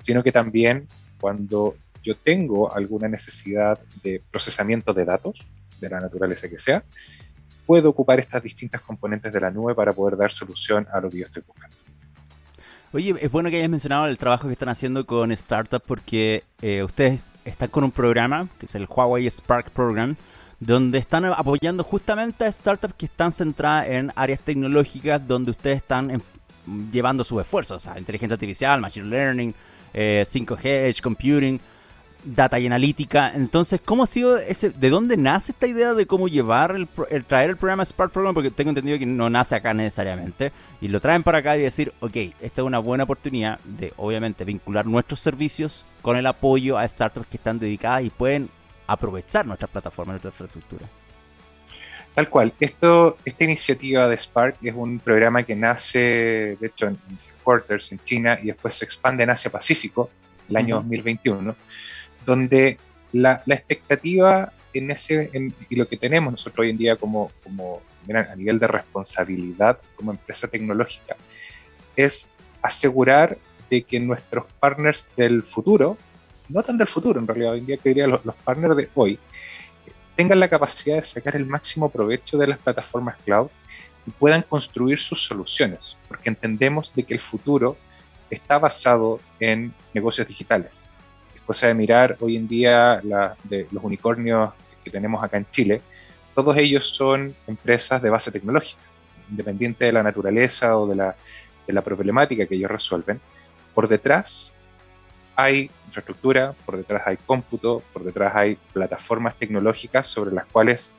sino 0.00 0.22
que 0.22 0.32
también 0.32 0.88
cuando 1.20 1.76
yo 2.02 2.16
tengo 2.16 2.74
alguna 2.74 3.08
necesidad 3.08 3.78
de 4.02 4.20
procesamiento 4.30 4.92
de 4.92 5.04
datos, 5.04 5.46
de 5.80 5.90
la 5.90 6.00
naturaleza 6.00 6.48
que 6.48 6.58
sea, 6.58 6.82
puedo 7.66 7.90
ocupar 7.90 8.20
estas 8.20 8.42
distintas 8.42 8.80
componentes 8.80 9.32
de 9.32 9.40
la 9.40 9.50
nube 9.50 9.74
para 9.74 9.92
poder 9.92 10.16
dar 10.16 10.30
solución 10.30 10.86
a 10.92 11.00
lo 11.00 11.10
que 11.10 11.18
yo 11.18 11.26
estoy 11.26 11.42
buscando. 11.46 11.76
Oye, 12.92 13.14
es 13.20 13.30
bueno 13.30 13.50
que 13.50 13.56
hayas 13.56 13.68
mencionado 13.68 14.06
el 14.06 14.16
trabajo 14.18 14.46
que 14.46 14.52
están 14.52 14.68
haciendo 14.68 15.04
con 15.04 15.36
startups 15.36 15.84
porque 15.86 16.44
eh, 16.62 16.82
ustedes 16.82 17.22
están 17.46 17.68
con 17.68 17.84
un 17.84 17.90
programa, 17.90 18.48
que 18.58 18.66
es 18.66 18.74
el 18.74 18.86
Huawei 18.86 19.26
Spark 19.30 19.70
Program, 19.70 20.16
donde 20.60 20.98
están 20.98 21.24
apoyando 21.26 21.84
justamente 21.84 22.44
a 22.44 22.52
startups 22.52 22.94
que 22.94 23.06
están 23.06 23.32
centradas 23.32 23.88
en 23.88 24.12
áreas 24.16 24.40
tecnológicas 24.40 25.26
donde 25.26 25.50
ustedes 25.50 25.78
están 25.78 26.22
llevando 26.90 27.24
sus 27.24 27.40
esfuerzos, 27.40 27.76
o 27.76 27.80
sea, 27.80 27.98
inteligencia 27.98 28.34
artificial, 28.34 28.80
machine 28.80 29.08
learning, 29.08 29.54
5G, 29.94 30.64
eh, 30.64 30.88
edge 30.88 31.00
computing 31.00 31.60
data 32.26 32.58
y 32.58 32.66
analítica. 32.66 33.32
Entonces, 33.34 33.80
¿cómo 33.84 34.02
ha 34.02 34.06
sido 34.06 34.36
ese, 34.36 34.70
de 34.70 34.90
dónde 34.90 35.16
nace 35.16 35.52
esta 35.52 35.66
idea 35.66 35.94
de 35.94 36.06
cómo 36.06 36.28
llevar 36.28 36.74
el, 36.74 36.88
traer 37.24 37.50
el 37.50 37.56
programa 37.56 37.84
Spark 37.84 38.12
Program? 38.12 38.34
Porque 38.34 38.50
tengo 38.50 38.70
entendido 38.70 38.98
que 38.98 39.06
no 39.06 39.30
nace 39.30 39.54
acá 39.54 39.72
necesariamente. 39.72 40.52
Y 40.80 40.88
lo 40.88 41.00
traen 41.00 41.22
para 41.22 41.38
acá 41.38 41.56
y 41.56 41.62
decir, 41.62 41.92
ok, 42.00 42.16
esta 42.40 42.60
es 42.62 42.66
una 42.66 42.78
buena 42.78 43.04
oportunidad 43.04 43.58
de, 43.60 43.92
obviamente, 43.96 44.44
vincular 44.44 44.86
nuestros 44.86 45.20
servicios 45.20 45.86
con 46.02 46.16
el 46.16 46.26
apoyo 46.26 46.76
a 46.78 46.86
startups 46.86 47.26
que 47.28 47.36
están 47.36 47.58
dedicadas 47.58 48.04
y 48.04 48.10
pueden 48.10 48.50
aprovechar 48.86 49.46
nuestra 49.46 49.68
plataforma, 49.68 50.12
nuestra 50.12 50.30
infraestructura. 50.30 50.86
Tal 52.14 52.28
cual. 52.28 52.52
Esto, 52.60 53.18
esta 53.24 53.44
iniciativa 53.44 54.08
de 54.08 54.16
Spark 54.16 54.56
es 54.62 54.74
un 54.74 54.98
programa 54.98 55.42
que 55.42 55.54
nace, 55.54 56.56
de 56.58 56.66
hecho, 56.66 56.86
en 56.86 56.98
headquarters 57.46 57.92
en 57.92 58.00
China 58.04 58.38
y 58.42 58.46
después 58.46 58.74
se 58.74 58.84
expande 58.84 59.22
en 59.22 59.30
Asia 59.30 59.50
Pacífico 59.50 60.10
el 60.48 60.56
año 60.56 60.76
2021, 60.76 61.54
donde 62.26 62.78
la, 63.12 63.42
expectativa 63.46 64.52
en 64.74 64.90
ese, 64.90 65.30
y 65.70 65.76
lo 65.76 65.88
que 65.88 65.96
tenemos 65.96 66.32
nosotros 66.32 66.64
hoy 66.64 66.70
en 66.70 66.76
día 66.76 66.96
como, 66.96 67.30
como 67.42 67.80
a 68.14 68.36
nivel 68.36 68.58
de 68.58 68.66
responsabilidad 68.66 69.78
como 69.96 70.12
empresa 70.12 70.48
tecnológica 70.48 71.16
es 71.96 72.28
asegurar 72.62 73.38
de 73.70 73.82
que 73.82 73.98
nuestros 73.98 74.44
partners 74.60 75.08
del 75.16 75.42
futuro, 75.42 75.96
no 76.48 76.62
tan 76.62 76.78
del 76.78 76.86
futuro 76.86 77.18
en 77.18 77.26
realidad, 77.26 77.52
hoy 77.52 77.60
en 77.60 77.66
día 77.66 77.76
que 77.78 77.88
diría 77.88 78.06
los, 78.06 78.24
los 78.24 78.34
partners 78.36 78.76
de 78.76 78.88
hoy, 78.94 79.18
tengan 80.14 80.40
la 80.40 80.48
capacidad 80.48 80.96
de 80.96 81.04
sacar 81.04 81.36
el 81.36 81.46
máximo 81.46 81.90
provecho 81.90 82.38
de 82.38 82.46
las 82.46 82.58
plataformas 82.58 83.16
cloud 83.24 83.48
y 84.06 84.10
puedan 84.10 84.42
construir 84.42 84.98
sus 84.98 85.26
soluciones, 85.26 85.96
porque 86.08 86.28
entendemos 86.28 86.94
de 86.94 87.02
que 87.02 87.14
el 87.14 87.20
futuro 87.20 87.76
está 88.30 88.58
basado 88.58 89.20
en 89.40 89.74
negocios 89.94 90.26
digitales. 90.26 90.88
Cosa 91.46 91.68
de 91.68 91.74
mirar 91.74 92.16
hoy 92.20 92.36
en 92.36 92.48
día 92.48 93.00
de 93.44 93.66
los 93.70 93.84
unicornios 93.84 94.50
que 94.84 94.90
tenemos 94.90 95.22
acá 95.22 95.36
en 95.36 95.46
Chile, 95.50 95.80
todos 96.34 96.56
ellos 96.56 96.90
son 96.90 97.34
empresas 97.46 98.02
de 98.02 98.10
base 98.10 98.30
tecnológica, 98.30 98.82
independiente 99.30 99.84
de 99.84 99.92
la 99.92 100.02
naturaleza 100.02 100.76
o 100.76 100.86
de 100.86 100.96
la, 100.96 101.16
de 101.66 101.72
la 101.72 101.82
problemática 101.82 102.46
que 102.46 102.56
ellos 102.56 102.70
resuelven. 102.70 103.20
Por 103.74 103.88
detrás 103.88 104.54
hay 105.36 105.70
infraestructura, 105.86 106.54
por 106.64 106.76
detrás 106.76 107.02
hay 107.06 107.16
cómputo, 107.18 107.82
por 107.92 108.04
detrás 108.04 108.34
hay 108.34 108.58
plataformas 108.72 109.36
tecnológicas 109.38 110.06
sobre 110.06 110.34
las 110.34 110.46
cuales 110.46 110.90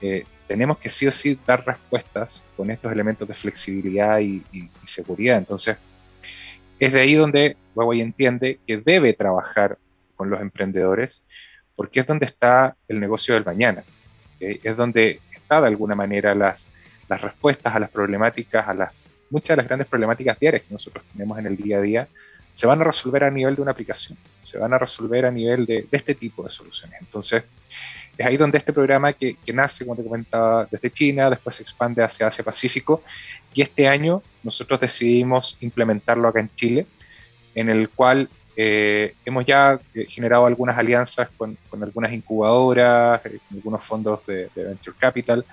eh, 0.00 0.24
tenemos 0.48 0.78
que 0.78 0.90
sí 0.90 1.06
o 1.06 1.12
sí 1.12 1.38
dar 1.46 1.64
respuestas 1.64 2.42
con 2.56 2.70
estos 2.70 2.90
elementos 2.90 3.28
de 3.28 3.34
flexibilidad 3.34 4.18
y, 4.20 4.42
seguridad. 4.84 5.38
Entonces, 5.38 5.76
es 6.78 6.92
de 6.92 7.00
ahí 7.00 7.14
donde 7.14 7.56
Huawei 7.74 8.00
entiende 8.00 8.58
que 8.66 8.78
debe 8.78 9.12
trabajar 9.12 9.78
con 10.16 10.30
los 10.30 10.40
emprendedores, 10.40 11.24
porque 11.76 12.00
es 12.00 12.06
donde 12.06 12.26
está 12.26 12.76
el 12.88 13.00
negocio 13.00 13.34
del 13.34 13.44
mañana. 13.44 13.84
Es 14.40 14.76
donde 14.76 15.20
está 15.32 15.60
de 15.60 15.68
alguna 15.68 15.94
manera 15.94 16.34
las, 16.34 16.66
las 17.08 17.20
respuestas 17.20 17.74
a 17.74 17.78
las 17.78 17.90
problemáticas, 17.90 18.66
a 18.68 18.74
las 18.74 18.92
muchas 19.32 19.56
de 19.56 19.56
las 19.56 19.66
grandes 19.66 19.88
problemáticas 19.88 20.38
diarias 20.38 20.62
que 20.62 20.72
nosotros 20.72 21.04
tenemos 21.10 21.38
en 21.38 21.46
el 21.46 21.56
día 21.56 21.78
a 21.78 21.80
día, 21.80 22.08
se 22.52 22.66
van 22.66 22.80
a 22.82 22.84
resolver 22.84 23.24
a 23.24 23.30
nivel 23.30 23.56
de 23.56 23.62
una 23.62 23.70
aplicación, 23.70 24.18
se 24.42 24.58
van 24.58 24.74
a 24.74 24.78
resolver 24.78 25.24
a 25.24 25.30
nivel 25.30 25.64
de, 25.64 25.86
este 25.90 26.14
tipo 26.14 26.42
de 26.42 26.50
soluciones. 26.50 27.00
Entonces, 27.00 27.44
es 28.18 28.26
ahí 28.26 28.36
donde 28.36 28.58
este 28.58 28.74
programa 28.74 29.14
que, 29.14 29.36
nace, 29.54 29.86
como 29.86 29.96
te 29.96 30.04
comentaba, 30.04 30.68
desde 30.70 30.90
China, 30.90 31.30
después 31.30 31.56
se 31.56 31.62
expande 31.62 32.02
hacia 32.02 32.26
Asia 32.26 32.44
Pacífico, 32.44 33.02
y 33.54 33.62
este 33.62 33.88
año 33.88 34.22
nosotros 34.42 34.80
decidimos 34.80 35.56
implementarlo 35.60 36.28
acá 36.28 36.40
en 36.40 36.54
Chile, 36.54 36.86
en 37.54 37.70
el 37.70 37.88
cual 37.88 38.28
eh, 38.56 39.14
hemos 39.24 39.44
ya 39.44 39.80
eh, 39.94 40.06
generado 40.08 40.46
algunas 40.46 40.76
alianzas 40.76 41.28
con, 41.36 41.56
algunas 41.80 42.12
incubadoras, 42.12 43.24
eh, 43.26 43.38
con 43.48 43.58
algunos 43.58 43.84
fondos 43.84 44.24
de, 44.26 44.48
de 44.54 44.64
Venture 44.64 44.96
Capital, 44.98 45.44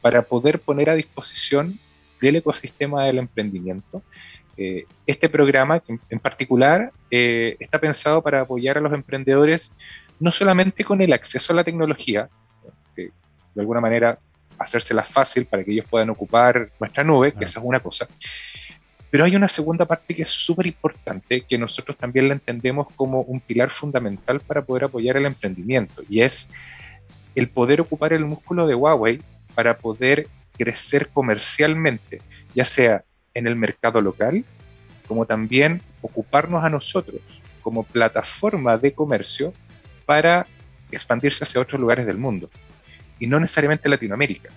para 0.00 0.22
poder 0.22 0.60
poner 0.60 0.90
a 0.90 0.94
disposición 0.94 1.78
del 2.20 2.36
ecosistema 2.36 3.04
del 3.04 3.18
emprendimiento. 3.18 4.02
Eh, 4.56 4.84
este 5.06 5.28
programa 5.28 5.82
en 6.10 6.18
particular 6.18 6.92
eh, 7.10 7.56
está 7.60 7.80
pensado 7.80 8.22
para 8.22 8.42
apoyar 8.42 8.76
a 8.76 8.80
los 8.82 8.92
emprendedores 8.92 9.72
no 10.18 10.30
solamente 10.32 10.84
con 10.84 11.00
el 11.00 11.14
acceso 11.14 11.52
a 11.52 11.56
la 11.56 11.64
tecnología, 11.64 12.28
de 12.94 13.60
alguna 13.60 13.80
manera 13.80 14.18
hacérsela 14.58 15.02
fácil 15.02 15.46
para 15.46 15.64
que 15.64 15.72
ellos 15.72 15.86
puedan 15.88 16.10
ocupar 16.10 16.70
nuestra 16.78 17.02
nube, 17.02 17.32
que 17.32 17.46
esa 17.46 17.58
es 17.58 17.64
una 17.64 17.80
cosa, 17.80 18.06
pero 19.10 19.24
hay 19.24 19.34
una 19.34 19.48
segunda 19.48 19.84
parte 19.86 20.14
que 20.14 20.22
es 20.22 20.30
súper 20.30 20.66
importante, 20.66 21.42
que 21.42 21.58
nosotros 21.58 21.96
también 21.96 22.28
la 22.28 22.34
entendemos 22.34 22.86
como 22.94 23.22
un 23.22 23.40
pilar 23.40 23.70
fundamental 23.70 24.40
para 24.40 24.64
poder 24.64 24.84
apoyar 24.84 25.16
el 25.16 25.26
emprendimiento, 25.26 26.02
y 26.08 26.20
es 26.22 26.50
el 27.34 27.48
poder 27.48 27.80
ocupar 27.80 28.12
el 28.12 28.24
músculo 28.24 28.66
de 28.66 28.74
Huawei 28.74 29.20
para 29.54 29.78
poder 29.78 30.28
crecer 30.56 31.08
comercialmente, 31.08 32.22
ya 32.54 32.64
sea 32.64 33.04
en 33.34 33.46
el 33.46 33.56
mercado 33.56 34.00
local, 34.00 34.44
como 35.08 35.26
también 35.26 35.82
ocuparnos 36.02 36.62
a 36.64 36.70
nosotros 36.70 37.20
como 37.62 37.82
plataforma 37.82 38.78
de 38.78 38.92
comercio 38.92 39.52
para 40.06 40.46
expandirse 40.90 41.44
hacia 41.44 41.60
otros 41.60 41.80
lugares 41.80 42.06
del 42.06 42.16
mundo. 42.16 42.50
Y 43.18 43.26
no 43.26 43.38
necesariamente 43.38 43.88
Latinoamérica, 43.88 44.50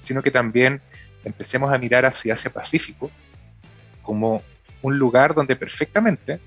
sino 0.00 0.22
que 0.22 0.30
también 0.30 0.80
empecemos 1.24 1.72
a 1.72 1.78
mirar 1.78 2.06
hacia 2.06 2.34
Asia 2.34 2.52
Pacífico 2.52 3.10
como 4.04 4.42
un 4.82 4.98
lugar 4.98 5.34
donde 5.34 5.56
perfectamente 5.56 6.38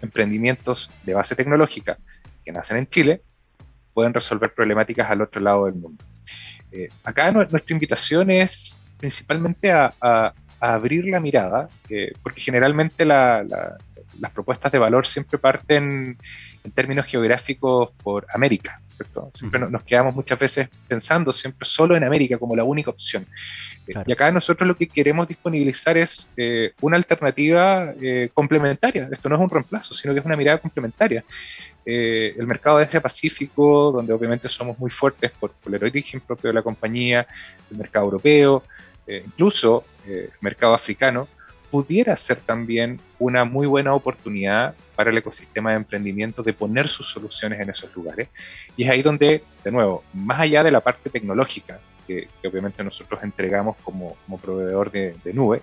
emprendimientos 0.00 0.90
de 1.02 1.14
base 1.14 1.36
tecnológica 1.36 1.98
que 2.44 2.52
nacen 2.52 2.78
en 2.78 2.86
Chile 2.86 3.22
pueden 3.92 4.14
resolver 4.14 4.54
problemáticas 4.54 5.10
al 5.10 5.20
otro 5.20 5.40
lado 5.40 5.66
del 5.66 5.74
mundo. 5.74 6.02
Eh, 6.72 6.88
acá 7.04 7.30
nuestra 7.32 7.74
invitación 7.74 8.30
es 8.30 8.78
principalmente 8.96 9.72
a, 9.72 10.32
abrir 10.62 11.06
la 11.06 11.20
mirada, 11.20 11.68
eh, 11.88 12.12
porque 12.22 12.42
generalmente 12.42 13.06
las 13.06 14.30
propuestas 14.34 14.70
de 14.70 14.78
valor 14.78 15.06
siempre 15.06 15.38
parten 15.38 16.18
en 16.62 16.70
términos 16.72 17.06
geográficos 17.06 17.90
por 18.02 18.26
América, 18.34 18.78
Siempre 19.34 19.60
nos 19.60 19.82
quedamos 19.84 20.14
muchas 20.14 20.38
veces 20.38 20.68
pensando 20.88 21.32
siempre 21.32 21.66
solo 21.66 21.96
en 21.96 22.04
América 22.04 22.38
como 22.38 22.54
la 22.56 22.64
única 22.64 22.90
opción. 22.90 23.26
Eh, 23.86 23.94
y 24.06 24.12
acá 24.12 24.30
nosotros 24.30 24.66
lo 24.66 24.76
que 24.76 24.88
queremos 24.88 25.28
disponibilizar 25.28 25.96
es 25.96 26.28
eh, 26.36 26.72
una 26.80 26.96
alternativa 26.96 27.92
complementaria. 28.34 29.08
Esto 29.10 29.28
no 29.28 29.36
es 29.36 29.40
un 29.40 29.50
reemplazo, 29.50 29.94
sino 29.94 30.14
que 30.14 30.20
es 30.20 30.26
una 30.26 30.36
mirada 30.36 30.58
complementaria. 30.58 31.24
el 31.84 32.46
mercado 32.46 32.78
de 32.78 32.84
Asia 32.84 33.00
Pacífico, 33.00 33.92
donde 33.92 34.12
obviamente 34.12 34.48
somos 34.48 34.78
muy 34.78 34.90
fuertes 34.90 35.30
por, 35.32 35.52
por 35.52 35.74
el 35.74 35.82
origen 35.82 36.20
propio 36.20 36.48
de 36.48 36.54
la 36.54 36.62
compañía, 36.62 37.26
el 37.70 37.78
mercado 37.78 38.04
europeo, 38.04 38.62
eh, 39.10 39.24
incluso 39.26 39.84
eh, 40.06 40.30
el 40.32 40.38
mercado 40.40 40.72
africano, 40.72 41.26
pudiera 41.70 42.16
ser 42.16 42.38
también 42.38 43.00
una 43.18 43.44
muy 43.44 43.66
buena 43.66 43.94
oportunidad 43.94 44.74
para 44.96 45.10
el 45.10 45.18
ecosistema 45.18 45.70
de 45.70 45.76
emprendimiento 45.76 46.42
de 46.42 46.52
poner 46.52 46.88
sus 46.88 47.08
soluciones 47.08 47.60
en 47.60 47.70
esos 47.70 47.94
lugares. 47.94 48.28
Y 48.76 48.84
es 48.84 48.90
ahí 48.90 49.02
donde, 49.02 49.42
de 49.64 49.70
nuevo, 49.70 50.02
más 50.12 50.40
allá 50.40 50.62
de 50.62 50.70
la 50.70 50.80
parte 50.80 51.10
tecnológica, 51.10 51.80
que, 52.06 52.28
obviamente 52.46 52.82
nosotros 52.82 53.22
entregamos 53.22 53.76
como, 53.84 54.16
proveedor 54.42 54.90
de, 54.90 55.14
nube, 55.32 55.62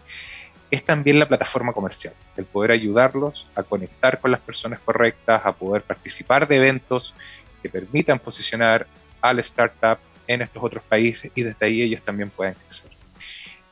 es 0.71 0.83
también 0.83 1.19
la 1.19 1.27
plataforma 1.27 1.73
comercial, 1.73 2.13
el 2.35 2.45
poder 2.45 2.71
ayudarlos 2.71 3.47
a 3.55 3.63
conectar 3.63 4.19
con 4.19 4.31
las 4.31 4.41
personas 4.41 4.79
correctas, 4.79 5.41
a 5.45 5.51
poder 5.53 5.83
participar 5.83 6.47
de 6.47 6.57
eventos 6.57 7.13
que 7.61 7.69
permitan 7.69 8.19
posicionar 8.19 8.87
al 9.21 9.39
startup 9.39 9.99
en 10.27 10.41
estos 10.41 10.61
otros 10.61 10.83
países 10.83 11.31
y 11.35 11.43
desde 11.43 11.65
ahí 11.65 11.81
ellos 11.81 12.01
también 12.03 12.29
pueden 12.29 12.53
crecer. 12.53 12.91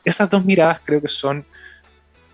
Esas 0.04 0.30
dos 0.30 0.44
miradas 0.44 0.80
creo 0.84 1.02
que 1.02 1.08
son 1.08 1.44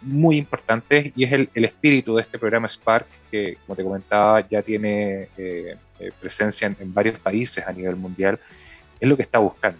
muy 0.02 0.36
importantes 0.36 1.12
y 1.14 1.24
es 1.24 1.32
el, 1.32 1.48
espíritu 1.54 2.16
de 2.16 2.22
este 2.22 2.38
programa 2.38 2.68
Spark, 2.68 3.06
que 3.30 3.56
como 3.66 3.76
te 3.76 3.82
comentaba 3.82 4.46
ya 4.48 4.62
tiene 4.62 5.28
eh, 5.36 5.76
eh, 6.00 6.12
presencia 6.20 6.74
en, 6.78 6.94
varios 6.94 7.18
países 7.18 7.64
a 7.66 7.72
nivel 7.72 7.96
mundial, 7.96 8.38
es 8.98 9.08
lo 9.08 9.16
que 9.16 9.22
está 9.22 9.38
buscando. 9.38 9.78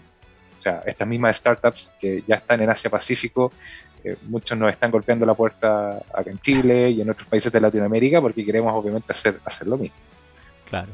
O 0.59 0.61
sea, 0.61 0.81
estas 0.85 1.07
mismas 1.07 1.37
startups 1.37 1.93
que 1.99 2.23
ya 2.25 2.35
están 2.35 2.61
en 2.61 2.69
Asia 2.69 2.89
Pacífico, 2.89 3.51
eh, 4.03 4.15
muchos 4.23 4.57
nos 4.57 4.71
están 4.71 4.91
golpeando 4.91 5.25
la 5.25 5.33
puerta 5.33 5.97
acá 6.13 6.29
en 6.29 6.39
Chile 6.39 6.89
y 6.91 7.01
en 7.01 7.09
otros 7.09 7.27
países 7.27 7.51
de 7.51 7.59
Latinoamérica 7.59 8.21
porque 8.21 8.45
queremos 8.45 8.73
obviamente 8.73 9.11
hacer, 9.11 9.39
hacer 9.45 9.67
lo 9.67 9.77
mismo. 9.77 9.95
Claro. 10.69 10.91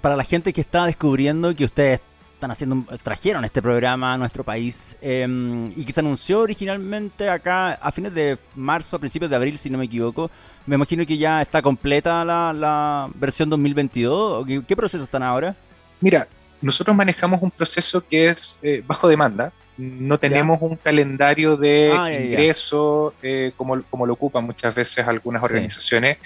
para 0.00 0.16
la 0.16 0.24
gente 0.24 0.52
que 0.52 0.62
está 0.62 0.86
descubriendo 0.86 1.54
que 1.54 1.64
ustedes 1.64 2.00
están 2.42 2.50
haciendo, 2.50 2.84
trajeron 3.04 3.44
este 3.44 3.62
programa 3.62 4.14
a 4.14 4.18
nuestro 4.18 4.42
país 4.42 4.96
em, 5.00 5.70
y 5.76 5.84
que 5.84 5.92
se 5.92 6.00
anunció 6.00 6.40
originalmente 6.40 7.28
acá 7.28 7.74
a 7.74 7.92
fines 7.92 8.12
de 8.12 8.36
marzo, 8.56 8.96
a 8.96 8.98
principios 8.98 9.30
de 9.30 9.36
abril, 9.36 9.58
si 9.58 9.70
no 9.70 9.78
me 9.78 9.84
equivoco. 9.84 10.28
Me 10.66 10.74
imagino 10.74 11.06
que 11.06 11.16
ya 11.16 11.40
está 11.40 11.62
completa 11.62 12.24
la, 12.24 13.08
versión 13.14 13.48
2022. 13.48 14.44
¿Qué, 14.44 14.62
¿Qué, 14.66 14.74
proceso 14.74 15.04
están 15.04 15.22
ahora? 15.22 15.54
Mira, 16.00 16.26
nosotros 16.60 16.96
manejamos 16.96 17.40
un 17.42 17.52
proceso 17.52 18.04
que 18.04 18.26
es 18.26 18.58
eh, 18.62 18.82
bajo 18.84 19.06
demanda. 19.06 19.52
No 19.76 20.18
tenemos 20.18 20.60
un 20.62 20.74
calendario 20.74 21.56
de 21.56 21.94
ah, 21.96 22.12
ingreso 22.12 23.14
eh, 23.22 23.52
como, 23.56 23.80
como, 23.84 24.04
lo 24.04 24.14
ocupan 24.14 24.44
muchas 24.44 24.74
veces 24.74 25.06
algunas 25.06 25.44
organizaciones. 25.44 26.18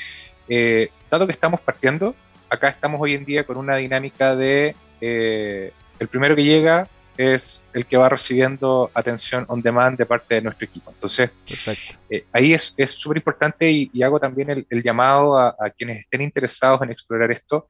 Eh, 0.49 0.89
dado 1.11 1.27
que 1.27 1.33
estamos 1.33 1.61
partiendo, 1.61 2.15
acá 2.49 2.71
estamos 2.71 2.99
hoy 3.03 3.13
en 3.13 3.27
día 3.27 3.45
con 3.45 3.59
una 3.59 3.77
dinámica 3.77 4.35
de 4.35 4.75
el 5.99 6.09
primero 6.09 6.37
que 6.37 6.45
llega 6.45 6.89
es 7.17 7.63
el 7.73 7.87
que 7.87 7.97
va 7.97 8.09
recibiendo 8.09 8.91
atención 8.95 9.45
on 9.49 9.63
demand 9.63 9.97
de 9.97 10.07
parte 10.07 10.37
de 10.37 10.43
nuestro 10.43 10.67
equipo. 10.67 10.91
Entonces, 10.91 11.31
eh, 12.11 12.25
ahí 12.33 12.53
es 12.53 12.75
súper 12.91 13.19
importante 13.19 13.71
y, 13.71 14.03
hago 14.03 14.21
también 14.21 14.67
el, 14.69 14.83
llamado 14.83 15.39
a, 15.39 15.55
quienes 15.77 16.01
estén 16.01 16.23
interesados 16.23 16.83
en 16.83 16.91
explorar 16.91 17.31
esto 17.33 17.67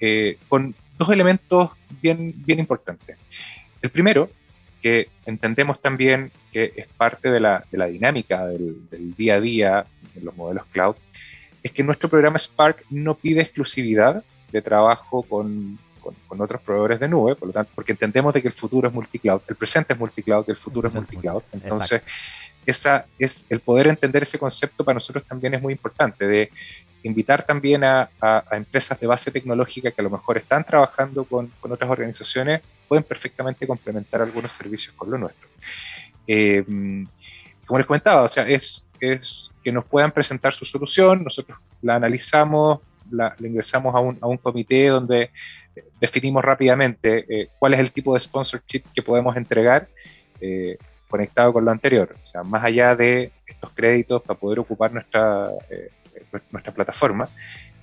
eh, 0.00 0.38
con 0.48 0.74
dos 0.98 1.08
elementos 1.10 1.70
bien, 2.02 2.34
bien 2.44 2.58
importantes. 2.58 3.16
El 3.80 3.90
primero 3.90 4.30
que 4.82 5.08
entendemos 5.26 5.80
también 5.80 6.32
que 6.52 6.72
es 6.74 6.86
parte 6.88 7.30
de 7.30 7.38
la, 7.38 7.64
de 7.70 7.78
la 7.78 7.86
dinámica 7.86 8.46
del, 8.46 8.88
del, 8.90 9.14
día 9.14 9.34
a 9.34 9.40
día 9.40 9.86
en 10.16 10.24
los 10.24 10.34
modelos 10.36 10.66
cloud, 10.72 10.96
es 11.62 11.70
que 11.70 11.84
nuestro 11.84 12.08
programa 12.08 12.38
Spark 12.38 12.84
no 12.90 13.14
pide 13.14 13.42
exclusividad 13.42 14.24
de 14.50 14.62
trabajo 14.62 15.22
con, 15.22 15.78
con, 16.10 16.38
con, 16.38 16.40
otros 16.40 16.60
proveedores 16.60 17.00
de 17.00 17.08
nube, 17.08 17.34
por 17.36 17.48
lo 17.48 17.52
tanto, 17.52 17.72
porque 17.74 17.92
entendemos 17.92 18.34
de 18.34 18.42
que 18.42 18.48
el 18.48 18.54
futuro 18.54 18.88
es 18.88 18.94
multicloud, 18.94 19.42
el 19.48 19.56
presente 19.56 19.92
es 19.92 19.98
multicloud, 19.98 20.44
el 20.48 20.56
futuro 20.56 20.88
es 20.88 20.94
multicloud. 20.94 21.42
Entonces, 21.52 22.02
esa 22.66 23.06
es 23.18 23.46
el 23.48 23.60
poder 23.60 23.86
entender 23.86 24.22
ese 24.22 24.38
concepto 24.38 24.84
para 24.84 24.94
nosotros 24.94 25.24
también 25.26 25.54
es 25.54 25.62
muy 25.62 25.72
importante, 25.72 26.26
de 26.26 26.50
invitar 27.02 27.44
también 27.44 27.82
a, 27.84 28.10
a, 28.20 28.44
a 28.50 28.56
empresas 28.56 28.98
de 29.00 29.06
base 29.06 29.30
tecnológica 29.30 29.90
que 29.90 30.00
a 30.00 30.04
lo 30.04 30.10
mejor 30.10 30.36
están 30.38 30.64
trabajando 30.64 31.24
con, 31.24 31.48
con, 31.60 31.72
otras 31.72 31.90
organizaciones, 31.90 32.60
pueden 32.86 33.04
perfectamente 33.04 33.66
complementar 33.66 34.20
algunos 34.20 34.52
servicios 34.52 34.94
con 34.96 35.10
lo 35.10 35.18
nuestro. 35.18 35.48
Eh, 36.26 36.64
como 37.70 37.78
les 37.78 37.86
comentaba, 37.86 38.22
o 38.22 38.28
sea, 38.28 38.48
es, 38.48 38.84
es 39.00 39.50
que 39.62 39.70
nos 39.70 39.84
puedan 39.84 40.10
presentar 40.10 40.52
su 40.52 40.64
solución, 40.64 41.22
nosotros 41.22 41.56
la 41.82 41.94
analizamos, 41.94 42.80
la, 43.10 43.34
la 43.38 43.46
ingresamos 43.46 43.94
a 43.94 44.00
un, 44.00 44.18
a 44.20 44.26
un, 44.26 44.38
comité 44.38 44.88
donde 44.88 45.30
definimos 46.00 46.44
rápidamente 46.44 47.24
eh, 47.28 47.48
cuál 47.58 47.74
es 47.74 47.80
el 47.80 47.92
tipo 47.92 48.14
de 48.14 48.20
sponsorship 48.20 48.82
que 48.94 49.02
podemos 49.02 49.36
entregar 49.36 49.88
eh, 50.40 50.76
conectado 51.08 51.52
con 51.52 51.64
lo 51.64 51.70
anterior. 51.70 52.16
O 52.22 52.26
sea, 52.26 52.42
más 52.42 52.64
allá 52.64 52.94
de 52.96 53.32
estos 53.46 53.70
créditos 53.72 54.22
para 54.22 54.38
poder 54.38 54.60
ocupar 54.60 54.92
nuestra, 54.92 55.50
eh, 55.68 55.90
nuestra 56.50 56.72
plataforma, 56.72 57.28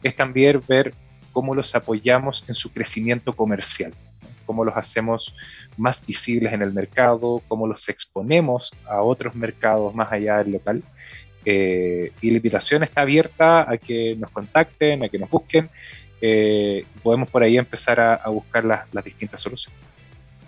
es 0.02 0.16
también 0.16 0.62
ver 0.68 0.94
cómo 1.32 1.54
los 1.54 1.76
apoyamos 1.76 2.44
en 2.48 2.56
su 2.56 2.72
crecimiento 2.72 3.34
comercial, 3.36 3.92
¿no? 4.22 4.30
cómo 4.46 4.64
los 4.64 4.76
hacemos 4.76 5.36
más 5.76 6.04
visibles 6.04 6.54
en 6.54 6.64
el 6.64 6.74
mercado, 6.74 7.44
cómo 7.48 7.68
los 7.68 7.90
exponemos 7.90 8.74
a 8.88 9.02
otros 9.02 9.36
mercados 9.36 9.94
más 9.94 10.12
allá 10.12 10.38
del 10.38 10.54
local. 10.54 10.82
Eh, 11.46 12.12
y 12.22 12.32
la 12.32 12.38
invitación 12.38 12.84
está 12.84 13.02
abierta 13.02 13.70
a 13.70 13.78
que 13.78 14.16
nos 14.18 14.32
contacten, 14.32 15.04
a 15.04 15.10
que 15.10 15.20
nos 15.20 15.30
busquen. 15.30 15.70
Eh, 16.22 16.86
podemos 17.04 17.30
por 17.30 17.44
ahí 17.44 17.58
empezar 17.58 18.00
a, 18.00 18.28
buscar 18.30 18.64
las, 18.66 19.04
distintas 19.04 19.42
soluciones. 19.42 19.80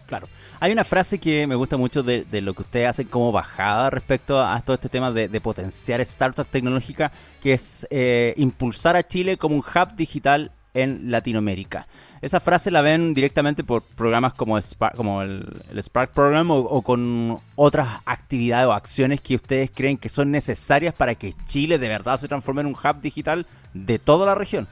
Claro. 0.05 0.27
Hay 0.59 0.71
una 0.71 0.83
frase 0.83 1.19
que 1.19 1.47
me 1.47 1.55
gusta 1.55 1.77
mucho 1.77 2.03
de, 2.03 2.25
lo 2.41 2.53
que 2.53 2.63
ustedes 2.63 2.89
hacen 2.89 3.07
como 3.07 3.31
bajada 3.31 3.89
respecto 3.89 4.41
a 4.43 4.59
todo 4.61 4.73
este 4.73 4.89
tema 4.89 5.11
de, 5.11 5.41
potenciar 5.41 6.01
startup 6.01 6.45
tecnológica, 6.45 7.11
que 7.41 7.53
es 7.53 7.87
eh, 7.89 8.33
impulsar 8.37 8.95
a 8.95 9.07
Chile 9.07 9.37
como 9.37 9.55
un 9.55 9.61
hub 9.61 9.95
digital 9.95 10.51
en 10.73 11.11
Latinoamérica. 11.11 11.87
Esa 12.21 12.39
frase 12.39 12.71
la 12.71 12.81
ven 12.81 13.13
directamente 13.13 13.63
por 13.63 13.81
programas 13.81 14.33
como, 14.33 14.59
Spark, 14.61 14.95
como 14.95 15.21
el, 15.21 15.45
Spark 15.81 16.11
Program 16.11 16.51
o, 16.51 16.81
con 16.81 17.39
otras 17.55 18.01
actividades 18.05 18.67
o 18.67 18.73
acciones 18.73 19.21
que 19.21 19.35
ustedes 19.35 19.71
creen 19.73 19.97
que 19.97 20.09
son 20.09 20.31
necesarias 20.31 20.93
para 20.93 21.15
que 21.15 21.33
Chile 21.45 21.77
de 21.77 21.87
verdad 21.87 22.17
se 22.17 22.27
transforme 22.27 22.61
en 22.61 22.67
un 22.67 22.73
hub 22.73 23.01
digital 23.01 23.45
de 23.73 23.99
toda 23.99 24.25
la 24.25 24.35
región. 24.35 24.67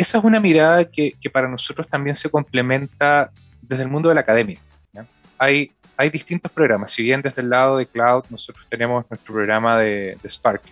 Esa 0.00 0.16
es 0.16 0.24
una 0.24 0.40
mirada 0.40 0.86
que, 0.86 1.14
para 1.30 1.46
nosotros 1.46 1.86
también 1.86 2.16
se 2.16 2.30
complementa 2.30 3.30
desde 3.60 3.82
el 3.82 3.90
mundo 3.90 4.08
de 4.08 4.14
la 4.14 4.22
academia. 4.22 4.58
Hay, 5.36 5.72
hay 5.94 6.08
distintos 6.08 6.50
programas, 6.50 6.92
si 6.92 7.02
bien 7.02 7.20
desde 7.20 7.42
el 7.42 7.50
lado 7.50 7.76
de 7.76 7.84
cloud 7.84 8.24
nosotros 8.30 8.66
tenemos 8.70 9.04
nuestro 9.10 9.34
programa 9.34 9.76
de, 9.76 10.16
Spark, 10.26 10.62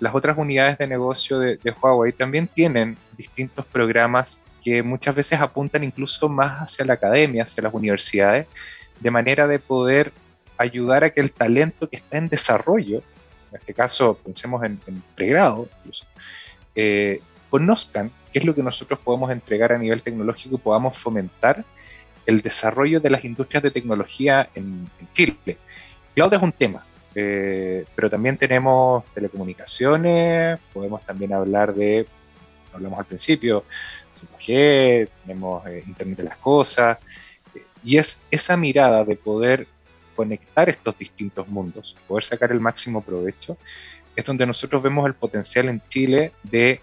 las 0.00 0.14
otras 0.14 0.38
unidades 0.38 0.78
de 0.78 0.86
negocio 0.86 1.38
de, 1.38 1.58
Huawei 1.82 2.12
también 2.14 2.48
tienen 2.48 2.96
distintos 3.18 3.66
programas 3.66 4.40
que 4.64 4.82
muchas 4.82 5.14
veces 5.14 5.38
apuntan 5.38 5.84
incluso 5.84 6.30
más 6.30 6.62
hacia 6.62 6.86
la 6.86 6.94
academia, 6.94 7.42
hacia 7.42 7.62
las 7.62 7.74
universidades, 7.74 8.46
de 8.98 9.10
manera 9.10 9.46
de 9.46 9.58
poder 9.58 10.14
ayudar 10.56 11.04
a 11.04 11.10
que 11.10 11.20
el 11.20 11.30
talento 11.30 11.90
que 11.90 11.96
está 11.96 12.16
en 12.16 12.30
desarrollo, 12.30 13.02
en 13.50 13.58
este 13.58 13.74
caso 13.74 14.18
pensemos 14.24 14.64
en, 14.64 14.80
en 14.86 15.02
pregrado, 15.14 15.68
incluso, 15.80 16.06
eh, 16.74 17.20
conozcan 17.52 18.10
qué 18.32 18.38
es 18.38 18.46
lo 18.46 18.54
que 18.54 18.62
nosotros 18.62 18.98
podemos 19.00 19.30
entregar 19.30 19.72
a 19.72 19.78
nivel 19.78 20.00
tecnológico 20.00 20.54
y 20.54 20.58
podamos 20.58 20.96
fomentar 20.96 21.66
el 22.24 22.40
desarrollo 22.40 22.98
de 22.98 23.10
las 23.10 23.26
industrias 23.26 23.62
de 23.62 23.70
tecnología 23.70 24.48
en, 24.54 24.88
en 24.98 25.12
Chile. 25.12 25.58
Cloud 26.14 26.32
es 26.32 26.40
un 26.40 26.52
tema, 26.52 26.82
eh, 27.14 27.84
pero 27.94 28.08
también 28.08 28.38
tenemos 28.38 29.04
telecomunicaciones, 29.12 30.60
podemos 30.72 31.04
también 31.04 31.34
hablar 31.34 31.74
de, 31.74 32.06
hablamos 32.72 32.98
al 33.00 33.04
principio, 33.04 33.64
5G, 34.18 35.10
tenemos 35.26 35.66
eh, 35.66 35.84
Internet 35.86 36.16
de 36.16 36.24
las 36.24 36.38
Cosas, 36.38 36.96
eh, 37.54 37.66
y 37.84 37.98
es 37.98 38.22
esa 38.30 38.56
mirada 38.56 39.04
de 39.04 39.16
poder 39.16 39.66
conectar 40.16 40.70
estos 40.70 40.96
distintos 40.96 41.46
mundos, 41.48 41.98
poder 42.08 42.24
sacar 42.24 42.50
el 42.50 42.60
máximo 42.60 43.02
provecho, 43.02 43.58
es 44.16 44.24
donde 44.24 44.46
nosotros 44.46 44.82
vemos 44.82 45.06
el 45.06 45.12
potencial 45.12 45.68
en 45.68 45.82
Chile 45.90 46.32
de 46.42 46.80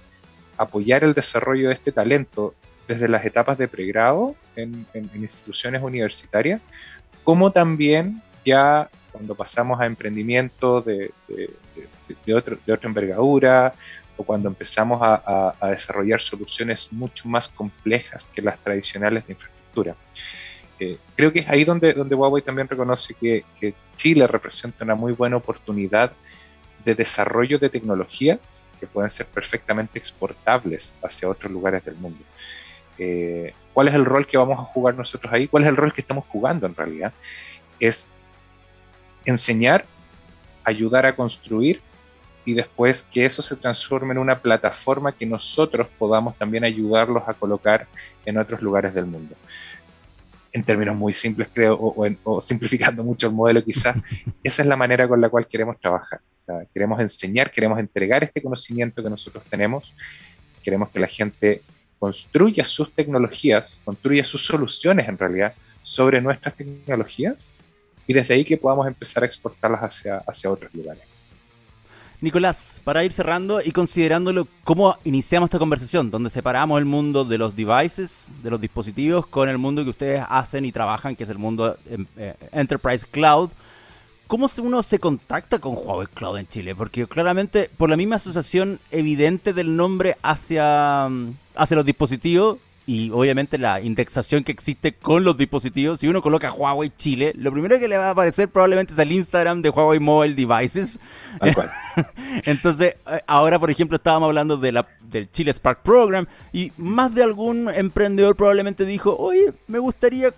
apoyar 0.59 1.03
el 1.03 1.13
desarrollo 1.13 1.69
de 1.69 1.75
este 1.75 1.91
talento 1.91 2.53
desde 2.87 3.07
las 3.07 3.25
etapas 3.25 3.57
de 3.57 3.67
pregrado 3.67 4.35
en, 4.55 4.85
en, 4.93 5.09
en 5.13 5.21
instituciones 5.21 5.81
universitarias, 5.81 6.61
como 7.23 7.51
también 7.51 8.21
ya 8.45 8.89
cuando 9.11 9.35
pasamos 9.35 9.79
a 9.79 9.85
emprendimientos 9.85 10.85
de, 10.85 11.11
de, 11.27 11.49
de, 11.75 12.15
de, 12.25 12.33
otro, 12.33 12.57
de 12.65 12.73
otra 12.73 12.87
envergadura 12.87 13.73
o 14.17 14.23
cuando 14.23 14.49
empezamos 14.49 15.01
a, 15.01 15.15
a, 15.15 15.55
a, 15.59 15.67
desarrollar 15.69 16.19
soluciones 16.19 16.89
mucho 16.91 17.29
más 17.29 17.47
complejas 17.47 18.27
que 18.33 18.41
las 18.41 18.59
tradicionales 18.59 19.25
de 19.25 19.33
infraestructura. 19.33 19.95
Eh, 20.79 20.97
creo 21.15 21.31
que 21.31 21.39
es 21.39 21.49
ahí 21.49 21.63
donde, 21.63 21.93
donde 21.93 22.15
Huawei 22.15 22.41
también 22.41 22.67
reconoce 22.67 23.13
que, 23.13 23.43
que, 23.59 23.73
Chile 23.95 24.25
representa 24.27 24.85
una 24.85 24.95
muy 24.95 25.11
buena 25.11 25.35
oportunidad 25.35 26.13
de 26.85 26.95
desarrollo 26.95 27.59
de 27.59 27.69
tecnologías 27.69 28.65
que 28.79 28.87
pueden 28.87 29.09
ser 29.09 29.25
perfectamente 29.27 29.99
exportables 29.99 30.93
hacia 31.03 31.29
otros 31.29 31.51
lugares 31.51 31.83
del 31.85 31.95
mundo. 31.95 32.23
Eh, 32.97 33.53
¿Cuál 33.73 33.87
es 33.87 33.93
el 33.93 34.05
rol 34.05 34.27
que 34.27 34.37
vamos 34.37 34.59
a 34.59 34.63
jugar 34.63 34.95
nosotros 34.95 35.31
ahí? 35.31 35.47
¿Cuál 35.47 35.63
es 35.63 35.69
el 35.69 35.77
rol 35.77 35.93
que 35.93 36.01
estamos 36.01 36.25
jugando 36.27 36.67
en 36.67 36.75
realidad? 36.75 37.13
Es 37.79 38.07
enseñar, 39.25 39.85
ayudar 40.63 41.05
a 41.05 41.15
construir 41.15 41.81
y 42.45 42.53
después 42.53 43.03
que 43.11 43.25
eso 43.25 43.41
se 43.41 43.55
transforme 43.55 44.13
en 44.13 44.17
una 44.17 44.39
plataforma 44.39 45.11
que 45.11 45.25
nosotros 45.25 45.87
podamos 45.97 46.35
también 46.37 46.63
ayudarlos 46.63 47.23
a 47.27 47.33
colocar 47.33 47.87
en 48.25 48.37
otros 48.37 48.61
lugares 48.61 48.93
del 48.93 49.05
mundo. 49.05 49.35
En 50.51 50.63
términos 50.63 50.95
muy 50.95 51.13
simples, 51.13 51.47
creo, 51.53 51.75
o, 51.75 52.07
o, 52.23 52.41
simplificando 52.41 53.03
mucho 53.09 53.27
el 53.27 53.33
modelo 53.33 53.63
quizás, 53.63 53.95
esa 54.43 54.61
es 54.61 54.67
la 54.67 54.75
manera 54.75 55.07
con 55.07 55.21
la 55.21 55.29
cual 55.29 55.47
queremos 55.47 55.79
trabajar. 55.79 56.21
Queremos 56.73 56.99
enseñar, 56.99 57.51
queremos 57.51 57.79
entregar 57.79 58.23
este 58.23 58.41
conocimiento 58.41 59.03
que 59.03 59.09
nosotros 59.09 59.43
tenemos, 59.49 59.93
queremos 60.63 60.89
que 60.89 60.99
la 60.99 61.07
gente 61.07 61.61
construya 61.99 62.65
sus 62.65 62.93
tecnologías, 62.93 63.77
construya 63.83 64.23
sus 64.23 64.45
soluciones 64.45 65.07
en 65.07 65.17
realidad 65.17 65.53
sobre 65.83 66.21
nuestras 66.21 66.55
tecnologías 66.55 67.51
y 68.07 68.13
desde 68.13 68.33
ahí 68.33 68.45
que 68.45 68.57
podamos 68.57 68.87
empezar 68.87 69.23
a 69.23 69.25
exportarlas 69.25 69.81
hacia, 69.81 70.17
hacia 70.25 70.49
otros 70.49 70.73
lugares. 70.73 71.03
Nicolás, 72.21 72.81
para 72.83 73.05
ir 73.05 73.13
cerrando 73.13 73.61
y 73.63 73.71
considerándolo, 73.71 74.45
¿cómo 74.65 74.97
iniciamos 75.05 75.47
esta 75.47 75.59
conversación? 75.59 76.11
Donde 76.11 76.29
separamos 76.29 76.77
el 76.77 76.83
mundo 76.83 77.23
de 77.23 77.37
los 77.37 77.55
devices, 77.55 78.29
de 78.43 78.49
los 78.49 78.59
dispositivos, 78.59 79.25
con 79.27 79.47
el 79.47 79.57
mundo 79.57 79.85
que 79.85 79.91
ustedes 79.91 80.23
hacen 80.27 80.65
y 80.65 80.73
trabajan, 80.73 81.15
que 81.15 81.23
es 81.23 81.29
el 81.29 81.37
mundo 81.37 81.77
eh, 82.17 82.33
Enterprise 82.51 83.05
Cloud. 83.09 83.51
¿Cómo 84.29 84.47
uno 84.61 84.83
se 84.83 84.99
contacta 84.99 85.57
con 85.57 85.73
Huawei 85.73 86.05
Cloud 86.05 86.37
en 86.37 86.47
Chile? 86.47 86.75
Porque 86.75 87.07
claramente, 87.07 87.67
por 87.75 87.89
la 87.89 87.97
misma 87.97 88.17
asociación 88.17 88.79
evidente 88.91 89.53
del 89.53 89.75
nombre 89.75 90.17
hacia, 90.21 91.05
hacia 91.55 91.75
los 91.75 91.83
dispositivos, 91.83 92.59
y 92.85 93.09
obviamente 93.09 93.57
la 93.57 93.81
indexación 93.81 94.43
que 94.43 94.51
existe 94.51 94.93
con 94.93 95.23
los 95.23 95.35
dispositivos. 95.35 95.99
Si 95.99 96.07
uno 96.07 96.21
coloca 96.21 96.53
Huawei 96.53 96.91
Chile, 96.95 97.33
lo 97.35 97.51
primero 97.51 97.79
que 97.79 97.87
le 97.87 97.97
va 97.97 98.09
a 98.09 98.11
aparecer 98.11 98.49
probablemente 98.49 98.93
es 98.93 98.99
el 98.99 99.11
Instagram 99.11 99.63
de 99.63 99.71
Huawei 99.71 99.99
Mobile 99.99 100.35
Devices. 100.35 100.99
Entonces, 102.45 102.97
eh, 103.07 103.21
ahora 103.25 103.57
por 103.57 103.71
ejemplo 103.71 103.95
estábamos 103.95 104.27
hablando 104.27 104.57
de 104.57 104.71
la, 104.71 104.87
del 105.01 105.31
Chile 105.31 105.51
Spark 105.53 105.81
Program 105.81 106.27
y 106.53 106.71
más 106.77 107.15
de 107.15 107.23
algún 107.23 107.67
emprendedor 107.67 108.35
probablemente 108.35 108.85
dijo, 108.85 109.15
oye, 109.17 109.53
me 109.67 109.79
gustaría 109.79 110.33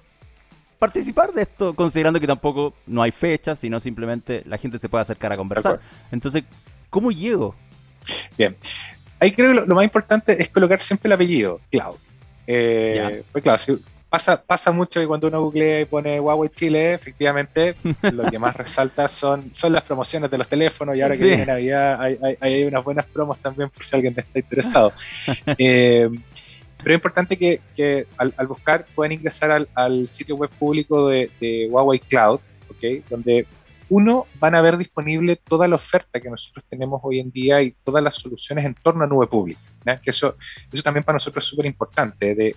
participar 0.82 1.32
de 1.32 1.44
esto, 1.44 1.76
considerando 1.76 2.20
que 2.20 2.26
tampoco 2.26 2.74
no 2.88 3.04
hay 3.04 3.12
fecha, 3.12 3.56
sino 3.56 3.80
simplemente 3.80 4.42
la 4.48 4.58
gente 4.58 4.80
se 4.80 4.90
puede 4.90 5.04
acercar 5.04 5.32
a 5.32 5.38
conversar. 5.38 5.80
Entonces, 6.12 6.44
¿cómo 6.90 7.12
llego? 7.12 7.54
Bien. 8.36 8.58
Ahí 9.20 9.32
creo 9.32 9.50
que 9.50 9.60
lo, 9.60 9.68
lo 9.68 9.76
más 9.76 9.84
importante 9.84 10.42
es 10.42 10.50
colocar 10.50 10.82
siempre 10.82 11.08
el 11.08 11.14
apellido, 11.14 11.62
Cloud. 11.70 11.98
Eh, 12.48 13.24
pues 13.32 13.44
claro, 13.44 13.60
si 13.60 13.80
pasa, 14.10 14.42
pasa 14.42 14.72
mucho 14.72 15.00
que 15.00 15.06
cuando 15.06 15.28
uno 15.28 15.44
googlea 15.44 15.82
y 15.82 15.86
pone 15.86 16.20
Huawei 16.20 16.50
Chile, 16.50 16.96
efectivamente, 16.96 17.76
lo 18.12 18.24
que 18.32 18.40
más 18.40 18.56
resalta 18.56 19.08
son, 19.08 19.54
son 19.54 19.74
las 19.74 19.84
promociones 19.84 20.32
de 20.32 20.40
los 20.40 20.48
teléfonos 20.48 20.96
y 20.96 21.02
ahora 21.04 21.16
sí. 21.16 21.22
que 21.22 21.28
viene 21.28 21.46
Navidad 21.46 22.02
hay, 22.02 22.18
hay, 22.24 22.38
hay, 22.40 22.64
unas 22.64 22.84
buenas 22.84 23.06
promos 23.06 23.38
también 23.38 23.70
por 23.70 23.86
si 23.86 23.96
alguien 23.96 24.16
está 24.18 24.40
interesado. 24.40 24.94
eh, 25.60 26.10
Pero 26.84 26.96
es 26.96 26.98
importante 26.98 27.38
que, 27.38 28.08
al, 28.18 28.48
buscar 28.48 28.86
puedan 28.96 29.12
ingresar 29.12 29.68
al, 29.74 30.10
sitio 30.10 30.36
web 30.36 30.50
público 30.50 31.10
de, 31.10 31.68
Huawei 31.70 32.00
Cloud, 32.00 32.40
¿okay? 32.70 33.04
donde 33.10 33.46
uno, 33.90 34.26
van 34.40 34.56
a 34.56 34.62
ver 34.62 34.78
disponible 34.78 35.36
toda 35.36 35.68
la 35.68 35.76
oferta 35.76 36.20
que 36.20 36.30
nosotros 36.30 36.64
tenemos 36.70 37.02
hoy 37.04 37.20
en 37.20 37.30
día 37.30 37.62
y 37.62 37.72
todas 37.84 38.02
las 38.02 38.16
soluciones 38.16 38.64
en 38.64 38.74
torno 38.74 39.04
a 39.04 39.08
nube 39.08 39.28
pública. 39.28 39.60
Que 40.02 40.12
eso, 40.12 40.38
eso 40.72 40.84
también 40.84 41.04
para 41.04 41.18
nosotros 41.18 41.44
es 41.44 41.50
súper 41.50 41.66
importante, 41.66 42.34
de, 42.34 42.56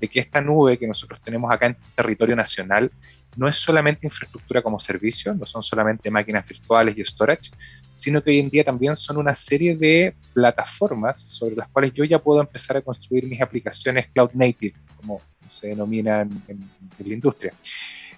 de, 0.00 0.08
que 0.08 0.18
esta 0.18 0.40
nube 0.40 0.78
que 0.78 0.88
nosotros 0.88 1.20
tenemos 1.22 1.52
acá 1.52 1.66
en 1.66 1.76
territorio 1.94 2.34
nacional 2.34 2.90
no 3.36 3.48
es 3.48 3.56
solamente 3.56 4.06
infraestructura 4.06 4.60
como 4.60 4.78
servicio, 4.78 5.32
no 5.34 5.46
son 5.46 5.62
solamente 5.62 6.10
máquinas 6.10 6.46
virtuales 6.46 6.98
y 6.98 7.04
storage, 7.04 7.50
sino 7.94 8.22
que 8.22 8.30
hoy 8.30 8.40
en 8.40 8.50
día 8.50 8.64
también 8.64 8.96
son 8.96 9.16
una 9.16 9.34
serie 9.34 9.76
de 9.76 10.14
plataformas 10.32 11.20
sobre 11.20 11.56
las 11.56 11.68
cuales 11.68 11.92
yo 11.94 12.04
ya 12.04 12.18
puedo 12.18 12.40
empezar 12.40 12.76
a 12.76 12.80
construir 12.80 13.26
mis 13.26 13.40
aplicaciones 13.40 14.08
cloud 14.12 14.30
native, 14.34 14.74
como 14.96 15.20
se 15.48 15.68
denominan 15.68 16.30
en 16.48 16.68
la 16.98 17.14
industria. 17.14 17.52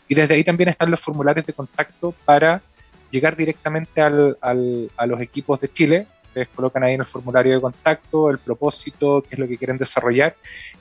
Y 0.08 0.14
desde 0.14 0.34
ahí 0.34 0.44
también 0.44 0.68
están 0.68 0.90
los 0.90 1.00
formularios 1.00 1.46
de 1.46 1.52
contacto 1.52 2.14
para 2.24 2.62
llegar 3.10 3.36
directamente 3.36 4.00
al, 4.00 4.36
al, 4.40 4.90
a 4.96 5.06
los 5.06 5.20
equipos 5.20 5.60
de 5.60 5.72
Chile. 5.72 6.06
Ustedes 6.26 6.48
colocan 6.48 6.82
ahí 6.82 6.94
en 6.94 7.00
el 7.00 7.06
formulario 7.06 7.54
de 7.54 7.60
contacto 7.60 8.28
el 8.28 8.38
propósito, 8.38 9.22
qué 9.22 9.36
es 9.36 9.38
lo 9.38 9.46
que 9.46 9.56
quieren 9.56 9.78
desarrollar, 9.78 10.36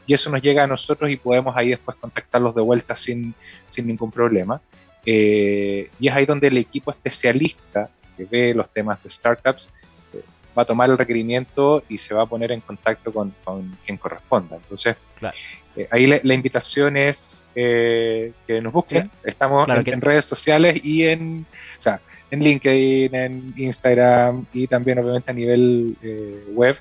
y 0.07 0.13
eso 0.13 0.29
nos 0.31 0.41
llega 0.41 0.63
a 0.63 0.67
nosotros 0.67 1.09
y 1.09 1.15
podemos 1.15 1.55
ahí 1.55 1.69
después 1.69 1.95
contactarlos 1.97 2.55
de 2.55 2.61
vuelta 2.61 2.95
sin, 2.95 3.35
sin 3.69 3.87
ningún 3.87 4.11
problema. 4.11 4.61
Eh, 5.05 5.89
y 5.99 6.07
es 6.07 6.13
ahí 6.15 6.25
donde 6.25 6.47
el 6.47 6.57
equipo 6.57 6.89
especialista 6.91 7.89
que 8.15 8.25
ve 8.25 8.53
los 8.53 8.69
temas 8.69 9.01
de 9.03 9.09
startups 9.09 9.69
eh, 10.13 10.21
va 10.57 10.63
a 10.63 10.65
tomar 10.65 10.89
el 10.89 10.97
requerimiento 10.97 11.83
y 11.89 11.97
se 11.97 12.13
va 12.13 12.23
a 12.23 12.25
poner 12.25 12.51
en 12.51 12.61
contacto 12.61 13.11
con, 13.11 13.33
con 13.43 13.77
quien 13.85 13.97
corresponda. 13.97 14.55
Entonces, 14.57 14.95
claro. 15.17 15.35
Eh, 15.75 15.87
ahí 15.89 16.05
la, 16.05 16.33
invitación 16.33 16.97
es 16.97 17.45
eh, 17.55 18.31
que 18.45 18.61
nos 18.61 18.73
busquen. 18.73 19.09
Estamos 19.23 19.67
en, 19.67 20.01
redes 20.01 20.25
sociales 20.25 20.83
y 20.83 21.05
en, 21.05 21.45
o 21.77 21.81
sea, 21.81 21.99
en 22.31 22.41
LinkedIn, 22.41 23.15
en 23.15 23.53
Instagram 23.57 24.45
y 24.53 24.67
también 24.67 24.99
obviamente 24.99 25.31
a 25.31 25.33
nivel 25.33 25.95
eh, 26.03 26.43
web. 26.49 26.77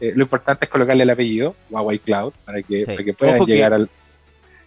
lo 0.00 0.22
importante 0.22 0.66
es 0.66 0.70
colocarle 0.70 1.04
el 1.04 1.10
apellido, 1.10 1.54
Huawei 1.70 1.98
Cloud, 1.98 2.34
para 2.44 2.62
que, 2.62 2.84
para 2.84 3.04
que 3.04 3.14
puedan 3.14 3.44
llegar 3.46 3.72
al... 3.72 3.88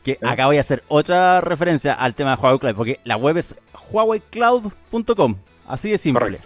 Que 0.03 0.17
acá 0.21 0.45
voy 0.45 0.57
a 0.57 0.61
hacer 0.61 0.83
otra 0.87 1.41
referencia 1.41 1.93
al 1.93 2.15
tema 2.15 2.35
de 2.35 2.41
Huawei 2.41 2.59
Cloud, 2.59 2.75
porque 2.75 2.99
la 3.03 3.17
web 3.17 3.37
es 3.37 3.55
huaweicloud.com, 3.91 5.35
así 5.67 5.91
de 5.91 5.97
simple. 5.97 6.39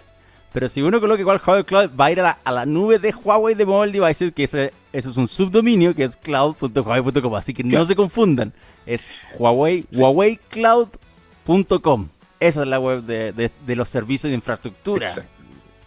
Pero 0.52 0.68
si 0.68 0.82
uno 0.82 1.00
coloca 1.00 1.20
igual 1.20 1.40
Huawei 1.44 1.64
Cloud, 1.64 1.90
va 1.98 2.04
a 2.06 2.12
ir 2.12 2.20
a 2.20 2.38
la, 2.44 2.66
nube 2.66 2.98
de 2.98 3.12
Huawei 3.12 3.54
de 3.54 3.64
Mobile 3.64 3.92
Devices, 3.92 4.32
que 4.32 4.44
ese, 4.44 4.74
eso 4.92 5.08
es 5.08 5.16
un 5.16 5.26
subdominio 5.26 5.94
que 5.94 6.04
es 6.04 6.18
cloud.huawei.com. 6.18 7.34
Así 7.34 7.54
que 7.54 7.64
no 7.64 7.86
se 7.86 7.96
confundan. 7.96 8.52
Es 8.84 9.10
Huawei, 9.38 9.86
huaweicloud.com. 9.92 12.08
Esa 12.38 12.62
es 12.62 12.68
la 12.68 12.78
web 12.78 13.02
de, 13.02 13.50
los 13.74 13.88
servicios 13.88 14.30
de 14.30 14.34
infraestructura. 14.34 15.10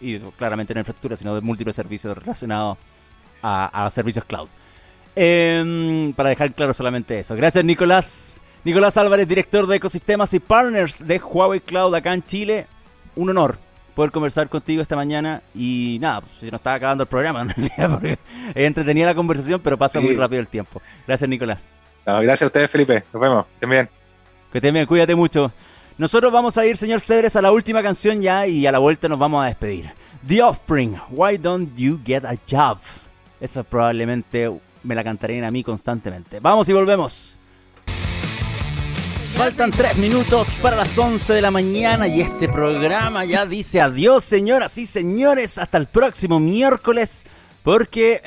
Y 0.00 0.18
claramente 0.18 0.74
no 0.74 0.80
infraestructura, 0.80 1.16
sino 1.16 1.32
de 1.34 1.42
múltiples 1.42 1.76
servicios 1.76 2.18
relacionados 2.18 2.76
a, 3.42 3.88
servicios 3.92 4.24
cloud. 4.24 4.48
Em, 5.14 6.12
para 6.12 6.30
dejar 6.30 6.52
claro 6.54 6.74
solamente 6.74 7.16
eso. 7.18 7.34
Gracias, 7.36 7.64
Nicolás. 7.64 8.40
Nicolás 8.64 8.96
Álvarez, 8.96 9.28
director 9.28 9.66
de 9.66 9.76
ecosistemas 9.76 10.34
y 10.34 10.40
partners 10.40 11.06
de 11.06 11.20
Huawei 11.20 11.60
Cloud 11.60 11.94
acá 11.94 12.12
en 12.12 12.24
Chile. 12.24 12.66
Un 13.16 13.30
honor 13.30 13.58
poder 13.96 14.12
conversar 14.12 14.48
contigo 14.50 14.82
esta 14.82 14.94
mañana 14.94 15.42
y 15.54 15.96
nada, 16.00 16.20
pues, 16.20 16.32
se 16.38 16.46
nos 16.46 16.60
estaba 16.60 16.76
acabando 16.76 17.04
el 17.04 17.08
programa 17.08 17.40
en 17.42 17.48
realidad, 17.48 17.90
porque 17.90 18.18
entretenida 18.54 19.06
la 19.06 19.14
conversación, 19.14 19.60
pero 19.60 19.78
pasa 19.78 20.00
muy 20.00 20.14
rápido 20.14 20.40
el 20.40 20.48
tiempo. 20.48 20.80
Gracias, 21.06 21.28
Nicolás. 21.28 21.70
gracias 22.04 22.42
a 22.42 22.46
ustedes, 22.46 22.70
Felipe. 22.70 23.04
Nos 23.12 23.20
vemos. 23.20 23.46
Estén 23.54 23.70
bien. 23.70 23.88
Que 24.52 24.58
estén 24.58 24.74
bien, 24.74 24.86
cuídate 24.86 25.14
mucho. 25.14 25.50
Nosotros 25.98 26.30
vamos 26.30 26.58
a 26.58 26.66
ir, 26.66 26.76
señor 26.76 27.00
Cedres, 27.00 27.36
a 27.36 27.42
la 27.42 27.50
última 27.50 27.82
canción 27.82 28.20
ya 28.20 28.46
y 28.46 28.66
a 28.66 28.72
la 28.72 28.78
vuelta 28.78 29.08
nos 29.08 29.18
vamos 29.18 29.42
a 29.42 29.46
despedir. 29.46 29.90
The 30.26 30.42
Offspring, 30.42 30.96
Why 31.08 31.38
Don't 31.38 31.74
You 31.74 31.98
Get 32.04 32.26
a 32.26 32.36
Job? 32.48 32.78
Esa 33.40 33.62
probablemente 33.62 34.52
me 34.82 34.94
la 34.94 35.02
cantarían 35.02 35.44
a 35.44 35.50
mí 35.50 35.62
constantemente. 35.62 36.38
Vamos 36.38 36.68
y 36.68 36.74
volvemos. 36.74 37.38
Faltan 39.36 39.70
tres 39.70 39.98
minutos 39.98 40.56
para 40.62 40.76
las 40.76 40.96
11 40.96 41.34
de 41.34 41.42
la 41.42 41.50
mañana 41.50 42.08
y 42.08 42.22
este 42.22 42.48
programa 42.48 43.26
ya 43.26 43.44
dice 43.44 43.82
adiós, 43.82 44.24
señoras 44.24 44.78
y 44.78 44.86
señores, 44.86 45.58
hasta 45.58 45.76
el 45.76 45.86
próximo 45.88 46.40
miércoles. 46.40 47.26
Porque 47.62 48.22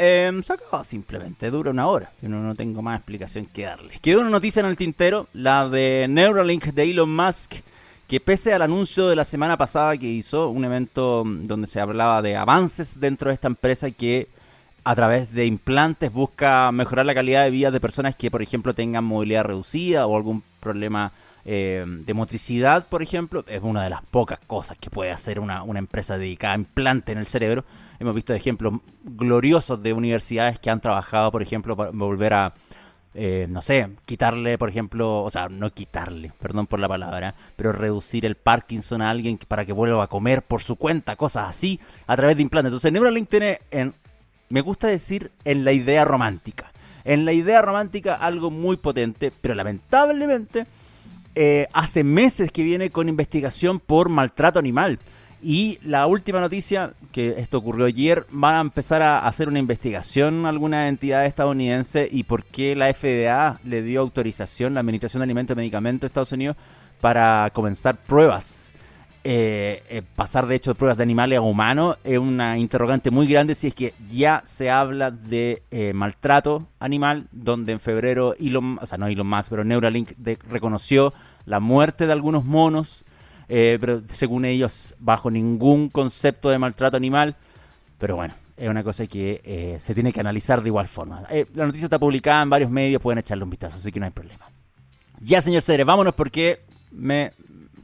acaba 0.47 0.83
simplemente, 0.83 1.49
dura 1.49 1.71
una 1.71 1.87
hora. 1.87 2.11
Yo 2.21 2.29
no, 2.29 2.39
no, 2.43 2.53
tengo 2.53 2.83
más 2.83 2.99
explicación 2.99 3.47
que 3.47 3.63
darles. 3.63 3.99
Quedó 4.01 4.21
una 4.21 4.29
noticia 4.29 4.59
en 4.59 4.67
el 4.67 4.77
tintero, 4.77 5.27
la 5.33 5.67
de 5.67 6.05
Neuralink 6.07 6.65
de 6.65 6.83
Elon 6.83 7.15
Musk, 7.15 7.55
que 8.07 8.19
pese 8.19 8.53
al 8.53 8.61
anuncio 8.61 9.07
de 9.07 9.15
la 9.15 9.25
semana 9.25 9.57
pasada 9.57 9.97
que 9.97 10.05
hizo, 10.05 10.49
un 10.49 10.63
evento 10.63 11.23
donde 11.25 11.67
se 11.67 11.79
hablaba 11.79 12.21
de 12.21 12.35
avances 12.35 12.99
dentro 12.99 13.29
de 13.29 13.33
esta 13.33 13.47
empresa 13.47 13.89
que 13.89 14.27
a 14.83 14.95
través 14.95 15.33
de 15.33 15.47
implantes 15.47 16.13
busca 16.13 16.71
mejorar 16.71 17.07
la 17.07 17.15
calidad 17.15 17.45
de 17.45 17.51
vida 17.51 17.71
de 17.71 17.79
personas 17.79 18.15
que, 18.15 18.29
por 18.29 18.43
ejemplo, 18.43 18.75
tengan 18.75 19.03
movilidad 19.03 19.45
reducida 19.45 20.05
o 20.05 20.15
algún 20.15 20.43
problema 20.59 21.11
eh, 21.45 21.83
de 21.87 22.13
motricidad, 22.13 22.87
por 22.87 23.01
ejemplo. 23.01 23.43
Es 23.47 23.61
una 23.63 23.83
de 23.83 23.89
las 23.89 24.01
pocas 24.03 24.39
cosas 24.45 24.77
que 24.77 24.89
puede 24.89 25.11
hacer 25.11 25.39
una, 25.39 25.63
empresa 25.75 26.17
dedicada 26.17 26.53
a 26.53 26.57
implante 26.57 27.11
en 27.11 27.17
el 27.17 27.27
cerebro. 27.27 27.63
Hemos 27.99 28.15
visto 28.15 28.33
ejemplos 28.33 28.75
gloriosos 29.03 29.81
de 29.81 29.93
universidades 29.93 30.59
que 30.59 30.69
han 30.69 30.81
trabajado, 30.81 31.31
por 31.31 31.41
ejemplo, 31.41 31.75
para 31.75 31.91
volver 31.91 32.33
a, 32.33 32.53
eh, 33.13 33.47
no 33.49 33.61
sé, 33.61 33.89
quitarle, 34.05 34.57
por 34.57 34.69
ejemplo, 34.69 35.23
o 35.23 35.29
sea, 35.29 35.49
no 35.49 35.71
quitarle, 35.71 36.31
perdón 36.39 36.67
por 36.67 36.79
la 36.79 36.87
palabra, 36.87 37.35
pero 37.55 37.71
reducir 37.71 38.25
el 38.25 38.35
Parkinson 38.35 39.01
a 39.01 39.09
alguien 39.09 39.37
para 39.47 39.65
que 39.65 39.73
vuelva 39.73 40.03
a 40.03 40.07
comer 40.07 40.43
por 40.43 40.61
su 40.61 40.75
cuenta, 40.75 41.15
cosas 41.15 41.49
así, 41.49 41.79
a 42.07 42.15
través 42.15 42.37
de 42.37 42.43
implantes. 42.43 42.69
Entonces, 42.69 42.91
Neuralink 42.93 43.27
tiene 43.27 43.59
en 43.71 43.93
me 44.49 44.61
gusta 44.61 44.87
decir 44.87 45.31
en 45.45 45.63
la 45.63 45.71
idea 45.71 46.05
romántica. 46.05 46.71
En 47.03 47.25
la 47.25 47.33
idea 47.33 47.61
romántica 47.61 48.15
algo 48.15 48.51
muy 48.51 48.77
potente, 48.77 49.31
pero 49.41 49.55
lamentablemente 49.55 50.65
eh, 51.35 51.67
hace 51.73 52.03
meses 52.03 52.51
que 52.51 52.63
viene 52.63 52.89
con 52.89 53.09
investigación 53.09 53.79
por 53.79 54.09
maltrato 54.09 54.59
animal. 54.59 54.99
Y 55.41 55.79
la 55.83 56.05
última 56.05 56.41
noticia, 56.41 56.91
que 57.13 57.39
esto 57.39 57.59
ocurrió 57.59 57.85
ayer, 57.85 58.25
van 58.29 58.55
a 58.55 58.61
empezar 58.61 59.01
a 59.01 59.25
hacer 59.25 59.47
una 59.47 59.59
investigación 59.59 60.45
alguna 60.45 60.89
entidad 60.89 61.25
estadounidense 61.25 62.09
y 62.11 62.23
por 62.23 62.43
qué 62.43 62.75
la 62.75 62.93
FDA 62.93 63.59
le 63.63 63.81
dio 63.81 64.01
autorización, 64.01 64.73
la 64.73 64.81
Administración 64.81 65.21
de 65.21 65.25
Alimentos 65.25 65.55
y 65.55 65.57
Medicamentos 65.57 66.01
de 66.01 66.07
Estados 66.07 66.33
Unidos, 66.33 66.57
para 66.99 67.49
comenzar 67.53 67.95
pruebas 67.95 68.73
eh, 69.23 69.83
eh, 69.89 70.01
pasar 70.15 70.47
de 70.47 70.55
hecho 70.55 70.71
de 70.71 70.75
pruebas 70.75 70.95
de 70.95 71.03
animales 71.03 71.37
a 71.37 71.41
humanos 71.41 71.97
es 72.05 72.17
una 72.17 72.57
interrogante 72.57 73.11
muy 73.11 73.27
grande 73.27 73.53
si 73.53 73.67
es 73.67 73.73
que 73.73 73.93
ya 74.09 74.41
se 74.45 74.69
habla 74.69 75.11
de 75.11 75.63
eh, 75.71 75.91
maltrato 75.93 76.67
animal, 76.79 77.27
donde 77.33 77.73
en 77.73 77.81
febrero 77.81 78.33
Elon, 78.39 78.79
o 78.81 78.85
sea, 78.85 78.97
no 78.97 79.07
Elon 79.07 79.27
Musk, 79.27 79.49
pero 79.49 79.65
Neuralink 79.65 80.13
reconoció 80.49 81.13
la 81.45 81.59
muerte 81.59 82.07
de 82.07 82.13
algunos 82.13 82.45
monos, 82.45 83.03
pero 83.47 84.03
según 84.07 84.45
ellos 84.45 84.95
bajo 84.99 85.31
ningún 85.31 85.89
concepto 85.89 86.49
de 86.49 86.59
maltrato 86.59 86.95
animal, 86.95 87.35
pero 87.97 88.15
bueno, 88.15 88.35
es 88.55 88.69
una 88.69 88.83
cosa 88.83 89.07
que 89.07 89.77
se 89.79 89.93
tiene 89.95 90.13
que 90.13 90.19
analizar 90.19 90.61
de 90.61 90.69
igual 90.69 90.87
forma. 90.87 91.23
la 91.55 91.65
noticia 91.65 91.85
está 91.85 91.97
publicada 91.97 92.43
en 92.43 92.51
varios 92.51 92.69
medios, 92.69 93.01
pueden 93.01 93.17
echarle 93.17 93.43
un 93.43 93.49
vistazo, 93.49 93.77
así 93.77 93.91
que 93.91 93.99
no 93.99 94.05
hay 94.05 94.11
problema. 94.11 94.45
Ya, 95.19 95.41
señor 95.41 95.63
Cedre, 95.63 95.83
vámonos 95.83 96.13
porque 96.13 96.61
me 96.91 97.33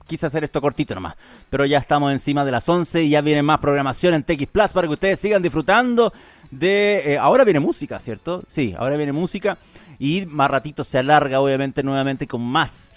quise 0.06 0.26
hacer 0.26 0.44
esto 0.44 0.62
cortito 0.62 0.96
nomás. 0.96 1.16
Pero 1.50 1.66
ya 1.66 1.78
estamos 1.78 2.12
encima 2.12 2.46
de 2.46 2.52
las 2.52 2.68
11 2.68 3.04
y 3.04 3.10
ya 3.10 3.22
viene 3.22 3.42
más 3.42 3.60
programación 3.60 4.14
en 4.14 4.24
TX 4.24 4.48
Plus 4.48 4.74
para 4.74 4.88
que 4.88 4.94
ustedes 4.94 5.20
sigan 5.20 5.42
disfrutando 5.42 6.14
de... 6.52 7.14
Eh, 7.14 7.18
ahora 7.18 7.44
viene 7.44 7.60
música, 7.60 8.00
¿cierto? 8.00 8.44
Sí, 8.48 8.74
ahora 8.78 8.98
viene 8.98 9.12
música. 9.12 9.58
Y 10.00 10.26
más 10.26 10.52
ratito 10.52 10.84
se 10.84 10.98
alarga, 10.98 11.40
obviamente, 11.40 11.84
nuevamente 11.84 12.28
con 12.28 12.42
más 12.42 12.92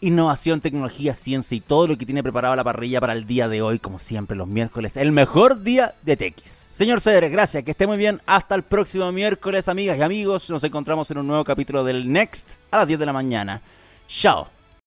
innovación, 0.00 0.60
tecnología, 0.60 1.14
ciencia 1.14 1.56
y 1.56 1.60
todo 1.60 1.88
lo 1.88 1.98
que 1.98 2.06
tiene 2.06 2.22
preparado 2.22 2.54
la 2.54 2.64
parrilla 2.64 3.00
para 3.00 3.12
el 3.12 3.26
día 3.26 3.48
de 3.48 3.62
hoy, 3.62 3.78
como 3.78 3.98
siempre, 3.98 4.36
los 4.36 4.46
miércoles, 4.46 4.96
el 4.96 5.12
mejor 5.12 5.62
día 5.62 5.94
de 6.02 6.16
TX. 6.16 6.66
Señor 6.70 7.00
Cedre, 7.00 7.28
gracias, 7.28 7.64
que 7.64 7.70
esté 7.70 7.86
muy 7.86 7.96
bien. 7.96 8.20
Hasta 8.26 8.54
el 8.54 8.62
próximo 8.62 9.10
miércoles, 9.12 9.68
amigas 9.68 9.98
y 9.98 10.02
amigos. 10.02 10.50
Nos 10.50 10.64
encontramos 10.64 11.10
en 11.10 11.18
un 11.18 11.26
nuevo 11.26 11.44
capítulo 11.44 11.84
del 11.84 12.10
Next 12.10 12.54
a 12.70 12.78
las 12.78 12.86
10 12.86 13.00
de 13.00 13.06
la 13.06 13.12
mañana. 13.12 13.62
Chao. 14.08 14.55